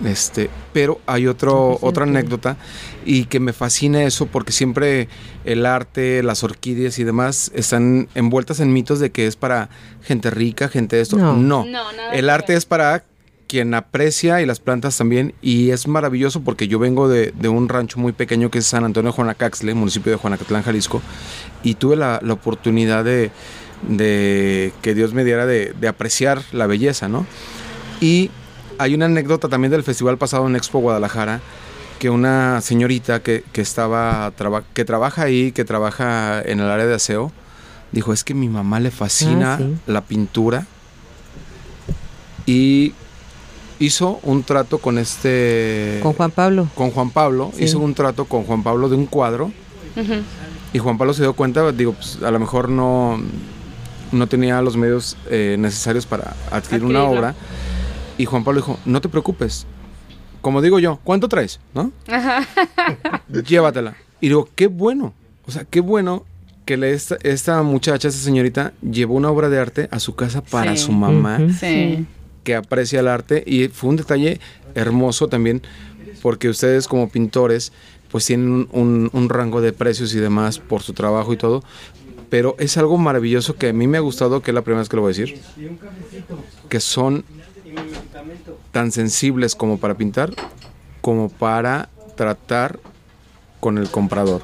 este, 0.04 0.50
pero 0.74 1.00
hay 1.06 1.28
otro, 1.28 1.78
otra 1.82 2.04
anécdota 2.04 2.58
y 3.06 3.26
que 3.26 3.40
me 3.40 3.54
fascina 3.54 4.04
eso 4.04 4.26
porque 4.26 4.52
siempre 4.52 5.08
el 5.46 5.66
arte, 5.66 6.22
las 6.22 6.44
orquídeas 6.44 7.00
y 7.00 7.06
demás 7.06 7.52
están 7.56 8.10
envueltas 8.14 8.60
en 8.60 8.74
mitos 8.74 9.00
de 9.00 9.12
que 9.12 9.26
es 9.28 9.38
para 9.38 9.70
gente 10.02 10.32
rica, 10.32 10.68
gente 10.68 10.98
de 10.98 11.02
esto. 11.02 11.18
No. 11.18 11.34
no. 11.38 11.66
No, 11.66 11.92
nada 11.94 12.14
el 12.14 12.30
arte 12.30 12.56
es 12.56 12.66
para 12.66 13.06
quien 13.48 13.74
aprecia 13.74 14.42
y 14.42 14.46
las 14.46 14.60
plantas 14.60 14.98
también. 14.98 15.34
Y 15.42 15.70
es 15.72 15.88
maravilloso 15.88 16.42
porque 16.42 16.68
yo 16.68 16.80
vengo 16.80 17.08
de, 17.08 17.32
de 17.32 17.50
un 17.50 17.70
rancho 17.70 18.00
muy 18.00 18.12
pequeño 18.12 18.50
que 18.52 18.60
es 18.60 18.66
San 18.66 18.84
Antonio 18.84 19.12
de 19.12 19.16
Juanacaxle, 19.16 19.74
municipio 19.74 20.12
de 20.12 20.18
Juanacatlán, 20.18 20.64
Jalisco. 20.64 21.02
Y 21.64 21.76
tuve 21.76 21.96
la, 21.96 22.20
la 22.24 22.34
oportunidad 22.34 23.04
de, 23.04 23.32
de 23.88 24.74
que 24.82 24.94
Dios 24.96 25.14
me 25.14 25.24
diera 25.24 25.46
de, 25.46 25.74
de 25.80 25.88
apreciar 25.88 26.42
la 26.52 26.68
belleza, 26.68 27.08
¿no? 27.08 27.26
Y 28.02 28.30
hay 28.78 28.94
una 28.94 29.06
anécdota 29.06 29.48
también 29.48 29.72
del 29.72 29.84
festival 29.84 30.18
pasado 30.18 30.48
en 30.48 30.56
Expo 30.56 30.80
Guadalajara 30.80 31.42
que 32.00 32.10
una 32.10 32.60
señorita 32.60 33.22
que, 33.22 33.44
que 33.54 33.62
estaba 33.62 34.30
traba- 34.38 34.64
que 34.74 34.84
trabaja 34.84 35.22
ahí, 35.24 35.54
que 35.54 35.64
trabaja 35.64 36.42
en 36.42 36.60
el 36.60 36.70
área 36.70 36.86
de 36.86 36.94
aseo, 36.96 37.32
dijo, 37.94 38.12
es 38.12 38.26
que 38.26 38.34
mi 38.34 38.50
mamá 38.50 38.82
le 38.82 38.92
fascina 38.92 39.54
Ah, 39.54 39.58
sí. 39.60 39.76
la 39.88 40.02
pintura 40.02 40.68
y 42.46 42.94
hizo 43.80 44.20
un 44.24 44.44
trato 44.44 44.78
con 44.78 44.98
este 44.98 46.00
Con 46.02 46.14
Juan 46.14 46.32
Pablo. 46.32 46.68
con 46.76 46.92
Juan 46.92 47.10
Pablo, 47.10 47.52
Sí. 47.56 47.66
hizo 47.66 47.80
un 47.80 47.94
trato 47.94 48.26
con 48.26 48.44
Juan 48.44 48.64
Pablo 48.64 48.90
de 48.90 48.96
un 48.96 49.06
cuadro 49.06 49.52
y 50.74 50.80
Juan 50.80 50.98
Pablo 50.98 51.14
se 51.14 51.22
dio 51.24 51.34
cuenta, 51.34 51.72
digo, 51.72 51.94
pues, 51.94 52.20
a 52.24 52.32
lo 52.32 52.40
mejor 52.40 52.70
no, 52.70 53.20
no 54.12 54.28
tenía 54.28 54.62
los 54.62 54.76
medios 54.78 55.16
eh, 55.30 55.56
necesarios 55.60 56.06
para 56.06 56.36
adquirir 56.52 56.84
una 56.86 57.04
obra. 57.04 57.34
Y 58.18 58.26
Juan 58.26 58.44
Pablo 58.44 58.62
dijo, 58.62 58.80
no 58.86 59.02
te 59.02 59.10
preocupes. 59.10 59.66
Como 60.42 60.62
digo 60.62 60.80
yo, 60.80 61.00
¿cuánto 61.04 61.28
traes? 61.28 61.60
¿No? 61.74 61.92
Llévatela. 63.48 63.96
Y 64.22 64.28
digo, 64.30 64.48
qué 64.56 64.68
bueno. 64.68 65.14
O 65.48 65.52
sea, 65.52 65.64
qué 65.66 65.80
bueno 65.82 66.24
que 66.66 66.78
le- 66.78 66.94
esta, 66.94 67.18
esta 67.24 67.62
muchacha, 67.64 68.08
esta 68.08 68.22
señorita, 68.22 68.74
llevó 68.82 69.16
una 69.16 69.30
obra 69.30 69.50
de 69.50 69.60
arte 69.60 69.88
a 69.92 70.00
su 70.00 70.16
casa 70.16 70.42
para 70.42 70.76
Sí. 70.76 70.84
su 70.86 70.92
mamá. 70.92 71.40
Sí. 71.60 72.06
Que 72.46 72.56
aprecia 72.56 73.02
el 73.02 73.10
arte 73.10 73.44
y 73.46 73.68
fue 73.68 73.90
un 73.90 73.98
detalle 73.98 74.40
hermoso 74.76 75.28
también 75.28 75.62
porque 76.22 76.48
ustedes 76.48 76.88
como 76.88 77.10
pintores 77.10 77.74
pues 78.10 78.26
tienen 78.26 78.70
un, 78.72 79.30
rango 79.30 79.60
de 79.60 79.74
precios 79.74 80.14
y 80.16 80.20
demás 80.20 80.60
por 80.60 80.82
su 80.82 80.94
trabajo 80.94 81.34
y 81.34 81.38
todo, 81.38 81.64
pero 82.30 82.56
es 82.60 82.78
algo 82.78 82.98
maravilloso 82.98 83.58
que 83.58 83.70
a 83.70 83.74
mí 83.74 83.88
me 83.88 83.98
ha 83.98 84.02
gustado, 84.02 84.42
que 84.42 84.52
es 84.52 84.56
la 84.56 84.62
primera 84.62 84.80
vez 84.80 84.90
que 84.90 84.96
lo 84.96 85.02
voy 85.02 85.14
a 85.14 85.18
decir, 85.18 85.42
que 86.70 86.80
son 86.80 87.26
tan 88.72 88.94
sensibles 88.94 89.54
como 89.54 89.80
para 89.80 89.96
pintar, 89.96 90.34
como 91.02 91.28
para 91.28 91.90
tratar 92.16 92.80
con 93.60 93.78
el 93.78 93.90
comprador. 93.90 94.42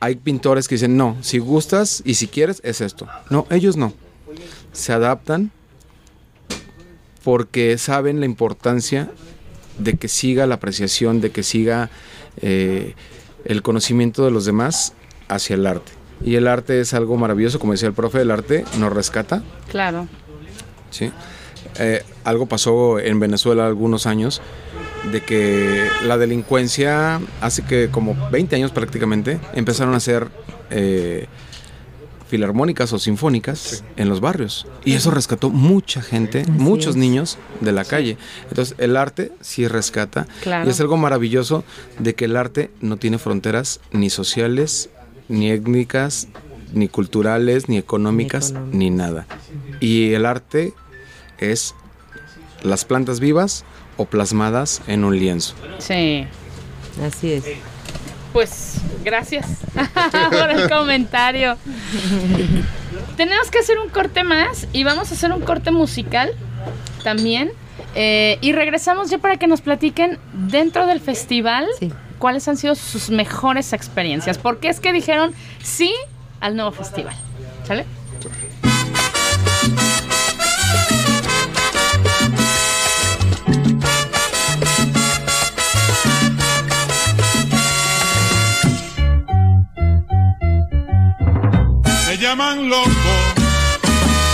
Hay 0.00 0.16
pintores 0.16 0.66
que 0.66 0.76
dicen, 0.76 0.96
no, 0.96 1.16
si 1.20 1.38
gustas 1.38 2.02
y 2.06 2.14
si 2.14 2.26
quieres 2.26 2.60
es 2.64 2.80
esto. 2.80 3.06
No, 3.28 3.46
ellos 3.50 3.76
no. 3.76 3.92
Se 4.72 4.92
adaptan 4.92 5.50
porque 7.24 7.76
saben 7.78 8.20
la 8.20 8.26
importancia 8.26 9.10
de 9.78 9.94
que 9.96 10.08
siga 10.08 10.46
la 10.46 10.56
apreciación, 10.56 11.20
de 11.20 11.30
que 11.30 11.42
siga 11.42 11.90
eh, 12.40 12.94
el 13.44 13.62
conocimiento 13.62 14.24
de 14.24 14.30
los 14.30 14.44
demás 14.44 14.92
hacia 15.28 15.54
el 15.54 15.66
arte. 15.66 15.92
Y 16.24 16.36
el 16.36 16.46
arte 16.46 16.80
es 16.80 16.94
algo 16.94 17.16
maravilloso, 17.16 17.58
como 17.58 17.72
decía 17.72 17.88
el 17.88 17.94
profe, 17.94 18.20
el 18.20 18.30
arte 18.30 18.64
nos 18.78 18.92
rescata, 18.92 19.42
Claro. 19.70 20.06
¿sí? 20.90 21.10
Eh, 21.78 22.02
algo 22.22 22.46
pasó 22.46 23.00
en 23.00 23.18
Venezuela 23.18 23.66
algunos 23.66 24.06
años, 24.06 24.40
de 25.10 25.20
que 25.22 25.86
la 26.06 26.16
delincuencia, 26.16 27.20
hace 27.40 27.62
que 27.62 27.88
como 27.90 28.16
20 28.30 28.56
años 28.56 28.70
prácticamente, 28.70 29.40
empezaron 29.54 29.92
a 29.94 29.96
hacer 29.96 30.28
eh, 30.70 31.26
filarmónicas 32.34 32.92
o 32.92 32.98
sinfónicas 32.98 33.84
en 33.96 34.08
los 34.08 34.20
barrios. 34.20 34.66
Y 34.84 34.94
eso 34.94 35.12
rescató 35.12 35.50
mucha 35.50 36.02
gente, 36.02 36.44
muchos 36.48 36.96
niños 36.96 37.38
de 37.60 37.70
la 37.70 37.84
calle. 37.84 38.18
Entonces 38.48 38.74
el 38.78 38.96
arte 38.96 39.30
sí 39.40 39.68
rescata. 39.68 40.26
Claro. 40.42 40.66
Y 40.66 40.72
es 40.72 40.80
algo 40.80 40.96
maravilloso 40.96 41.62
de 42.00 42.16
que 42.16 42.24
el 42.24 42.36
arte 42.36 42.72
no 42.80 42.96
tiene 42.96 43.18
fronteras 43.18 43.78
ni 43.92 44.10
sociales, 44.10 44.90
ni 45.28 45.48
étnicas, 45.48 46.26
ni 46.72 46.88
culturales, 46.88 47.68
ni 47.68 47.78
económicas, 47.78 48.50
económicas. 48.50 48.76
ni 48.76 48.90
nada. 48.90 49.28
Y 49.78 50.14
el 50.14 50.26
arte 50.26 50.74
es 51.38 51.76
las 52.64 52.84
plantas 52.84 53.20
vivas 53.20 53.64
o 53.96 54.06
plasmadas 54.06 54.82
en 54.88 55.04
un 55.04 55.16
lienzo. 55.16 55.54
Sí. 55.78 56.26
Así 57.00 57.30
es. 57.34 57.44
Pues 58.34 58.74
gracias 59.04 59.46
por 60.30 60.50
el 60.50 60.68
comentario. 60.68 61.56
Tenemos 63.16 63.48
que 63.50 63.60
hacer 63.60 63.78
un 63.78 63.88
corte 63.88 64.24
más 64.24 64.66
y 64.72 64.84
vamos 64.84 65.10
a 65.10 65.14
hacer 65.14 65.32
un 65.32 65.40
corte 65.40 65.70
musical 65.70 66.32
también. 67.02 67.52
Eh, 67.94 68.38
y 68.40 68.52
regresamos 68.52 69.08
ya 69.08 69.18
para 69.18 69.36
que 69.36 69.46
nos 69.46 69.60
platiquen 69.60 70.18
dentro 70.32 70.86
del 70.86 70.98
festival 71.00 71.66
Sí. 71.78 71.92
cuáles 72.18 72.46
han 72.48 72.56
sido 72.56 72.74
sus 72.74 73.08
mejores 73.10 73.72
experiencias. 73.72 74.36
¿Por 74.36 74.58
qué 74.58 74.68
es 74.68 74.80
que 74.80 74.92
dijeron 74.92 75.32
sí 75.62 75.94
al 76.40 76.56
nuevo 76.56 76.72
festival? 76.72 77.14
¿Sale? 77.68 77.84
Llaman 92.36 92.68
loco 92.68 93.14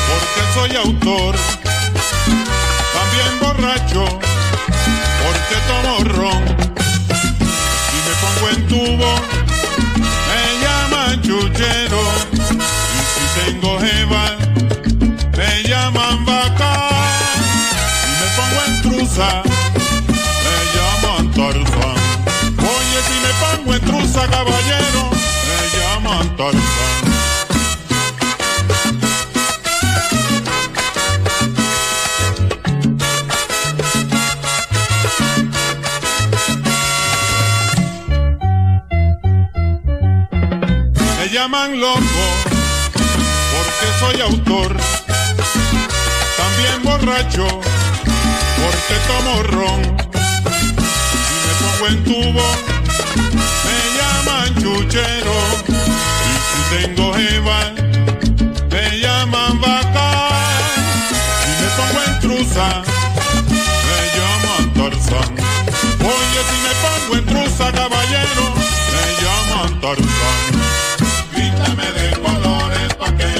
porque 0.08 0.42
soy 0.54 0.74
autor, 0.76 1.34
también 2.94 3.32
borracho 3.42 4.04
porque 5.22 5.56
tomo 5.68 5.94
ron. 6.04 6.42
Si 7.86 7.96
me 8.06 8.14
pongo 8.22 8.48
en 8.54 8.60
tubo, 8.68 9.10
me 10.28 10.42
llaman 10.62 11.20
chuchero. 11.20 12.00
Y 12.96 13.00
si 13.12 13.24
tengo 13.38 13.78
jeva, 13.78 14.24
me 15.36 15.62
llaman 15.68 16.24
vaca. 16.24 16.72
Si 18.00 18.10
me 18.18 18.28
pongo 18.36 18.58
en 18.66 18.74
truza, 18.82 19.42
me 20.44 20.56
llaman 20.74 21.30
tarzán. 21.32 21.98
Oye, 22.56 22.98
si 23.08 23.16
me 23.24 23.32
pongo 23.42 23.74
en 23.74 23.80
truza, 23.82 24.26
caballero, 24.30 25.10
me 25.48 25.78
llaman 25.78 26.36
tarzán. 26.38 27.39
Loco 41.80 42.00
porque 43.54 43.86
soy 43.98 44.20
autor, 44.20 44.76
también 46.36 46.82
borracho 46.82 47.46
porque 48.60 48.96
tomo 49.08 49.42
ron. 49.44 49.80
Si 51.26 51.34
me 51.46 51.52
pongo 51.60 51.86
en 51.88 52.04
tubo, 52.04 52.46
me 53.64 53.78
llaman 53.96 54.54
chuchero. 54.60 55.36
Y 56.28 56.32
si 56.50 56.60
tengo 56.76 57.14
jeva, 57.14 57.60
me 58.70 58.98
llaman 58.98 59.58
vaca. 59.62 60.08
Si 61.40 61.50
me 61.62 61.68
pongo 61.78 62.00
en 62.06 62.20
truza, 62.20 62.82
me 63.88 64.00
llaman 64.16 64.64
tarzán. 64.74 65.32
Oye, 66.04 66.40
si 66.50 66.56
me 66.66 66.72
pongo 66.82 67.12
en 67.16 67.24
truza, 67.24 67.72
caballero, 67.72 68.44
me 68.92 69.04
llaman 69.22 69.80
tarzán. 69.80 70.60
Píntame 71.60 71.92
de 71.92 72.16
colores 72.20 72.94
pa' 72.94 73.12
que 73.16 73.39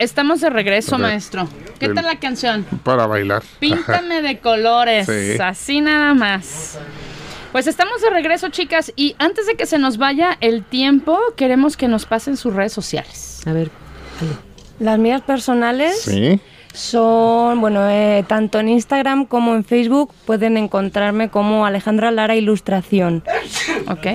Estamos 0.00 0.40
de 0.40 0.48
regreso, 0.48 0.98
maestro. 0.98 1.46
¿Qué 1.78 1.84
El- 1.86 1.94
tal 1.94 2.06
la 2.06 2.18
canción? 2.18 2.64
Para 2.82 3.06
bailar. 3.06 3.42
Píntame 3.60 4.22
de 4.22 4.38
colores, 4.38 5.06
Sí. 5.06 5.38
así 5.40 5.82
nada 5.82 6.14
más. 6.14 6.78
Pues 7.52 7.66
estamos 7.66 8.00
de 8.00 8.08
regreso, 8.08 8.48
chicas, 8.48 8.92
y 8.96 9.14
antes 9.18 9.46
de 9.46 9.56
que 9.56 9.66
se 9.66 9.78
nos 9.78 9.98
vaya 9.98 10.38
el 10.40 10.64
tiempo, 10.64 11.18
queremos 11.36 11.76
que 11.76 11.86
nos 11.86 12.06
pasen 12.06 12.38
sus 12.38 12.54
redes 12.54 12.72
sociales. 12.72 13.42
A 13.46 13.52
ver, 13.52 13.70
Las 14.78 14.98
mías 14.98 15.20
personales 15.20 16.00
Sí. 16.00 16.40
son, 16.72 17.60
bueno, 17.60 17.86
eh, 17.90 18.24
tanto 18.26 18.58
en 18.58 18.70
Instagram 18.70 19.26
como 19.26 19.54
en 19.54 19.62
Facebook 19.64 20.14
pueden 20.24 20.56
encontrarme 20.56 21.28
como 21.28 21.66
Alejandra 21.66 22.10
Lara 22.10 22.34
Ilustración. 22.36 23.22
¿Ok? 23.88 24.06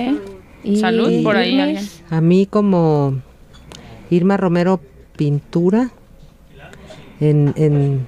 Y- 0.64 0.80
Salud 0.80 1.22
por 1.22 1.36
ahí, 1.36 1.60
alguien. 1.60 1.88
a 2.10 2.20
mí 2.20 2.46
como 2.46 3.20
Irma 4.10 4.36
Romero 4.36 4.80
Pintura 5.16 5.90
en, 7.20 7.52
en, 7.56 8.06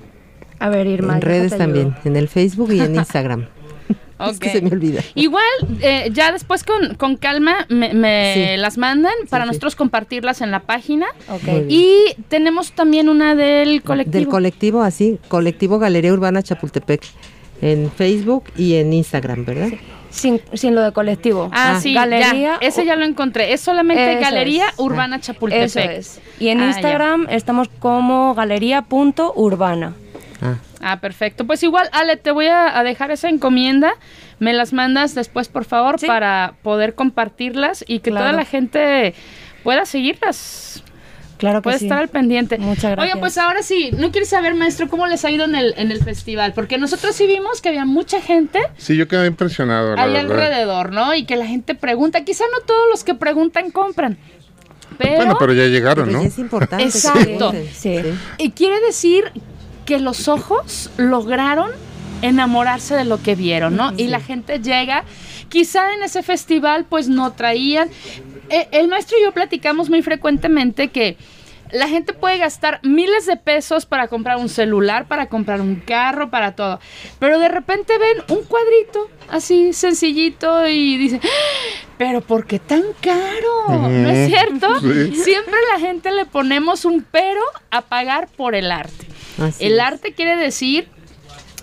A 0.58 0.68
ver, 0.68 0.86
Irma. 0.86 1.14
en 1.16 1.20
redes 1.22 1.56
también, 1.56 1.94
en 2.04 2.16
el 2.16 2.28
Facebook 2.28 2.72
y 2.72 2.80
en 2.80 2.94
Instagram. 2.96 3.46
Es 4.20 4.40
que 4.40 4.50
se 4.50 4.60
me 4.60 4.70
olvida. 4.72 5.00
Igual, 5.14 5.44
eh, 5.80 6.10
ya 6.12 6.32
después 6.32 6.64
con, 6.64 6.96
con 6.96 7.16
calma 7.16 7.66
me, 7.68 7.94
me 7.94 8.34
Sí. 8.34 8.60
las 8.60 8.76
mandan 8.76 9.12
para 9.30 9.44
sí. 9.44 9.48
nosotros 9.48 9.76
compartirlas 9.76 10.40
en 10.40 10.50
la 10.50 10.58
página. 10.58 11.06
Y 11.68 11.94
tenemos 12.28 12.72
también 12.72 13.08
una 13.08 13.36
del 13.36 13.80
colectivo. 13.80 14.18
Del 14.18 14.26
colectivo, 14.26 14.82
así, 14.82 15.20
colectivo 15.28 15.78
Galería 15.78 16.12
Urbana 16.12 16.42
Chapultepec, 16.42 17.00
en 17.62 17.92
Facebook 17.92 18.42
y 18.56 18.74
en 18.74 18.92
Instagram, 18.92 19.44
¿verdad? 19.44 19.68
Sin, 20.10 20.40
sin 20.54 20.74
lo 20.74 20.82
de 20.82 20.92
colectivo. 20.92 21.50
Ah, 21.52 21.74
Ah, 21.76 21.80
sí, 21.80 21.92
Galería. 21.94 22.32
ya, 22.32 22.66
ese 22.66 22.84
ya 22.86 22.96
lo 22.96 23.04
encontré. 23.04 23.52
Es 23.52 23.60
solamente 23.60 24.12
Eso 24.14 24.20
Galería 24.22 24.68
es. 24.68 24.74
Urbana 24.78 25.20
Chapultepec. 25.20 25.64
Eso 25.66 25.80
es. 25.80 26.20
Y 26.40 26.48
en 26.48 26.58
Ah, 26.60 26.62
ya. 26.62 26.68
Instagram 26.68 27.26
estamos 27.30 27.68
como 27.78 28.34
galería.urbana. 28.34 29.94
Ah, 30.40 30.56
Ah, 30.80 31.00
perfecto. 31.00 31.44
Pues 31.44 31.62
igual, 31.64 31.88
Ale, 31.92 32.16
te 32.16 32.30
voy 32.30 32.46
a, 32.46 32.78
a 32.78 32.84
dejar 32.84 33.10
esa 33.10 33.28
encomienda. 33.28 33.94
Me 34.38 34.52
las 34.52 34.72
mandas 34.72 35.16
después, 35.16 35.48
por 35.48 35.64
favor, 35.64 35.98
Sí. 35.98 36.06
para 36.06 36.54
poder 36.62 36.94
compartirlas 36.94 37.84
y 37.88 37.98
que 37.98 38.10
toda 38.12 38.32
la 38.32 38.44
gente 38.44 39.12
pueda 39.64 39.84
seguirlas. 39.84 40.84
Claro 41.38 41.60
que 41.60 41.64
Puede 41.64 41.78
sí. 41.78 41.84
estar 41.86 41.98
al 41.98 42.08
pendiente. 42.08 42.58
Muchas 42.58 42.90
gracias. 42.92 42.98
Oiga, 43.14 43.20
pues 43.20 43.38
ahora 43.38 43.62
sí, 43.62 43.90
¿no 43.96 44.10
quieres 44.10 44.28
saber, 44.28 44.54
maestro, 44.54 44.88
cómo 44.88 45.06
les 45.06 45.24
ha 45.24 45.30
ido 45.30 45.44
en 45.44 45.54
el, 45.54 45.72
en 45.76 45.90
el 45.92 46.02
festival? 46.02 46.52
Porque 46.52 46.78
nosotros 46.78 47.14
sí 47.14 47.26
vimos 47.26 47.60
que 47.62 47.68
había 47.68 47.84
mucha 47.84 48.20
gente 48.20 48.58
Sí, 48.76 48.96
yo 48.96 49.06
quedé 49.08 49.26
impresionado, 49.28 49.94
la 49.94 50.02
ahí 50.02 50.12
verdad. 50.12 50.32
alrededor, 50.32 50.92
¿no? 50.92 51.14
Y 51.14 51.24
que 51.24 51.36
la 51.36 51.46
gente 51.46 51.74
pregunta. 51.74 52.24
Quizá 52.24 52.44
no 52.52 52.64
todos 52.66 52.88
los 52.90 53.04
que 53.04 53.14
preguntan 53.14 53.70
compran. 53.70 54.18
Pero, 54.98 55.16
Bueno, 55.16 55.36
pero 55.38 55.52
ya 55.52 55.64
llegaron, 55.66 56.06
pero 56.06 56.16
¿no? 56.18 56.22
ya 56.24 56.28
es 56.28 56.38
importante. 56.38 56.84
Exacto. 56.84 57.52
Sí. 57.72 57.98
y 58.38 58.50
quiere 58.50 58.80
decir 58.80 59.30
que 59.86 60.00
los 60.00 60.26
ojos 60.28 60.90
lograron 60.96 61.70
enamorarse 62.22 62.96
de 62.96 63.04
lo 63.04 63.22
que 63.22 63.36
vieron, 63.36 63.76
¿no? 63.76 63.92
Y 63.96 64.08
la 64.08 64.18
gente 64.20 64.58
llega, 64.60 65.04
quizá 65.48 65.94
en 65.94 66.02
ese 66.02 66.22
festival 66.24 66.84
pues 66.88 67.08
no 67.08 67.32
traían. 67.32 67.88
Eh, 68.50 68.68
el 68.72 68.88
maestro 68.88 69.18
y 69.18 69.22
yo 69.24 69.32
platicamos 69.32 69.90
muy 69.90 70.02
frecuentemente 70.02 70.88
que 70.88 71.16
la 71.70 71.86
gente 71.86 72.14
puede 72.14 72.38
gastar 72.38 72.80
miles 72.82 73.26
de 73.26 73.36
pesos 73.36 73.84
para 73.84 74.08
comprar 74.08 74.38
un 74.38 74.48
celular, 74.48 75.06
para 75.06 75.26
comprar 75.28 75.60
un 75.60 75.76
carro, 75.76 76.30
para 76.30 76.56
todo. 76.56 76.80
Pero 77.18 77.38
de 77.38 77.48
repente 77.48 77.92
ven 77.98 78.16
un 78.28 78.42
cuadrito 78.44 79.10
así 79.28 79.74
sencillito 79.74 80.66
y 80.66 80.96
dicen, 80.96 81.20
"¡Ah! 81.22 81.28
pero 81.98 82.22
¿por 82.22 82.46
qué 82.46 82.58
tan 82.58 82.82
caro? 83.02 83.88
¿No 83.88 84.08
es 84.08 84.28
cierto? 84.28 84.80
Sí. 84.80 85.14
Siempre 85.16 85.54
la 85.74 85.78
gente 85.80 86.10
le 86.10 86.24
ponemos 86.24 86.86
un 86.86 87.04
pero 87.10 87.42
a 87.70 87.82
pagar 87.82 88.28
por 88.34 88.54
el 88.54 88.72
arte. 88.72 89.06
Así 89.38 89.66
el 89.66 89.74
es. 89.74 89.80
arte 89.80 90.14
quiere 90.14 90.36
decir 90.36 90.88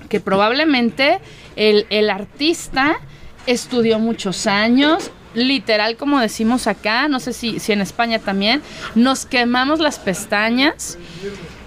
que 0.08 0.20
probablemente 0.20 1.20
el, 1.56 1.88
el 1.90 2.12
artista 2.12 3.00
estudió 3.48 3.98
muchos 3.98 4.46
años, 4.46 5.10
literal 5.36 5.98
como 5.98 6.20
decimos 6.20 6.68
acá, 6.68 7.08
no 7.08 7.20
sé 7.20 7.34
si, 7.34 7.60
si 7.60 7.72
en 7.72 7.82
España 7.82 8.20
también, 8.20 8.62
nos 8.96 9.26
quemamos 9.26 9.80
las 9.80 10.00
pestañas, 10.00 10.98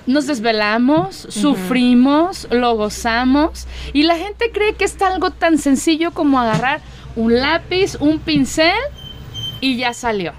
nos 0.07 0.27
desvelamos, 0.27 1.27
sufrimos, 1.29 2.49
lo 2.51 2.75
gozamos 2.75 3.67
y 3.93 4.05
la 4.05 4.17
gente 4.17 4.51
cree 4.53 4.75
que 4.75 4.85
es 4.85 5.01
algo 5.03 5.31
tan 5.31 5.59
sencillo 5.59 6.13
como 6.13 6.41
agarrar 6.41 6.81
un 7.15 7.35
lápiz, 7.41 7.97
un 8.01 8.19
pincel 8.19 8.73
y 9.61 9.77
ya 9.77 9.93
salió. 9.93 10.33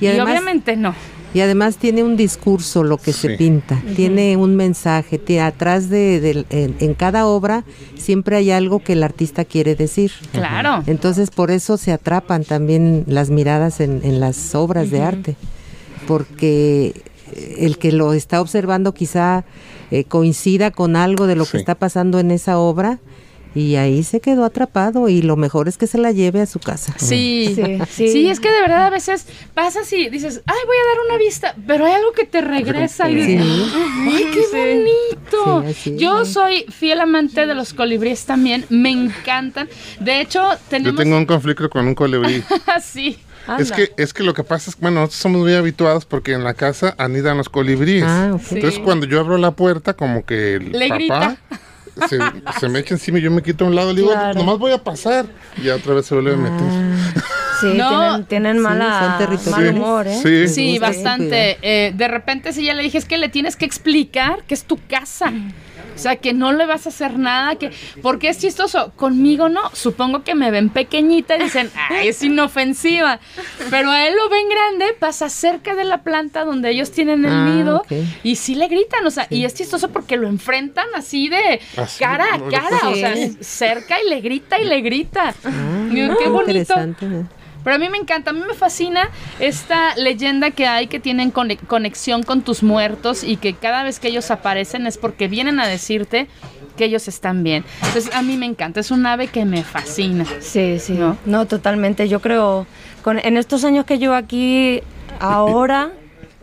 Y 0.00 0.08
obviamente 0.18 0.76
no. 0.76 0.94
Y 1.32 1.40
además 1.40 1.76
tiene 1.76 2.02
un 2.02 2.16
discurso 2.16 2.82
lo 2.82 2.96
que 2.98 3.12
se 3.12 3.30
pinta, 3.36 3.80
tiene 3.94 4.36
un 4.36 4.56
mensaje, 4.56 5.20
tie- 5.24 5.40
atrás 5.40 5.88
de, 5.88 6.44
en, 6.50 6.74
en 6.80 6.94
cada 6.94 7.26
obra 7.26 7.62
siempre 7.96 8.34
hay 8.36 8.50
algo 8.50 8.80
que 8.80 8.94
el 8.94 9.02
artista 9.04 9.44
quiere 9.44 9.76
decir. 9.76 10.10
Claro. 10.32 10.82
Entonces 10.88 11.30
por 11.30 11.52
eso 11.52 11.76
se 11.76 11.92
atrapan 11.92 12.42
también 12.42 13.04
las 13.06 13.30
miradas 13.30 13.78
en, 13.80 14.00
en 14.02 14.18
las 14.18 14.56
obras 14.56 14.90
de 14.90 15.02
arte, 15.02 15.36
porque 16.08 16.94
eh, 17.32 17.56
el 17.60 17.78
que 17.78 17.92
lo 17.92 18.12
está 18.12 18.40
observando 18.40 18.92
quizá 18.94 19.44
eh, 19.92 20.04
coincida 20.04 20.70
con 20.70 20.96
algo 20.96 21.26
de 21.26 21.36
lo 21.36 21.44
Sí. 21.44 21.52
que 21.52 21.58
está 21.58 21.74
pasando 21.76 22.18
en 22.18 22.30
esa 22.32 22.58
obra 22.58 22.98
y 23.54 23.76
ahí 23.76 24.02
se 24.04 24.20
quedó 24.20 24.44
atrapado 24.44 25.08
y 25.08 25.22
lo 25.22 25.36
mejor 25.36 25.66
es 25.68 25.76
que 25.76 25.86
se 25.86 25.98
la 25.98 26.12
lleve 26.12 26.40
a 26.40 26.46
su 26.46 26.60
casa. 26.60 26.94
Sí. 26.98 27.52
Sí, 27.54 27.78
sí, 27.90 28.08
sí. 28.12 28.28
es 28.28 28.38
que 28.40 28.50
de 28.50 28.60
verdad 28.60 28.86
a 28.86 28.90
veces 28.90 29.26
pasas 29.54 29.92
y 29.92 30.08
dices, 30.08 30.42
ay, 30.46 30.58
voy 30.66 30.76
a 30.76 30.88
dar 30.88 31.06
una 31.08 31.18
vista, 31.18 31.54
pero 31.66 31.86
hay 31.86 31.92
algo 31.92 32.12
que 32.12 32.24
te 32.26 32.40
regresa 32.40 33.10
y 33.10 33.14
dices, 33.16 33.42
Sí. 33.42 33.72
ay, 34.08 34.26
qué 34.32 34.56
bonito. 34.56 35.62
Sí, 35.64 35.70
así. 35.70 35.96
Yo 35.96 36.24
soy 36.24 36.64
fiel 36.70 37.00
amante 37.00 37.46
de 37.46 37.54
los 37.54 37.74
colibríes 37.74 38.24
también, 38.24 38.64
me 38.68 38.90
encantan. 38.90 39.68
De 39.98 40.20
hecho, 40.20 40.40
Yo 40.52 40.58
tenemos 40.68 40.96
tengo 40.96 41.16
un 41.16 41.26
conflicto 41.26 41.68
con 41.70 41.86
un 41.86 41.94
colibrí. 41.94 42.42
así. 42.66 43.18
Es 43.58 43.72
que, 43.72 43.90
es 43.96 44.12
que 44.12 44.22
lo 44.22 44.32
que 44.34 44.44
pasa 44.44 44.70
es 44.70 44.76
que, 44.76 44.82
bueno, 44.82 45.00
nosotros 45.00 45.20
somos 45.22 45.40
muy 45.40 45.54
habituados 45.54 46.04
porque 46.04 46.34
en 46.34 46.44
la 46.44 46.54
casa 46.54 46.94
anidan 46.98 47.36
los 47.38 47.48
colibríes. 47.48 48.04
Ah, 48.06 48.32
ok. 48.34 48.40
Entonces, 48.52 48.74
Sí. 48.74 48.80
cuando 48.82 49.06
yo 49.06 49.18
abro 49.18 49.38
la 49.38 49.50
puerta, 49.52 49.94
como 49.94 50.24
que 50.24 50.54
el 50.56 50.70
Le 50.72 50.88
papá 51.08 51.36
se, 52.08 52.18
se 52.60 52.68
me 52.68 52.78
echa 52.80 52.94
encima 52.94 53.18
y 53.18 53.22
yo 53.22 53.30
me 53.30 53.42
quito 53.42 53.64
a 53.64 53.68
un 53.68 53.74
lado 53.74 53.90
y 53.90 53.94
le 53.94 54.00
digo, 54.02 54.12
Claro. 54.12 54.34
nomás 54.38 54.58
voy 54.58 54.72
a 54.72 54.78
pasar. 54.82 55.26
Y 55.58 55.62
ya 55.64 55.76
otra 55.76 55.94
vez 55.94 56.06
se 56.06 56.14
vuelve 56.14 56.34
a 56.34 56.36
meter. 56.36 56.66
Ah, 56.68 57.24
Sí, 57.60 57.66
No. 57.76 57.88
tienen, 57.90 58.24
tienen 58.24 58.56
Sí, 58.56 58.62
mala, 58.62 59.16
territoriales. 59.18 59.74
mal 59.74 59.82
humor, 59.82 60.06
¿eh? 60.08 60.18
Sí. 60.22 60.48
Sí, 60.48 60.78
bastante. 60.78 61.58
Eh, 61.60 61.92
de 61.94 62.08
repente 62.08 62.52
sí 62.54 62.64
ya 62.64 62.72
le 62.72 62.82
dije, 62.82 62.96
es 62.96 63.04
que 63.04 63.18
le 63.18 63.28
tienes 63.28 63.56
que 63.56 63.66
explicar 63.66 64.44
que 64.44 64.54
es 64.54 64.64
tu 64.64 64.78
casa. 64.88 65.30
O 65.94 65.98
sea, 65.98 66.16
que 66.16 66.32
no 66.32 66.52
le 66.52 66.66
vas 66.66 66.86
a 66.86 66.88
hacer 66.88 67.18
nada, 67.18 67.56
que 67.56 67.70
porque 68.02 68.28
es 68.28 68.38
chistoso. 68.38 68.92
Conmigo 68.96 69.48
no. 69.48 69.60
Supongo 69.74 70.22
que 70.24 70.34
me 70.34 70.50
ven 70.50 70.70
pequeñita 70.70 71.36
y 71.36 71.42
dicen, 71.44 71.70
ay, 71.90 72.08
es 72.08 72.22
inofensiva. 72.22 73.20
Pero 73.70 73.90
a 73.90 74.06
él 74.06 74.14
lo 74.16 74.28
ven 74.28 74.48
grande, 74.48 74.94
pasa 74.98 75.28
cerca 75.28 75.74
de 75.74 75.84
la 75.84 76.02
planta 76.02 76.44
donde 76.44 76.70
ellos 76.70 76.90
tienen 76.92 77.24
el 77.24 77.30
Ah, 77.32 77.44
nido 77.44 77.82
y 78.22 78.36
sí 78.36 78.54
le 78.54 78.68
gritan. 78.68 79.06
O 79.06 79.10
sea, 79.10 79.26
y 79.30 79.44
es 79.44 79.54
chistoso 79.54 79.90
porque 79.90 80.16
lo 80.16 80.28
enfrentan 80.28 80.86
así 80.94 81.28
de 81.28 81.60
Así, 81.76 81.98
cara 82.02 82.26
a 82.34 82.38
cara. 82.38 82.88
O 82.88 82.94
sea, 82.94 83.14
cerca 83.40 83.96
y 84.04 84.08
le 84.08 84.20
grita 84.20 84.58
y 84.58 84.64
le 84.64 84.80
grita. 84.80 85.34
Ah, 85.44 85.88
Digo, 85.90 86.16
qué 86.18 86.28
bonito. 86.28 86.74
Pero 87.64 87.76
a 87.76 87.78
mí 87.78 87.88
me 87.88 87.98
encanta, 87.98 88.30
a 88.30 88.32
mí 88.32 88.40
me 88.46 88.54
fascina 88.54 89.10
esta 89.38 89.94
leyenda 89.96 90.50
que 90.50 90.66
hay 90.66 90.86
que 90.86 90.98
tienen 91.00 91.30
cone- 91.30 91.58
conexión 91.58 92.22
con 92.22 92.42
tus 92.42 92.62
muertos 92.62 93.22
y 93.24 93.36
que 93.36 93.54
cada 93.54 93.82
vez 93.82 94.00
que 94.00 94.08
ellos 94.08 94.30
aparecen 94.30 94.86
es 94.86 94.96
porque 94.98 95.28
vienen 95.28 95.60
a 95.60 95.66
decirte 95.66 96.26
que 96.76 96.86
ellos 96.86 97.08
están 97.08 97.42
bien. 97.44 97.64
Entonces 97.82 98.14
a 98.14 98.22
mí 98.22 98.36
me 98.38 98.46
encanta, 98.46 98.80
es 98.80 98.90
un 98.90 99.04
ave 99.04 99.26
que 99.28 99.44
me 99.44 99.62
fascina. 99.62 100.24
Sí, 100.40 100.78
sí. 100.78 100.94
¿No? 100.94 101.16
No, 101.26 101.46
totalmente. 101.46 102.08
Yo 102.08 102.20
creo, 102.20 102.66
con, 103.02 103.18
en 103.18 103.36
estos 103.36 103.64
años 103.64 103.84
que 103.84 103.98
llevo 103.98 104.14
aquí, 104.14 104.80
ahora 105.18 105.90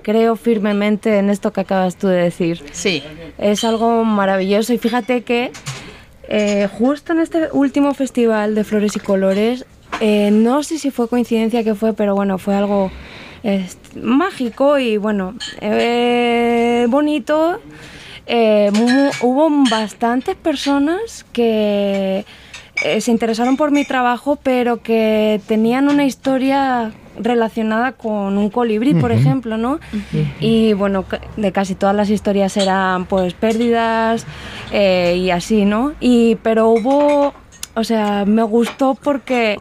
creo 0.04 0.36
firmemente 0.36 1.18
en 1.18 1.30
esto 1.30 1.52
que 1.52 1.62
acabas 1.62 1.96
tú 1.98 2.08
de 2.08 2.18
decir. 2.22 2.64
Sí. 2.72 3.04
Es 3.40 3.64
algo 3.64 4.04
maravilloso 4.06 4.72
y 4.74 4.78
fíjate 4.78 5.24
que 5.24 5.52
eh, 6.30 6.68
justo 6.78 7.14
en 7.14 7.20
este 7.20 7.50
último 7.52 7.94
festival 7.94 8.54
de 8.56 8.64
Flores 8.64 8.96
y 8.96 9.00
Colores, 9.00 9.66
eh, 10.02 10.32
no 10.32 10.64
sé 10.64 10.78
si 10.78 10.92
fue 10.92 11.08
coincidencia 11.08 11.64
que 11.64 11.76
fue, 11.76 11.94
pero 11.94 12.16
bueno, 12.16 12.38
fue 12.38 12.56
algo 12.56 12.92
mágico 13.96 14.78
y 14.78 14.98
bueno, 14.98 15.36
eh, 15.62 16.86
bonito. 16.90 17.60
Eh, 18.26 18.72
hubo 19.22 19.50
bastantes 19.70 20.36
personas 20.36 21.26
que 21.32 22.26
se 23.00 23.12
interesaron 23.12 23.56
por 23.56 23.72
mi 23.72 23.86
trabajo, 23.86 24.38
pero 24.42 24.84
que 24.84 25.40
tenían 25.48 25.88
una 25.88 26.06
historia 26.06 26.92
relacionada 27.20 27.94
con 27.94 28.38
un 28.38 28.50
colibrí, 28.50 28.94
por 28.94 29.12
ejemplo, 29.12 29.58
¿no? 29.58 29.80
Y 30.40 30.74
bueno, 30.74 31.06
de 31.36 31.52
casi 31.52 31.76
todas 31.76 31.96
las 31.96 32.10
historias 32.10 32.58
eran 32.58 33.06
pues 33.06 33.34
pérdidas 33.34 34.26
eh, 34.72 35.18
y 35.20 35.32
así, 35.32 35.66
¿no? 35.66 35.94
Y 36.00 36.36
pero 36.44 36.70
hubo, 36.70 37.34
o 37.78 37.84
sea, 37.84 38.26
me 38.26 38.44
gustó 38.44 38.96
porque 38.96 39.58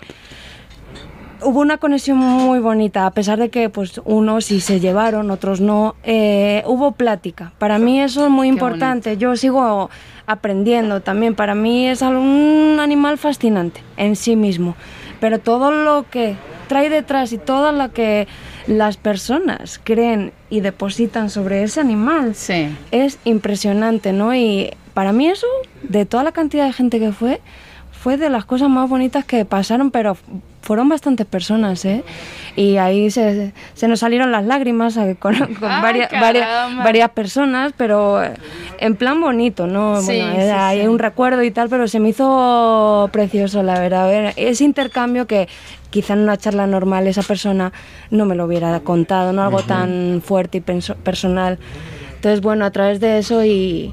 hubo 1.42 1.60
una 1.60 1.76
conexión 1.76 2.16
muy 2.16 2.58
bonita, 2.60 3.06
a 3.06 3.10
pesar 3.10 3.38
de 3.38 3.50
que 3.50 3.68
pues 3.68 4.00
unos 4.04 4.46
sí 4.46 4.60
se 4.60 4.80
llevaron, 4.80 5.30
otros 5.30 5.60
no. 5.60 5.94
eh, 6.02 6.62
hubo 6.66 6.92
plática. 6.92 7.52
Para 7.58 7.78
mí 7.78 8.00
eso 8.00 8.24
es 8.24 8.30
muy 8.30 8.48
importante. 8.48 9.16
Yo 9.18 9.36
sigo 9.36 9.90
aprendiendo 10.26 11.02
también. 11.02 11.34
Para 11.34 11.54
mí 11.54 11.86
es 11.88 12.00
un 12.02 12.78
animal 12.80 13.18
fascinante 13.18 13.82
en 13.96 14.16
sí 14.16 14.34
mismo. 14.34 14.74
Pero 15.20 15.38
todo 15.38 15.70
lo 15.70 16.06
que 16.10 16.36
trae 16.68 16.88
detrás 16.90 17.32
y 17.32 17.38
todo 17.38 17.70
lo 17.72 17.92
que 17.92 18.26
las 18.66 18.96
personas 18.96 19.78
creen 19.84 20.32
y 20.50 20.60
depositan 20.60 21.30
sobre 21.30 21.62
ese 21.62 21.80
animal 21.80 22.34
Sí. 22.34 22.68
es 22.90 23.18
impresionante, 23.24 24.12
¿no? 24.12 24.34
Y 24.34 24.72
para 24.94 25.12
mí 25.12 25.28
eso, 25.28 25.46
de 25.82 26.06
toda 26.06 26.24
la 26.24 26.32
cantidad 26.32 26.64
de 26.66 26.72
gente 26.72 26.98
que 26.98 27.12
fue, 27.12 27.40
fue 28.06 28.16
de 28.16 28.30
las 28.30 28.44
cosas 28.44 28.68
más 28.68 28.88
bonitas 28.88 29.24
que 29.24 29.44
pasaron, 29.44 29.90
pero 29.90 30.16
fueron 30.62 30.88
bastantes 30.88 31.26
personas, 31.26 31.84
¿eh? 31.84 32.04
Y 32.54 32.76
ahí 32.76 33.10
se, 33.10 33.52
se 33.74 33.88
nos 33.88 33.98
salieron 33.98 34.30
las 34.30 34.44
lágrimas 34.44 34.96
eh, 34.96 35.16
con, 35.18 35.34
con 35.34 35.68
Ay, 35.68 35.82
varias, 35.82 36.10
varias, 36.12 36.76
varias 36.76 37.10
personas, 37.10 37.72
pero 37.76 38.22
eh, 38.22 38.34
en 38.78 38.94
plan 38.94 39.20
bonito, 39.20 39.66
¿no? 39.66 40.00
Sí, 40.02 40.06
bueno, 40.18 40.34
sí, 40.36 40.40
era- 40.40 40.68
hay 40.68 40.82
sí. 40.82 40.86
un 40.86 41.00
recuerdo 41.00 41.42
y 41.42 41.50
tal, 41.50 41.68
pero 41.68 41.88
se 41.88 41.98
me 41.98 42.10
hizo 42.10 43.08
precioso, 43.12 43.64
la 43.64 43.80
verdad. 43.80 44.06
ver 44.08 44.34
Ese 44.36 44.62
intercambio 44.62 45.26
que 45.26 45.48
quizá 45.90 46.12
en 46.12 46.20
una 46.20 46.36
charla 46.36 46.68
normal 46.68 47.08
esa 47.08 47.24
persona 47.24 47.72
no 48.12 48.24
me 48.24 48.36
lo 48.36 48.44
hubiera 48.44 48.78
contado, 48.78 49.32
¿no? 49.32 49.42
Algo 49.42 49.62
tan 49.62 50.22
fuerte 50.24 50.58
y 50.58 50.60
penso- 50.60 50.94
personal. 50.94 51.58
Entonces, 52.14 52.40
bueno, 52.40 52.64
a 52.66 52.70
través 52.70 53.00
de 53.00 53.18
eso 53.18 53.44
y... 53.44 53.92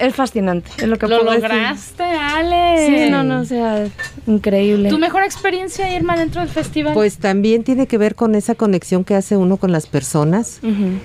Es 0.00 0.14
fascinante, 0.14 0.70
es 0.78 0.88
lo 0.88 0.96
que 0.96 1.06
Lo 1.06 1.18
puedo 1.20 1.30
decir. 1.32 1.48
lograste, 1.50 2.02
Ale. 2.02 2.86
Sí, 3.04 3.10
no, 3.10 3.22
no, 3.22 3.40
o 3.40 3.44
sea, 3.44 3.86
increíble. 4.26 4.88
¿Tu 4.88 4.98
mejor 4.98 5.22
experiencia, 5.24 5.94
Irma, 5.94 6.16
dentro 6.16 6.40
del 6.40 6.48
festival? 6.48 6.94
Pues 6.94 7.18
también 7.18 7.64
tiene 7.64 7.86
que 7.86 7.98
ver 7.98 8.14
con 8.14 8.34
esa 8.34 8.54
conexión 8.54 9.04
que 9.04 9.14
hace 9.14 9.36
uno 9.36 9.58
con 9.58 9.72
las 9.72 9.86
personas. 9.86 10.60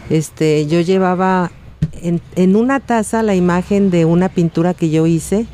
Este, 0.09 0.65
yo 0.67 0.79
llevaba 0.79 1.51
en, 2.01 2.21
en 2.37 2.55
una 2.55 2.79
taza 2.79 3.21
la 3.21 3.35
imagen 3.35 3.91
de 3.91 4.05
una 4.05 4.29
pintura 4.29 4.73
que 4.73 4.89
yo 4.89 5.05
hice, 5.07 5.45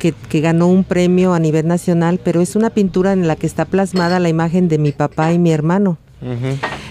que, 0.00 0.12
que 0.28 0.40
ganó 0.40 0.66
un 0.66 0.82
premio 0.82 1.32
a 1.32 1.38
nivel 1.38 1.68
nacional, 1.68 2.18
pero 2.24 2.40
es 2.40 2.56
una 2.56 2.70
pintura 2.70 3.12
en 3.12 3.28
la 3.28 3.36
que 3.36 3.46
está 3.46 3.66
plasmada 3.66 4.18
la 4.18 4.28
imagen 4.28 4.66
de 4.68 4.78
mi 4.78 4.90
papá 4.90 5.32
y 5.32 5.38
mi 5.38 5.52
hermano. 5.52 5.96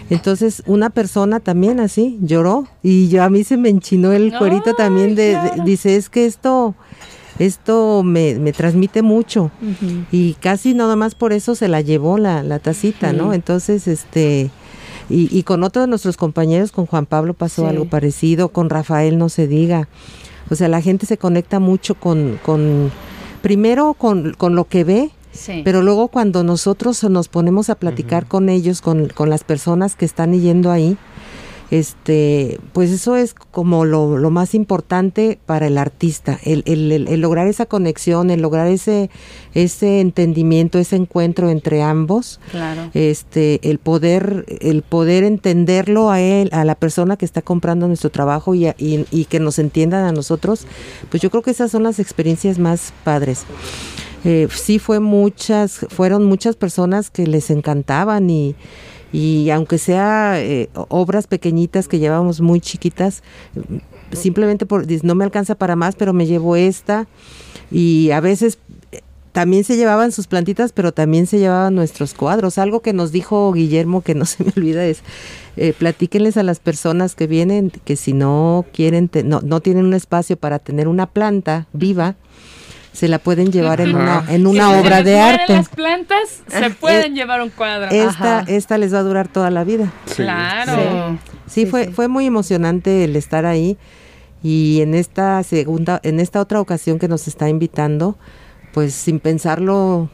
Entonces 0.09 0.63
una 0.65 0.89
persona 0.89 1.39
también 1.39 1.79
así 1.79 2.17
lloró 2.21 2.67
y 2.83 3.07
yo 3.09 3.23
a 3.23 3.29
mí 3.29 3.43
se 3.43 3.57
me 3.57 3.69
enchinó 3.69 4.11
el 4.11 4.37
cuerito 4.37 4.69
Ay, 4.71 4.73
también 4.77 5.15
de, 5.15 5.37
dice 5.65 5.95
es 5.95 6.09
que 6.09 6.25
esto 6.25 6.75
esto 7.39 8.03
me, 8.03 8.35
me 8.35 8.53
transmite 8.53 9.01
mucho 9.01 9.49
y 10.11 10.33
casi 10.35 10.73
nada 10.75 10.95
más 10.95 11.15
por 11.15 11.33
eso 11.33 11.55
se 11.55 11.67
la 11.67 11.81
llevó 11.81 12.17
la, 12.19 12.43
la 12.43 12.59
tacita, 12.59 13.11
¿no? 13.11 13.33
Entonces, 13.33 13.87
este, 13.87 14.51
y, 15.09 15.35
y 15.35 15.41
con 15.43 15.63
otros 15.63 15.83
de 15.85 15.89
nuestros 15.89 16.15
compañeros, 16.15 16.71
con 16.71 16.85
Juan 16.85 17.07
Pablo 17.07 17.33
pasó 17.33 17.63
Sí. 17.63 17.67
algo 17.69 17.85
parecido, 17.85 18.49
con 18.49 18.69
Rafael 18.69 19.17
no 19.17 19.29
se 19.29 19.47
diga. 19.47 19.87
O 20.51 20.55
sea, 20.55 20.67
la 20.67 20.79
gente 20.81 21.07
se 21.07 21.17
conecta 21.17 21.59
mucho 21.59 21.95
con, 21.95 22.39
con 22.45 22.91
primero 23.41 23.95
con, 23.95 24.33
con 24.33 24.53
lo 24.55 24.65
que 24.65 24.83
ve, 24.83 25.09
sí. 25.33 25.61
pero 25.65 25.81
luego 25.81 26.07
cuando 26.07 26.43
nosotros 26.43 27.03
nos 27.03 27.27
ponemos 27.27 27.69
a 27.69 27.75
platicar 27.75 28.25
con 28.27 28.47
ellos, 28.47 28.79
con, 28.81 29.07
con 29.09 29.29
las 29.29 29.43
personas 29.43 29.95
que 29.97 30.05
están 30.05 30.31
yendo 30.39 30.71
ahí, 30.71 30.97
este, 31.71 32.59
pues 32.73 32.91
eso 32.91 33.15
es 33.15 33.33
como 33.33 33.83
lo, 33.85 34.17
lo 34.19 34.29
más 34.29 34.53
importante 34.53 35.39
para 35.47 35.65
el 35.65 35.79
artista, 35.79 36.39
el, 36.43 36.61
el- 36.67 36.91
el- 36.91 37.07
el 37.07 37.19
lograr 37.21 37.47
esa 37.47 37.65
conexión, 37.65 38.29
el 38.29 38.41
lograr 38.43 38.67
ese, 38.67 39.09
ese 39.55 39.99
entendimiento, 39.99 40.77
ese 40.77 40.97
encuentro 40.97 41.49
entre 41.49 41.81
ambos, 41.81 42.39
claro. 42.51 42.91
este, 42.93 43.59
el 43.67 43.79
poder, 43.79 44.45
el 44.61 44.83
poder 44.83 45.23
entenderlo 45.23 46.11
a 46.11 46.21
él, 46.21 46.49
a 46.51 46.63
la 46.63 46.75
persona 46.75 47.17
que 47.17 47.25
está 47.25 47.41
comprando 47.41 47.87
nuestro 47.87 48.11
trabajo 48.11 48.53
y, 48.53 48.67
a- 48.67 48.75
y- 48.77 49.05
y 49.09 49.25
que 49.25 49.39
nos 49.39 49.57
entiendan 49.57 50.05
a 50.05 50.11
nosotros, 50.11 50.67
pues 51.09 51.23
yo 51.23 51.31
creo 51.31 51.41
que 51.41 51.51
esas 51.51 51.71
son 51.71 51.81
las 51.81 51.97
experiencias 51.97 52.59
más 52.59 52.93
padres. 53.03 53.45
Eh, 54.23 54.47
sí 54.51 54.79
fue 54.79 54.99
muchas, 54.99 55.85
fueron 55.89 56.25
muchas 56.25 56.55
personas 56.55 57.09
que 57.09 57.27
les 57.27 57.49
encantaban 57.49 58.29
y, 58.29 58.55
y 59.11 59.49
aunque 59.51 59.77
sea 59.77 60.41
eh, 60.41 60.69
obras 60.73 61.27
pequeñitas 61.27 61.87
que 61.87 61.99
llevábamos 61.99 62.41
muy 62.41 62.61
chiquitas, 62.61 63.21
simplemente 64.11 64.65
por 64.65 64.85
no 65.03 65.15
me 65.15 65.23
alcanza 65.23 65.55
para 65.55 65.75
más, 65.75 65.95
pero 65.95 66.13
me 66.13 66.25
llevo 66.25 66.55
esta 66.55 67.07
y 67.71 68.11
a 68.11 68.19
veces 68.19 68.57
eh, 68.91 69.01
también 69.31 69.63
se 69.63 69.77
llevaban 69.77 70.11
sus 70.11 70.27
plantitas, 70.27 70.71
pero 70.71 70.93
también 70.93 71.27
se 71.27 71.39
llevaban 71.39 71.75
nuestros 71.75 72.13
cuadros. 72.13 72.57
Algo 72.57 72.81
que 72.81 72.93
nos 72.93 73.11
dijo 73.11 73.51
Guillermo 73.51 74.01
que 74.01 74.15
no 74.15 74.25
se 74.25 74.43
me 74.43 74.53
olvida 74.55 74.85
es, 74.85 75.01
eh, 75.57 75.73
platíquenles 75.77 76.37
a 76.37 76.43
las 76.43 76.59
personas 76.59 77.15
que 77.15 77.27
vienen 77.27 77.71
que 77.71 77.95
si 77.95 78.13
no 78.13 78.65
quieren, 78.73 79.09
no, 79.25 79.41
no 79.41 79.59
tienen 79.59 79.85
un 79.85 79.93
espacio 79.93 80.37
para 80.37 80.59
tener 80.59 80.87
una 80.87 81.07
planta 81.07 81.67
viva, 81.73 82.15
se 82.93 83.07
la 83.09 83.19
pueden 83.19 83.51
llevar 83.51 83.81
en 83.81 83.95
una, 83.95 84.23
en 84.29 84.47
una 84.47 84.67
Si 84.67 84.73
se 84.75 84.79
obra 84.81 84.95
les 84.97 85.05
de 85.05 85.19
arte. 85.19 85.53
las 85.53 85.69
plantas, 85.69 86.41
se 86.47 86.69
pueden 86.69 87.15
llevar 87.15 87.41
un 87.41 87.49
cuadro. 87.49 87.89
Esta, 87.91 88.39
Ajá. 88.39 88.45
esta 88.47 88.77
les 88.77 88.93
va 88.93 88.99
a 88.99 89.03
durar 89.03 89.27
toda 89.27 89.49
la 89.49 89.63
vida. 89.63 89.91
Claro. 90.15 91.17
Sí, 91.47 91.61
Sí, 91.61 91.65
fue, 91.65 91.85
sí. 91.87 91.91
fue 91.91 92.07
muy 92.07 92.25
emocionante 92.25 93.03
el 93.03 93.15
estar 93.15 93.45
ahí 93.45 93.77
y 94.41 94.81
en 94.81 94.93
esta 94.95 95.41
segunda, 95.43 95.99
en 96.03 96.19
esta 96.19 96.39
otra 96.39 96.59
ocasión 96.61 96.99
que 96.99 97.07
nos 97.07 97.27
está 97.27 97.49
invitando, 97.49 98.17
pues 98.73 98.93
sin 98.93 99.19
pensarlo, 99.19 100.09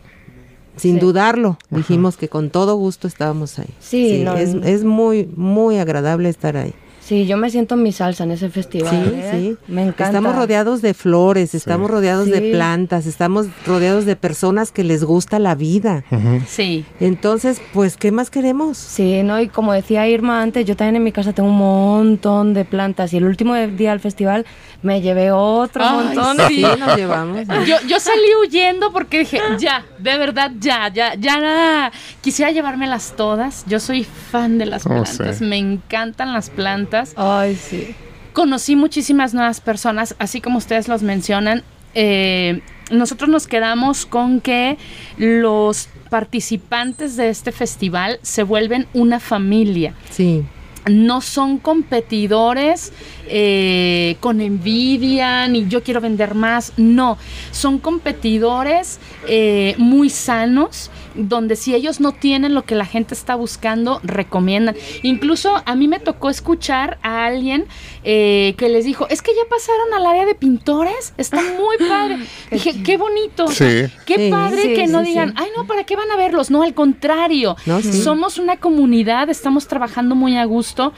sin 0.76 0.96
Sí. 0.96 1.00
dudarlo, 1.00 1.58
dijimos 1.70 2.16
que 2.18 2.30
con 2.30 2.50
todo 2.50 2.76
gusto 2.76 3.08
estábamos 3.08 3.60
ahí. 3.60 3.70
Sí, 3.80 4.22
no, 4.24 4.36
es, 4.36 4.54
es 4.64 4.84
muy, 4.84 5.26
muy 5.36 5.78
agradable 5.78 6.30
estar 6.30 6.58
ahí. 6.58 6.74
Sí, 7.10 7.26
yo 7.26 7.38
me 7.38 7.49
siento 7.49 7.74
en 7.74 7.82
mi 7.82 7.91
salsa 7.91 8.24
en 8.24 8.30
ese 8.32 8.49
festival. 8.49 8.91
Sí, 8.91 9.12
¿eh? 9.16 9.30
sí. 9.32 9.57
Me 9.68 9.82
encanta. 9.82 10.05
Estamos 10.05 10.36
rodeados 10.36 10.84
de 10.84 10.93
flores, 10.93 11.55
estamos 11.55 11.89
rodeados 11.89 12.28
de 12.30 12.39
plantas, 12.51 13.07
estamos 13.07 13.47
rodeados 13.66 14.05
de 14.05 14.16
personas 14.16 14.72
que 14.72 14.84
les 14.84 15.03
gusta 15.03 15.39
la 15.39 15.55
vida. 15.55 16.03
Sí. 16.47 16.86
Entonces, 16.99 17.64
pues, 17.74 17.97
¿qué 17.97 18.12
más 18.12 18.30
queremos? 18.30 18.78
Sí, 18.78 19.24
¿no? 19.24 19.41
Y 19.41 19.47
como 19.47 19.74
decía 19.74 20.07
Irma 20.07 20.43
antes, 20.43 20.68
yo 20.68 20.76
también 20.76 20.97
en 20.97 21.03
mi 21.03 21.12
casa 21.12 21.34
tengo 21.34 21.49
un 21.49 21.57
montón 21.57 22.53
de 22.53 22.64
plantas 22.64 23.12
y 23.14 23.18
el 23.18 23.24
último 23.26 23.55
día 23.55 23.89
del 23.89 23.99
festival 23.99 24.45
me 24.84 25.01
llevé 25.01 25.32
otro 25.32 25.84
Ay, 25.84 26.16
montón. 26.16 26.38
sí. 26.47 26.55
Sí, 26.57 26.62
nos 26.80 26.95
llevamos. 26.95 27.47
Yo, 27.66 27.78
yo 27.88 27.99
salí 27.99 28.28
huyendo 28.45 28.91
porque 28.93 29.20
dije, 29.20 29.39
ya, 29.57 29.84
de 29.97 30.16
verdad, 30.20 30.51
ya, 30.60 30.89
ya, 30.93 31.16
ya 31.16 31.39
nada. 31.39 31.91
Quisiera 32.22 32.51
llevármelas 32.51 33.14
todas. 33.18 33.64
Yo 33.66 33.80
soy 33.80 34.03
fan 34.03 34.60
de 34.60 34.68
las 34.68 34.86
Oh, 34.86 34.89
plantas, 34.89 35.38
sí. 35.39 35.43
me 35.45 35.57
encantan 35.57 36.34
las 36.34 36.49
plantas. 36.51 36.99
Ay, 37.16 37.56
sí. 37.56 37.95
Conocí 38.34 38.76
muchísimas 38.76 39.34
nuevas 39.34 39.60
personas, 39.62 40.16
así 40.20 40.39
como 40.41 40.58
ustedes 40.58 40.88
los 40.88 41.02
mencionan. 41.04 41.64
eh, 41.95 42.62
nosotros 42.91 43.30
nos 43.30 43.45
quedamos 43.47 44.06
con 44.06 44.41
que 44.41 44.78
los 45.18 45.89
participantes 46.10 47.16
de 47.18 47.30
este 47.30 47.52
festival 47.52 48.20
se 48.24 48.41
vuelven 48.43 48.88
una 48.93 49.20
familia 49.20 49.93
Sí. 50.12 50.43
no 50.88 51.22
son 51.22 51.58
competidores 51.60 52.93
eh, 53.30 54.18
con 54.20 54.42
envidia, 54.42 55.48
ni 55.48 55.68
yo 55.68 55.84
quiero 55.84 56.02
vender 56.02 56.36
más, 56.36 56.74
no, 56.78 57.18
son 57.52 57.80
competidores 57.80 59.00
eh, 59.28 59.76
muy 59.78 60.10
sanos, 60.10 60.92
donde 61.16 61.56
si 61.56 61.74
ellos 61.76 62.00
no 62.00 62.12
tienen 62.12 62.54
lo 62.54 62.64
que 62.66 62.76
la 62.76 62.86
gente 62.86 63.14
está 63.14 63.36
buscando, 63.36 64.00
recomiendan. 64.04 64.76
Incluso 65.04 65.62
a 65.66 65.76
mí 65.76 65.88
me 65.88 66.00
tocó 66.00 66.30
escuchar 66.30 66.98
a 67.04 67.26
alguien 67.26 67.66
eh, 68.04 68.54
que 68.58 68.70
les 68.70 68.86
dijo, 68.86 69.08
es 69.10 69.22
que 69.22 69.32
ya 69.34 69.48
pasaron 69.50 69.94
al 69.96 70.06
área 70.06 70.26
de 70.26 70.36
pintores, 70.36 71.14
está 71.18 71.38
muy 71.42 71.78
padre. 71.90 72.18
Dije, 72.52 72.82
qué 72.84 72.98
bonito, 72.98 73.48
Sí. 73.50 73.92
qué 74.06 74.16
Sí, 74.18 74.30
padre 74.32 74.62
sí, 74.62 74.74
que 74.76 74.88
no 74.88 75.00
sí, 75.02 75.08
digan, 75.08 75.30
sí. 75.30 75.36
ay 75.38 75.50
no, 75.56 75.66
¿para 75.68 75.84
qué 75.84 75.96
van 75.96 76.10
a 76.12 76.16
verlos? 76.16 76.50
No, 76.52 76.64
al 76.64 76.74
contrario, 76.74 77.56
No, 77.66 77.82
sí. 77.82 77.94
somos 78.02 78.38
una 78.38 78.58
comunidad, 78.58 79.30
estamos 79.30 79.68
trabajando 79.68 80.16
muy 80.16 80.38
a 80.38 80.46
gusto. 80.46 80.94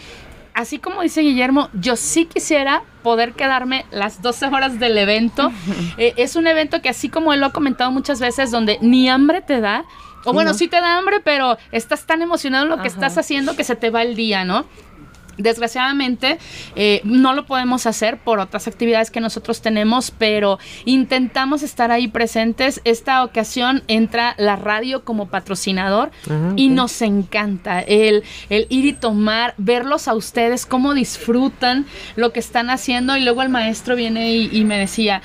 Así 0.53 0.79
como 0.79 1.01
dice 1.01 1.21
Guillermo, 1.21 1.69
yo 1.73 1.95
sí 1.95 2.25
quisiera 2.25 2.83
poder 3.03 3.33
quedarme 3.33 3.85
las 3.91 4.21
12 4.21 4.47
horas 4.47 4.79
del 4.79 4.97
evento. 4.97 5.51
Eh, 5.97 6.13
es 6.17 6.35
un 6.35 6.47
evento 6.47 6.81
que 6.81 6.89
así 6.89 7.09
como 7.09 7.33
él 7.33 7.41
lo 7.41 7.47
ha 7.47 7.51
comentado 7.51 7.91
muchas 7.91 8.19
veces, 8.19 8.49
donde 8.49 8.77
ni 8.81 9.09
hambre 9.09 9.41
te 9.41 9.59
da. 9.59 9.83
O 10.23 10.33
bueno, 10.33 10.51
no. 10.51 10.57
sí 10.57 10.67
te 10.67 10.79
da 10.79 10.97
hambre, 10.97 11.19
pero 11.19 11.57
estás 11.71 12.05
tan 12.05 12.21
emocionado 12.21 12.63
en 12.63 12.69
lo 12.69 12.81
que 12.81 12.87
estás 12.87 13.17
haciendo 13.17 13.55
que 13.55 13.63
se 13.63 13.75
te 13.75 13.89
va 13.89 14.01
el 14.03 14.15
día, 14.15 14.45
¿no? 14.45 14.65
Desgraciadamente 15.41 16.37
eh, 16.75 17.01
no 17.03 17.33
lo 17.33 17.45
podemos 17.45 17.85
hacer 17.85 18.17
por 18.17 18.39
otras 18.39 18.67
actividades 18.67 19.11
que 19.11 19.21
nosotros 19.21 19.61
tenemos, 19.61 20.11
pero 20.11 20.59
intentamos 20.85 21.63
estar 21.63 21.91
ahí 21.91 22.07
presentes. 22.07 22.81
Esta 22.83 23.23
ocasión 23.23 23.83
entra 23.87 24.35
la 24.37 24.55
radio 24.55 25.03
como 25.03 25.27
patrocinador 25.27 26.11
y 26.55 26.69
nos 26.69 27.01
encanta 27.01 27.81
el, 27.81 28.23
el 28.49 28.67
ir 28.69 28.85
y 28.85 28.93
tomar, 28.93 29.53
verlos 29.57 30.07
a 30.07 30.13
ustedes, 30.13 30.65
cómo 30.65 30.93
disfrutan 30.93 31.85
lo 32.15 32.31
que 32.31 32.39
están 32.39 32.69
haciendo 32.69 33.17
y 33.17 33.21
luego 33.21 33.41
el 33.41 33.49
maestro 33.49 33.95
viene 33.95 34.33
y, 34.33 34.49
y 34.51 34.63
me 34.63 34.77
decía, 34.77 35.21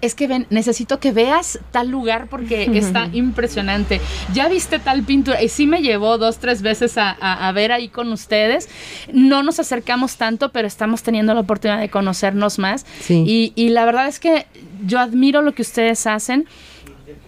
es 0.00 0.14
que 0.14 0.26
ven, 0.26 0.46
necesito 0.50 0.98
que 0.98 1.12
veas 1.12 1.58
tal 1.72 1.88
lugar 1.90 2.26
porque 2.28 2.64
está 2.78 3.08
impresionante. 3.12 4.00
Ya 4.32 4.48
viste 4.48 4.78
tal 4.78 5.02
pintura. 5.02 5.42
Y 5.42 5.48
sí 5.48 5.66
me 5.66 5.82
llevó 5.82 6.16
dos, 6.18 6.38
tres 6.38 6.62
veces 6.62 6.96
a, 6.98 7.10
a- 7.20 7.48
a 7.48 7.52
ver 7.52 7.72
ahí 7.72 7.88
con 7.88 8.10
ustedes. 8.12 8.68
No 9.12 9.42
nos 9.42 9.60
acercamos 9.60 10.16
tanto, 10.16 10.50
pero 10.52 10.66
estamos 10.66 11.02
teniendo 11.02 11.34
la 11.34 11.40
oportunidad 11.40 11.80
de 11.80 11.88
conocernos 11.90 12.58
más. 12.58 12.86
Sí. 13.00 13.24
Y, 13.26 13.52
y 13.56 13.68
la 13.70 13.84
verdad 13.84 14.06
es 14.08 14.18
que 14.20 14.46
yo 14.86 14.98
admiro 14.98 15.42
lo 15.42 15.52
que 15.54 15.62
ustedes 15.62 16.06
hacen. 16.06 16.46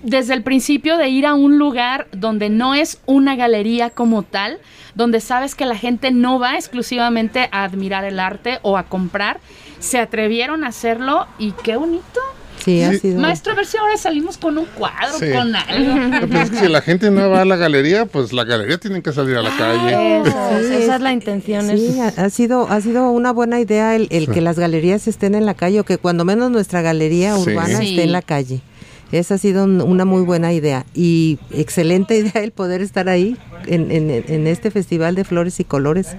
Desde 0.03 0.35
el 0.35 0.43
principio 0.43 0.97
de 0.97 1.09
ir 1.09 1.27
a 1.27 1.35
un 1.35 1.59
lugar 1.59 2.09
donde 2.13 2.49
no 2.51 2.75
es 2.75 3.01
una 3.07 3.37
galería 3.37 3.91
como 3.91 4.23
tal, 4.25 4.59
donde 4.95 5.21
sabes 5.21 5.55
que 5.55 5.65
la 5.65 5.77
gente 5.77 6.11
no 6.11 6.39
va 6.41 6.55
exclusivamente 6.57 7.49
a 7.53 7.63
admirar 7.65 8.05
el 8.05 8.19
arte 8.19 8.59
o 8.63 8.77
a 8.77 8.85
comprar, 8.85 9.39
se 9.79 9.99
atrevieron 9.99 10.65
a 10.65 10.69
hacerlo 10.69 11.27
y 11.39 11.53
qué 11.53 11.77
bonito. 11.77 12.21
Sí, 12.65 12.83
ha 12.83 12.93
sido. 12.95 13.21
Maestro, 13.21 13.53
a 13.53 13.57
ver 13.57 13.67
si 13.67 13.77
ahora 13.77 13.97
salimos 13.97 14.39
con 14.39 14.57
un 14.59 14.67
cuadro, 14.67 15.19
Sí. 15.19 15.31
con 15.33 15.55
algo. 15.55 15.95
No, 15.95 16.29
pues 16.29 16.43
es 16.45 16.51
que 16.51 16.57
si 16.67 16.69
la 16.69 16.81
gente 16.81 17.11
no 17.11 17.29
va 17.31 17.43
a 17.43 17.45
la 17.45 17.57
galería, 17.57 18.07
pues 18.07 18.33
la 18.33 18.45
galería 18.45 18.79
tiene 18.79 19.03
que 19.03 19.13
salir 19.13 19.37
a 19.37 19.43
la 19.43 19.57
calle. 19.57 20.23
Sí, 20.25 20.29
esa 20.31 20.59
es- 20.79 20.89
es 20.95 21.01
la 21.01 21.13
intención. 21.13 21.69
es- 21.71 21.81
Sí, 21.81 22.01
ha, 22.01 22.09
ha 22.09 22.31
sido, 22.31 22.69
ha 22.71 22.81
sido 22.81 23.11
una 23.11 23.33
buena 23.33 23.59
idea 23.61 23.97
el, 23.97 24.07
el 24.11 24.29
que 24.31 24.41
las 24.41 24.59
galerías 24.59 25.09
estén 25.09 25.35
en 25.35 25.45
la 25.47 25.55
calle 25.55 25.81
o 25.81 25.85
que 25.85 25.99
cuando 25.99 26.25
menos 26.25 26.51
nuestra 26.51 26.83
galería 26.83 27.35
Sí. 27.37 27.51
urbana 27.51 27.79
Sí. 27.79 27.91
esté 27.91 28.03
en 28.05 28.13
la 28.13 28.23
calle. 28.23 28.61
Esa 29.11 29.35
ha 29.35 29.39
sido 29.39 29.65
un- 29.65 29.83
una 29.83 30.05
muy 30.07 30.23
buena 30.23 30.55
idea 30.55 30.87
y 30.95 31.39
excelente 31.53 32.17
idea 32.37 32.43
el 32.43 32.53
poder 32.53 32.81
estar 32.81 33.09
ahí 33.09 33.37
en, 33.67 33.91
en- 33.91 34.11
en 34.27 34.47
este 34.47 34.71
Festival 34.71 35.15
de 35.15 35.25
Flores 35.25 35.61
y 35.61 35.65
Colores. 35.65 36.17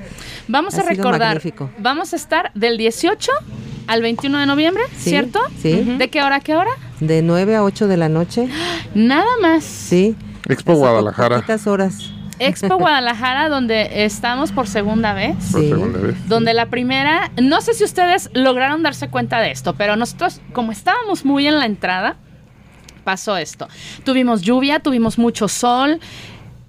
Vamos 0.48 0.76
Ha 0.76 0.82
a 0.82 0.82
sido 0.82 0.96
recordar, 0.98 1.36
magnífico. 1.36 1.70
vamos 1.80 2.14
a 2.14 2.16
estar 2.18 2.52
del 2.54 2.78
18 2.78 3.32
al 3.88 4.02
21 4.02 4.38
de 4.40 4.46
noviembre, 4.46 4.84
Sí, 4.98 5.10
¿cierto? 5.12 5.40
sí. 5.62 5.96
¿De 5.98 6.10
qué 6.10 6.22
hora 6.24 6.38
a 6.38 6.40
qué 6.40 6.56
hora? 6.56 6.72
De 7.00 7.22
9 7.22 7.56
a 7.56 7.64
8 7.64 7.88
de 7.88 7.98
la 7.98 8.10
noche. 8.10 8.48
Nada 8.96 9.26
más. 9.42 9.64
Sí. 9.64 10.16
Expo 10.48 10.74
Guadalajara, 10.76 11.38
Poquitas 11.38 11.68
horas. 11.68 12.12
Expo 12.40 12.78
Guadalajara, 12.78 13.48
donde 13.50 14.04
estamos 14.06 14.52
por 14.52 14.68
segunda 14.68 15.14
vez. 15.14 15.36
por 15.52 15.62
Sí. 15.62 15.70
segunda 15.70 16.00
vez. 16.00 16.28
Donde 16.28 16.54
la 16.54 16.66
primera, 16.66 17.32
no 17.42 17.62
sé 17.62 17.74
si 17.74 17.84
ustedes 17.84 18.30
lograron 18.34 18.84
darse 18.84 19.08
cuenta 19.10 19.40
de 19.40 19.52
esto, 19.52 19.76
pero 19.76 19.96
nosotros, 19.96 20.42
como 20.52 20.72
estábamos 20.72 21.24
muy 21.26 21.48
en 21.48 21.60
la 21.60 21.66
entrada, 21.66 22.18
pasó 23.04 23.38
esto. 23.38 23.68
Tuvimos 24.04 24.42
lluvia, 24.42 24.80
tuvimos 24.80 25.18
mucho 25.18 25.48
sol, 25.48 26.00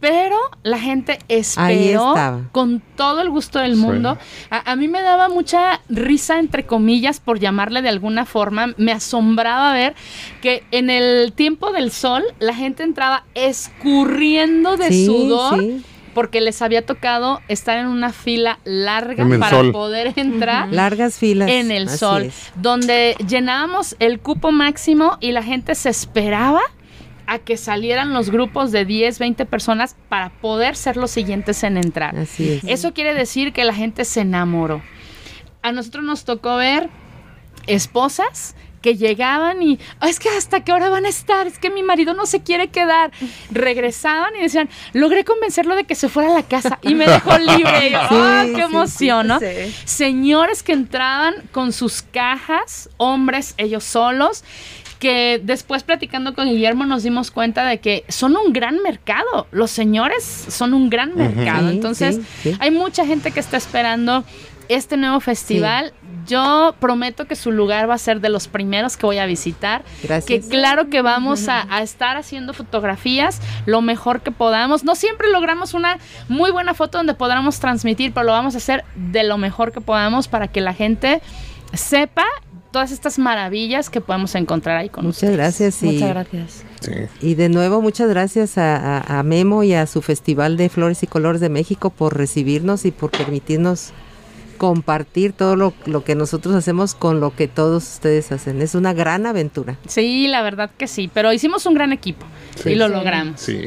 pero 0.06 0.36
la 0.62 0.78
gente 0.78 1.18
esperó 1.28 2.14
con 2.52 2.82
todo 2.94 3.22
el 3.22 3.30
gusto 3.30 3.58
del 3.58 3.74
Sí. 3.74 3.80
mundo. 3.80 4.18
A, 4.50 4.72
a 4.72 4.76
mí 4.76 4.86
me 4.86 5.00
daba 5.00 5.30
mucha 5.30 5.80
risa, 5.88 6.38
entre 6.38 6.66
comillas, 6.66 7.20
por 7.20 7.38
llamarle 7.38 7.80
de 7.80 7.88
alguna 7.88 8.26
forma. 8.26 8.74
Me 8.76 8.92
asombraba 8.92 9.72
ver 9.72 9.94
que 10.42 10.62
en 10.72 10.90
el 10.90 11.32
tiempo 11.32 11.72
del 11.72 11.90
sol 11.90 12.22
la 12.38 12.54
gente 12.54 12.82
entraba 12.82 13.24
escurriendo 13.34 14.76
de 14.76 14.88
Sí, 14.88 15.06
sudor 15.06 15.60
sí. 15.60 15.82
porque 16.14 16.40
les 16.40 16.60
había 16.62 16.84
tocado 16.84 17.40
estar 17.48 17.78
en 17.78 17.86
una 17.86 18.12
fila 18.12 18.58
larga 18.64 19.26
para 19.40 19.50
sol. 19.56 19.72
poder 19.72 20.12
entrar 20.16 20.68
Largas 20.70 21.18
filas. 21.18 21.48
en 21.50 21.70
el 21.70 21.88
así 21.88 21.98
sol, 21.98 22.22
es. 22.24 22.52
donde 22.56 23.16
llenábamos 23.26 23.96
el 24.00 24.20
cupo 24.20 24.52
máximo 24.52 25.16
y 25.20 25.32
la 25.32 25.42
gente 25.42 25.74
se 25.74 25.88
esperaba 25.88 26.60
a 27.26 27.38
que 27.38 27.56
salieran 27.56 28.12
los 28.12 28.30
grupos 28.30 28.70
de 28.72 28.84
10, 28.84 29.18
20 29.18 29.46
personas 29.46 29.96
para 30.08 30.30
poder 30.30 30.76
ser 30.76 30.96
los 30.96 31.10
siguientes 31.10 31.62
en 31.64 31.76
entrar. 31.76 32.16
Así 32.16 32.52
es. 32.52 32.64
Eso 32.64 32.92
quiere 32.92 33.14
decir 33.14 33.52
que 33.52 33.64
la 33.64 33.74
gente 33.74 34.04
se 34.04 34.20
enamoró. 34.20 34.82
A 35.62 35.72
nosotros 35.72 36.04
nos 36.04 36.24
tocó 36.24 36.56
ver 36.56 36.90
esposas 37.66 38.54
que 38.82 38.96
llegaban 38.96 39.62
y 39.62 39.78
"Ah, 39.98 40.10
es 40.10 40.20
que 40.20 40.28
hasta 40.28 40.62
qué 40.62 40.70
hora 40.70 40.90
van 40.90 41.06
a 41.06 41.08
estar, 41.08 41.46
es 41.46 41.58
que 41.58 41.70
mi 41.70 41.82
marido 41.82 42.12
no 42.12 42.26
se 42.26 42.42
quiere 42.42 42.68
quedar. 42.68 43.12
Regresaban 43.50 44.36
y 44.36 44.42
decían, 44.42 44.68
logré 44.92 45.24
convencerlo 45.24 45.74
de 45.74 45.84
que 45.84 45.94
se 45.94 46.10
fuera 46.10 46.30
a 46.30 46.34
la 46.34 46.42
casa 46.42 46.78
y 46.82 46.94
me 46.94 47.06
dejó 47.06 47.30
libre. 47.38 47.88
Y 47.88 47.92
yo, 47.92 47.98
Sí, 48.00 48.06
"Ah, 48.10 48.42
qué 48.46 48.54
sí, 48.56 48.60
emoción. 48.60 49.28
Señores 49.86 50.62
que 50.62 50.72
entraban 50.72 51.34
con 51.50 51.72
sus 51.72 52.02
cajas, 52.02 52.90
hombres 52.98 53.54
ellos 53.56 53.84
solos, 53.84 54.44
que 55.04 55.38
después 55.44 55.82
platicando 55.82 56.34
con 56.34 56.48
Guillermo 56.48 56.86
nos 56.86 57.02
dimos 57.02 57.30
cuenta 57.30 57.66
de 57.66 57.76
que 57.76 58.06
son 58.08 58.38
un 58.38 58.54
gran 58.54 58.82
mercado. 58.82 59.46
Los 59.50 59.70
señores 59.70 60.24
son 60.24 60.72
un 60.72 60.88
gran 60.88 61.14
mercado. 61.14 61.68
Sí, 61.68 61.74
Entonces, 61.74 62.16
sí, 62.16 62.22
sí. 62.52 62.56
hay 62.58 62.70
mucha 62.70 63.04
gente 63.04 63.30
que 63.30 63.38
está 63.38 63.58
esperando 63.58 64.24
este 64.70 64.96
nuevo 64.96 65.20
festival. 65.20 65.92
Yo 66.26 66.74
prometo 66.80 67.26
que 67.26 67.36
su 67.36 67.52
lugar 67.52 67.86
va 67.86 67.92
a 67.92 67.98
ser 67.98 68.22
de 68.22 68.30
los 68.30 68.48
primeros 68.48 68.96
que 68.96 69.04
voy 69.04 69.18
a 69.18 69.26
visitar. 69.26 69.84
Gracias. 70.02 70.24
Que 70.26 70.48
claro 70.48 70.88
que 70.88 71.02
vamos 71.02 71.50
a, 71.50 71.66
a 71.68 71.82
estar 71.82 72.16
haciendo 72.16 72.54
fotografías 72.54 73.42
lo 73.66 73.82
mejor 73.82 74.22
que 74.22 74.30
podamos. 74.30 74.84
No 74.84 74.94
siempre 74.94 75.30
logramos 75.30 75.74
una 75.74 75.98
muy 76.30 76.50
buena 76.50 76.72
foto 76.72 76.96
donde 76.96 77.12
podamos 77.12 77.60
transmitir, 77.60 78.14
pero 78.14 78.24
lo 78.24 78.32
vamos 78.32 78.54
a 78.54 78.56
hacer 78.56 78.86
de 78.94 79.22
lo 79.22 79.36
mejor 79.36 79.70
que 79.70 79.82
podamos 79.82 80.28
para 80.28 80.48
que 80.48 80.62
la 80.62 80.72
gente 80.72 81.20
sepa 81.74 82.24
todas 82.74 82.90
estas 82.92 83.18
maravillas 83.18 83.88
que 83.88 84.00
podemos 84.02 84.34
encontrar 84.34 84.76
ahí 84.76 84.88
con 84.90 85.04
Muchas 85.06 85.16
ustedes. 85.22 85.36
gracias. 85.36 85.82
y- 85.82 85.86
Muchas 85.86 86.08
gracias. 86.10 86.64
Sí. 86.80 86.92
Y 87.22 87.34
de 87.36 87.48
nuevo, 87.48 87.80
muchas 87.80 88.08
gracias 88.10 88.58
a, 88.58 88.98
a- 88.98 89.18
a 89.20 89.22
Memo 89.22 89.62
y 89.62 89.72
a 89.72 89.86
su 89.86 90.02
Festival 90.02 90.56
de 90.58 90.68
Flores 90.68 91.02
y 91.02 91.06
Colores 91.06 91.40
de 91.40 91.48
México 91.48 91.88
por 91.90 92.16
recibirnos 92.16 92.84
y 92.84 92.90
por 92.90 93.10
permitirnos 93.10 93.92
compartir 94.58 95.32
todo 95.32 95.56
lo, 95.56 95.72
lo 95.86 96.04
que 96.04 96.14
nosotros 96.14 96.54
hacemos 96.54 96.94
con 96.94 97.20
lo 97.20 97.34
que 97.34 97.48
todos 97.48 97.84
ustedes 97.94 98.30
hacen. 98.32 98.60
Es 98.62 98.74
una 98.74 98.92
gran 98.92 99.26
aventura. 99.26 99.76
Sí, 99.86 100.28
la 100.28 100.42
verdad 100.42 100.70
que 100.76 100.86
sí, 100.86 101.10
pero 101.12 101.32
hicimos 101.32 101.66
un 101.66 101.74
gran 101.74 101.92
equipo 101.92 102.26
Sí. 102.62 102.70
y 102.70 102.74
lo 102.74 102.86
Sí. 102.88 102.92
logramos. 102.92 103.40
Sí, 103.40 103.60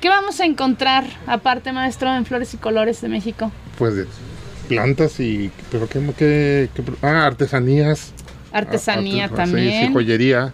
¿Qué 0.00 0.08
vamos 0.08 0.38
a 0.40 0.44
encontrar 0.46 1.04
aparte, 1.26 1.72
maestro, 1.72 2.14
en 2.14 2.24
Flores 2.24 2.54
y 2.54 2.56
Colores 2.56 3.00
de 3.00 3.08
México? 3.08 3.50
pues 3.78 3.94
de 3.96 4.06
plantas 4.68 5.18
y... 5.18 5.50
¿Pero 5.72 5.88
qué? 5.88 5.98
qué- 6.16 6.68
qué- 6.74 6.82
ah, 7.02 7.26
artesanías. 7.26 8.12
Artesanía 8.52 9.24
Arte- 9.24 9.36
también. 9.36 9.80
Sí, 9.82 9.86
sí, 9.88 9.92
joyería. 9.92 10.52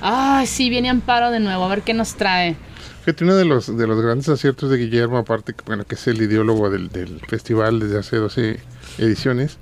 Ay, 0.00 0.46
sí, 0.46 0.70
viene 0.70 0.88
Amparo 0.90 1.30
de 1.30 1.40
nuevo, 1.40 1.64
a 1.64 1.68
ver 1.68 1.82
qué 1.82 1.94
nos 1.94 2.14
trae. 2.16 2.56
Fíjate, 3.04 3.24
uno 3.24 3.34
de 3.34 3.44
los, 3.44 3.76
de 3.76 3.86
los 3.86 4.00
grandes 4.00 4.28
aciertos 4.28 4.70
de 4.70 4.76
Guillermo, 4.78 5.18
aparte 5.18 5.54
que, 5.54 5.62
bueno, 5.66 5.84
que 5.84 5.96
es 5.96 6.06
el 6.06 6.20
ideólogo 6.22 6.70
del, 6.70 6.88
del 6.88 7.20
festival 7.26 7.80
desde 7.80 7.98
hace 7.98 8.16
12 8.16 8.60
ediciones, 8.98 9.58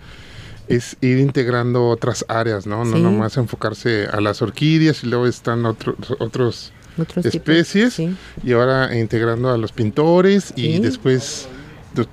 es 0.68 0.96
ir 1.00 1.18
integrando 1.18 1.88
otras 1.88 2.24
áreas, 2.28 2.66
¿no? 2.66 2.84
No 2.84 2.96
Sí. 2.96 3.02
nomás 3.02 3.36
enfocarse 3.38 4.06
a 4.12 4.20
las 4.20 4.42
orquídeas 4.42 5.02
y 5.04 5.06
luego 5.08 5.26
están 5.26 5.64
otros 5.66 5.96
otros 6.18 6.72
Otros 6.98 7.24
tipos, 7.30 7.34
especies 7.56 7.94
sí. 7.94 8.14
y 8.44 8.52
ahora 8.52 8.96
integrando 8.96 9.50
a 9.50 9.56
los 9.56 9.72
pintores 9.72 10.52
y 10.56 10.74
Sí. 10.74 10.78
después, 10.80 11.48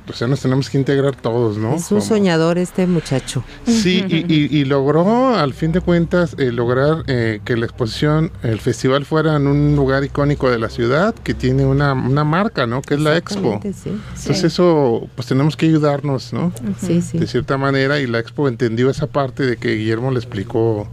o 0.10 0.14
sea, 0.14 0.28
nos 0.28 0.40
tenemos 0.42 0.70
que 0.70 0.78
integrar 0.78 1.16
todos, 1.16 1.58
¿no? 1.58 1.76
Es 1.76 1.84
un 1.92 2.00
Como- 2.00 2.02
soñador 2.10 2.58
este 2.58 2.88
muchacho. 2.88 3.44
Sí, 3.66 4.04
y, 4.08 4.16
y- 4.34 4.48
y 4.58 4.66
logró, 4.66 5.36
al 5.36 5.54
fin 5.54 5.72
de 5.72 5.82
cuentas, 5.82 6.36
eh, 6.40 6.52
lograr 6.52 7.04
eh, 7.08 7.42
que 7.46 7.56
la 7.58 7.66
exposición, 7.66 8.32
el 8.44 8.60
festival 8.60 9.06
fuera 9.06 9.36
en 9.36 9.46
un 9.48 9.76
lugar 9.76 10.04
icónico 10.04 10.50
de 10.50 10.58
la 10.60 10.70
ciudad 10.70 11.14
que 11.14 11.34
tiene 11.34 11.66
una, 11.66 11.94
una 11.94 12.24
marca, 12.24 12.66
¿no? 12.66 12.82
Que 12.82 12.96
es 12.96 13.00
la 13.02 13.16
Expo. 13.18 13.60
Sí, 13.64 13.72
Entonces 13.86 14.44
eso, 14.44 15.08
pues 15.16 15.28
tenemos 15.28 15.56
que 15.56 15.68
ayudarnos, 15.68 16.34
¿no? 16.34 16.52
sí, 16.80 17.02
sí. 17.02 17.18
De 17.20 17.28
cierta 17.28 17.58
manera, 17.58 18.00
y 18.00 18.08
la 18.08 18.20
Expo 18.20 18.48
entendió 18.48 18.90
esa 18.90 19.08
parte 19.08 19.44
de 19.46 19.58
que 19.58 19.76
Guillermo 19.76 20.12
le 20.12 20.18
explicó 20.18 20.88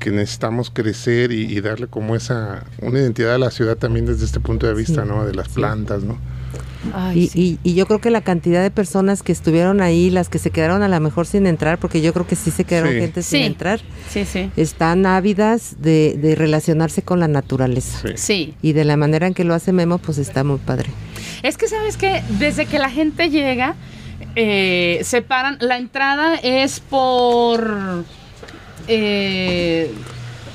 que 0.00 0.10
necesitamos 0.10 0.70
crecer 0.70 1.32
y, 1.32 1.42
y 1.52 1.60
darle 1.60 1.88
como 1.88 2.14
esa, 2.14 2.64
una 2.82 2.98
identidad 3.00 3.34
a 3.34 3.38
la 3.38 3.50
ciudad 3.50 3.76
también 3.76 4.06
desde 4.06 4.24
este 4.26 4.38
punto 4.40 4.66
de 4.66 4.74
vista, 4.74 5.02
Sí, 5.02 5.08
¿no? 5.08 5.24
De 5.24 5.34
las 5.34 5.48
sí. 5.48 5.54
plantas, 5.54 6.02
¿no? 6.04 6.18
Ay, 6.94 7.18
Y, 7.24 7.26
sí. 7.28 7.58
y- 7.64 7.70
y 7.70 7.74
yo 7.74 7.86
creo 7.86 8.00
que 8.00 8.10
la 8.10 8.20
cantidad 8.20 8.62
de 8.62 8.70
personas 8.70 9.22
que 9.22 9.32
estuvieron 9.32 9.80
ahí, 9.80 10.10
las 10.10 10.28
que 10.28 10.38
se 10.38 10.50
quedaron 10.50 10.82
a 10.82 10.88
lo 10.88 11.00
mejor 11.00 11.26
sin 11.26 11.46
entrar, 11.46 11.78
porque 11.78 12.00
yo 12.00 12.12
creo 12.12 12.26
que 12.26 12.36
sí 12.36 12.50
se 12.52 12.64
quedaron 12.64 12.92
Sí. 12.92 13.00
gente 13.00 13.22
sin 13.22 13.40
Sí. 13.40 13.46
entrar, 13.46 13.80
sí, 14.08 14.24
sí. 14.24 14.50
están 14.56 15.04
ávidas 15.06 15.76
de, 15.80 16.16
de 16.20 16.34
relacionarse 16.36 17.02
con 17.02 17.18
la 17.20 17.26
naturaleza. 17.28 17.98
Sí. 18.02 18.12
Sí. 18.16 18.54
Y 18.62 18.72
de 18.74 18.84
la 18.84 18.96
manera 18.96 19.26
en 19.26 19.34
que 19.34 19.44
lo 19.44 19.54
hace 19.54 19.72
Memo, 19.72 19.98
pues 19.98 20.18
está 20.18 20.44
muy 20.44 20.58
padre. 20.58 20.90
Es 21.42 21.56
que 21.56 21.66
sabes 21.68 21.96
que 21.96 22.22
desde 22.38 22.66
que 22.66 22.78
la 22.78 22.90
gente 22.90 23.28
llega, 23.30 23.74
eh, 24.36 25.00
se 25.02 25.20
paran. 25.22 25.56
La 25.60 25.78
entrada 25.78 26.36
es 26.36 26.78
por. 26.80 28.04
Eh, 28.86 29.90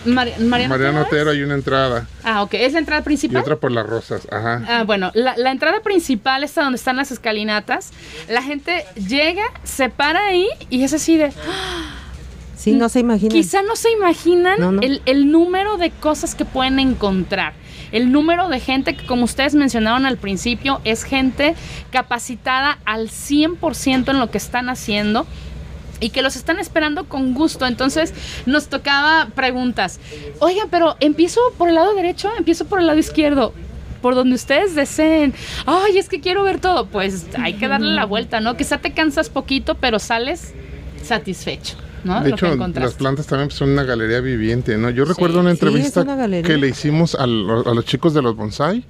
Mari- 0.06 0.34
Mariano, 0.39 0.74
Mariano 0.76 1.01
Otero, 1.01 1.32
hay 1.32 1.41
una 1.43 1.54
entrada 1.56 2.08
Ah, 2.24 2.43
ok. 2.43 2.54
¿Es 2.56 2.74
la 2.74 2.80
entrada 2.80 3.01
y 3.01 3.04
principal? 3.06 3.41
otra 3.41 3.56
por 3.58 3.72
las 3.72 3.86
rosas, 3.86 4.28
ajá. 4.32 4.64
Ah, 4.68 4.84
bueno, 4.84 5.12
la, 5.14 5.36
la 5.38 5.51
entrada 5.51 5.82
principal 5.82 6.43
está 6.43 6.64
donde 6.64 6.78
están 6.78 6.95
las 6.97 7.12
escalinatas. 7.12 7.91
La 8.30 8.41
gente 8.41 8.86
llega, 8.95 9.43
se 9.64 9.89
para 9.89 10.26
ahí 10.28 10.47
y 10.70 10.84
es 10.84 10.93
así 10.93 11.18
de. 11.18 11.32
Sí, 12.56 12.72
no 12.74 12.88
se 12.89 12.99
imaginan. 13.01 13.32
Quizá 13.32 13.62
no 13.62 13.76
se 13.76 13.91
imaginan 13.91 14.60
No, 14.60 14.72
no. 14.72 14.82
El, 14.82 15.01
el 15.06 15.30
número 15.32 15.78
de 15.78 15.91
cosas 15.91 16.34
que 16.36 16.45
pueden 16.45 16.80
encontrar. 16.80 17.54
El 17.91 18.12
número 18.12 18.47
de 18.49 18.60
gente 18.60 18.95
que, 18.95 19.06
como 19.06 19.26
ustedes 19.26 19.54
mencionaron 19.54 20.06
al 20.06 20.18
principio, 20.18 20.80
es 20.84 21.04
gente 21.04 21.56
capacitada 21.91 22.80
al 22.86 23.10
100% 23.10 24.10
en 24.10 24.20
lo 24.20 24.32
que 24.32 24.38
están 24.38 24.70
haciendo 24.70 25.28
y 26.04 26.10
que 26.10 26.22
los 26.22 26.36
están 26.36 26.60
esperando 26.60 27.06
con 27.06 27.34
gusto. 27.34 27.66
Entonces 27.66 28.14
nos 28.45 28.68
tocaba 28.68 29.30
preguntas. 29.36 29.99
Oigan, 30.39 30.68
pero 30.70 30.97
empiezo 30.99 31.39
por 31.58 31.70
el 31.70 31.76
lado 31.76 31.95
derecho, 31.95 32.30
empiezo 32.38 32.66
por 32.66 32.80
el 32.80 32.88
lado 32.88 32.99
izquierdo. 32.99 33.54
Por 34.01 34.16
donde 34.16 34.36
ustedes 34.36 34.76
deseen. 34.76 35.34
Ay, 35.66 35.97
es 35.97 36.10
que 36.10 36.20
quiero 36.20 36.43
ver 36.43 36.60
todo. 36.60 36.88
Pues 36.88 37.26
hay 37.39 37.54
que 37.54 37.70
darle 37.70 37.93
la 37.93 38.04
vuelta, 38.06 38.41
¿no? 38.41 38.58
Quizá 38.58 38.80
te 38.80 38.91
cansas 38.91 39.30
poquito, 39.30 39.76
pero 39.76 39.97
sales 39.97 40.54
satisfecho, 41.01 41.78
¿no? 42.04 42.22
De 42.22 42.32
Lo 42.32 42.36
hecho, 42.36 42.54
las 42.56 42.95
plantas 42.95 43.28
también 43.28 43.47
pues, 43.47 43.58
son 43.58 43.70
una 43.70 43.84
galería 43.84 44.20
viviente, 44.20 44.78
¿no? 44.78 44.89
Yo 44.89 45.06
recuerdo 45.06 45.39
una 45.39 45.51
Sí, 45.51 45.56
entrevista 45.56 46.01
una 46.01 46.41
que 46.41 46.58
le 46.58 46.68
hicimos 46.68 47.16
a 47.16 47.26
los 47.28 47.86
chicos 47.86 48.14
de 48.14 48.22
los 48.22 48.36
bonsai 48.36 48.84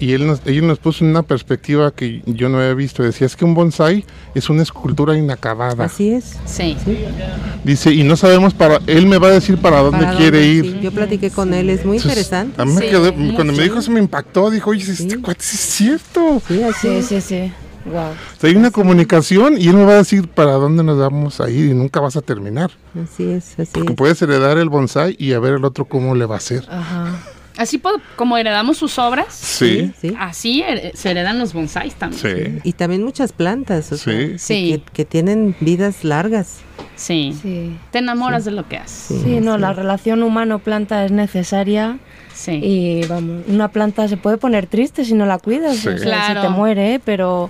y 0.00 0.12
él 0.12 0.26
nos, 0.26 0.40
ella 0.46 0.62
nos 0.62 0.78
puso 0.78 1.04
una 1.04 1.22
perspectiva 1.22 1.90
que 1.92 2.22
yo 2.26 2.48
no 2.48 2.58
había 2.58 2.74
visto. 2.74 3.02
Decía, 3.02 3.26
es 3.26 3.36
que 3.36 3.44
un 3.44 3.54
bonsai 3.54 4.04
es 4.34 4.48
una 4.50 4.62
escultura 4.62 5.16
inacabada. 5.16 5.84
Así 5.84 6.10
es. 6.12 6.36
Sí. 6.46 6.76
Dice, 7.64 7.92
y 7.92 8.02
no 8.04 8.16
sabemos 8.16 8.54
para, 8.54 8.80
él 8.86 9.06
me 9.06 9.18
va 9.18 9.28
a 9.28 9.32
decir 9.32 9.58
para 9.58 9.80
dónde 9.80 10.04
¿Para 10.04 10.16
quiere 10.16 10.38
dónde? 10.38 10.52
ir. 10.54 10.64
Sí, 10.74 10.80
yo 10.82 10.92
platiqué 10.92 11.30
con 11.30 11.54
él, 11.54 11.70
es 11.70 11.84
muy 11.84 11.96
Entonces, 11.96 12.18
interesante. 12.18 12.60
A 12.62 12.64
mí 12.64 12.72
me 12.74 12.80
Sí, 12.82 12.86
quedó- 12.88 13.14
cuando 13.34 13.52
me 13.52 13.62
dijo 13.62 13.78
eso 13.78 13.90
me 13.90 14.00
impactó. 14.00 14.50
Dijo, 14.50 14.70
oye, 14.70 14.82
este 14.90 15.18
cuate 15.20 15.42
sí 15.42 15.56
es 15.56 15.60
cierto. 15.62 16.42
Sí, 16.46 16.62
así 16.62 16.80
Sí, 16.80 16.88
es. 16.94 17.06
sí, 17.06 17.20
sí. 17.20 17.52
Wow. 17.86 17.94
O 18.10 18.40
sea, 18.40 18.50
hay 18.50 18.56
una 18.56 18.72
comunicación 18.72 19.60
y 19.60 19.68
él 19.68 19.74
me 19.76 19.84
va 19.84 19.92
a 19.92 19.96
decir 19.98 20.26
para 20.26 20.52
dónde 20.54 20.82
nos 20.82 20.98
vamos 20.98 21.40
a 21.40 21.48
ir 21.48 21.66
y 21.70 21.72
nunca 21.74 22.00
vas 22.00 22.16
a 22.16 22.20
terminar. 22.20 22.72
Así 23.00 23.30
es, 23.30 23.52
así 23.60 23.70
Porque 23.72 23.92
es. 23.92 23.96
puedes 23.96 24.20
heredar 24.20 24.58
el 24.58 24.68
bonsai 24.68 25.14
y 25.20 25.34
a 25.34 25.38
ver 25.38 25.54
el 25.54 25.64
otro 25.64 25.84
cómo 25.84 26.16
le 26.16 26.26
va 26.26 26.34
a 26.34 26.38
hacer. 26.38 26.64
Ajá. 26.68 27.16
Así 27.58 27.80
como 28.16 28.36
heredamos 28.36 28.76
sus 28.76 28.98
obras, 28.98 29.32
Sí, 29.34 29.92
Sí. 30.00 30.14
así 30.18 30.62
her- 30.62 30.92
se 30.94 31.10
heredan 31.10 31.38
los 31.38 31.52
bonsáis 31.54 31.94
también. 31.94 32.60
sí. 32.62 32.68
Y 32.68 32.72
también 32.74 33.02
muchas 33.02 33.32
plantas, 33.32 33.90
o 33.92 33.96
sea, 33.96 34.12
Sí. 34.12 34.18
que- 34.32 34.38
Sí. 34.38 34.82
Que, 34.86 34.92
que 34.92 35.04
tienen 35.04 35.56
vidas 35.60 36.04
largas. 36.04 36.58
Sí. 36.96 37.34
Sí. 37.40 37.76
Te 37.90 37.98
enamoras 37.98 38.44
de 38.44 38.50
lo 38.50 38.68
que 38.68 38.76
haces. 38.76 39.22
Sí, 39.22 39.40
no, 39.40 39.56
la 39.58 39.72
relación 39.72 40.22
humano-planta 40.22 41.04
es 41.04 41.12
necesaria. 41.12 41.98
Sí. 42.34 42.52
Y 42.62 43.06
vamos, 43.06 43.44
una 43.48 43.68
planta 43.68 44.06
se 44.08 44.16
puede 44.18 44.36
poner 44.36 44.66
triste 44.66 45.04
si 45.06 45.14
no 45.14 45.24
la 45.24 45.38
cuidas, 45.38 45.76
Sí. 45.76 45.88
o 45.88 45.96
sea, 45.96 46.06
Claro. 46.06 46.42
se 46.42 46.46
te 46.48 46.52
muere, 46.52 47.00
pero 47.04 47.48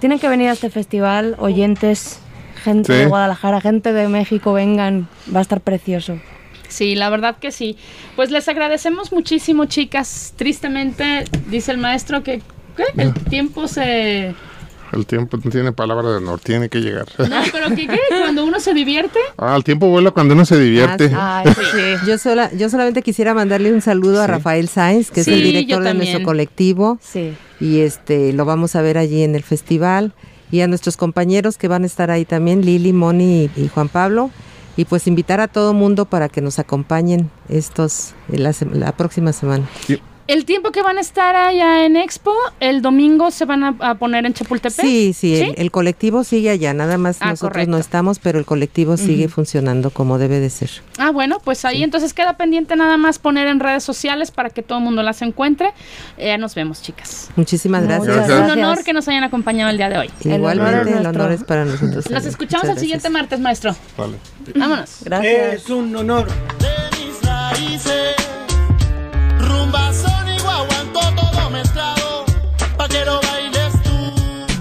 tienen 0.00 0.18
que 0.18 0.28
venir 0.28 0.48
a 0.50 0.52
este 0.52 0.68
festival, 0.68 1.36
oyentes, 1.38 2.18
gente 2.62 2.92
Sí. 2.92 2.98
de 3.00 3.06
Guadalajara, 3.06 3.62
gente 3.62 3.94
de 3.94 4.08
México, 4.08 4.52
vengan, 4.52 5.08
va 5.34 5.38
a 5.38 5.42
estar 5.42 5.62
precioso. 5.62 6.18
Sí, 6.74 6.96
la 6.96 7.08
verdad 7.08 7.36
que 7.38 7.52
sí. 7.52 7.76
Pues 8.16 8.32
les 8.32 8.48
agradecemos 8.48 9.12
muchísimo, 9.12 9.66
chicas. 9.66 10.34
Tristemente, 10.36 11.24
dice 11.48 11.70
el 11.70 11.78
maestro 11.78 12.24
que 12.24 12.42
¿qué? 12.76 12.84
el 12.96 13.14
tiempo 13.14 13.68
se... 13.68 14.34
El 14.92 15.06
tiempo 15.06 15.36
no 15.42 15.50
tiene 15.50 15.72
palabra 15.72 16.08
de 16.10 16.16
honor, 16.16 16.40
tiene 16.40 16.68
que 16.68 16.80
llegar. 16.80 17.06
No, 17.18 17.42
pero 17.52 17.68
que 17.70 17.86
¿qué? 17.86 17.98
cuando 18.20 18.44
uno 18.44 18.58
se 18.60 18.74
divierte. 18.74 19.18
Ah, 19.38 19.54
el 19.56 19.62
tiempo 19.64 19.88
vuela 19.88 20.10
cuando 20.10 20.34
uno 20.34 20.44
se 20.44 20.58
divierte. 20.58 21.10
Ah, 21.14 21.42
Ay, 21.44 21.52
sí. 21.54 22.06
Yo, 22.08 22.18
sola, 22.18 22.50
yo 22.52 22.68
solamente 22.68 23.02
quisiera 23.02 23.34
mandarle 23.34 23.72
un 23.72 23.80
saludo 23.80 24.20
a. 24.22 24.26
Rafael 24.26 24.68
Sáenz, 24.68 25.10
que 25.10 25.24
Sí, 25.24 25.30
es 25.30 25.36
el 25.36 25.42
director 25.44 25.82
de 25.82 25.94
nuestro 25.94 26.22
colectivo. 26.22 26.98
Sí. 27.00 27.34
y 27.60 27.80
este 27.80 28.32
lo 28.32 28.44
vamos 28.44 28.74
a 28.76 28.82
ver 28.82 28.98
allí 28.98 29.22
en 29.22 29.34
el 29.36 29.42
festival 29.44 30.12
y 30.50 30.60
a 30.60 30.66
nuestros 30.68 30.96
compañeros 30.96 31.56
que 31.56 31.66
van 31.68 31.82
a 31.84 31.86
estar 31.86 32.10
ahí 32.10 32.24
también, 32.24 32.64
Lili, 32.64 32.92
Moni 32.92 33.50
y, 33.56 33.62
y 33.62 33.68
Juan 33.68 33.88
Pablo 33.88 34.30
y 34.76 34.84
pues 34.84 35.06
invitar 35.06 35.40
a 35.40 35.48
todo 35.48 35.72
mundo 35.74 36.04
para 36.04 36.28
que 36.28 36.40
nos 36.40 36.58
acompañen 36.58 37.30
estos 37.48 38.14
la, 38.28 38.50
sem- 38.50 38.72
la 38.72 38.92
próxima 38.92 39.32
semana. 39.32 39.68
El 40.26 40.46
tiempo 40.46 40.70
que 40.72 40.82
van 40.82 40.96
a 40.96 41.02
estar 41.02 41.36
allá 41.36 41.84
en 41.84 41.96
Expo, 41.96 42.32
el 42.58 42.80
domingo 42.80 43.30
se 43.30 43.44
van 43.44 43.62
a, 43.62 43.76
a 43.80 43.94
poner 43.96 44.24
en 44.24 44.32
Chapultepec. 44.32 44.84
Sí, 44.84 45.12
sí, 45.12 45.36
¿Sí? 45.36 45.42
El, 45.42 45.54
el 45.56 45.70
colectivo 45.70 46.24
sigue 46.24 46.48
allá, 46.48 46.72
nada 46.72 46.96
más 46.96 47.18
Ah, 47.20 47.26
nosotros 47.30 47.50
correcto. 47.52 47.70
no 47.72 47.76
estamos, 47.78 48.18
pero 48.18 48.38
el 48.38 48.46
colectivo 48.46 48.96
sigue 48.96 49.28
funcionando 49.28 49.90
como 49.90 50.16
debe 50.18 50.40
de 50.40 50.48
ser. 50.48 50.70
Ah, 50.96 51.10
bueno, 51.10 51.40
pues 51.44 51.64
ahí 51.66 51.82
entonces 51.82 52.14
queda 52.14 52.38
pendiente 52.38 52.74
nada 52.74 52.96
más 52.96 53.18
poner 53.18 53.48
en 53.48 53.60
redes 53.60 53.84
sociales 53.84 54.30
para 54.30 54.48
que 54.48 54.62
todo 54.62 54.78
el 54.78 54.84
mundo 54.84 55.02
las 55.02 55.20
encuentre. 55.20 55.72
Eh, 56.16 56.38
nos 56.38 56.54
vemos, 56.54 56.80
chicas. 56.80 57.28
Muchísimas 57.36 57.82
gracias. 57.84 58.16
Gracias. 58.16 58.40
Un 58.40 58.50
honor 58.58 58.82
que 58.82 58.94
nos 58.94 59.06
hayan 59.08 59.24
acompañado 59.24 59.70
el 59.70 59.76
día 59.76 59.90
de 59.90 59.98
hoy. 59.98 60.10
El 60.24 60.42
honor 60.42 60.54
Igualmente 60.54 60.90
es 60.90 60.96
el 61.00 61.06
honor 61.06 61.32
es 61.32 61.44
para 61.44 61.64
nosotros. 61.66 62.10
Nos 62.10 62.24
escuchamos 62.24 62.64
Muchas 62.64 62.76
el 62.76 62.80
siguiente 62.80 63.08
gracias. 63.10 63.12
martes, 63.12 63.40
maestro. 63.40 63.76
Vale. 63.98 64.16
Vámonos. 64.54 64.98
Gracias. 65.04 65.54
Es 65.54 65.68
un 65.70 65.94
honor. 65.94 66.26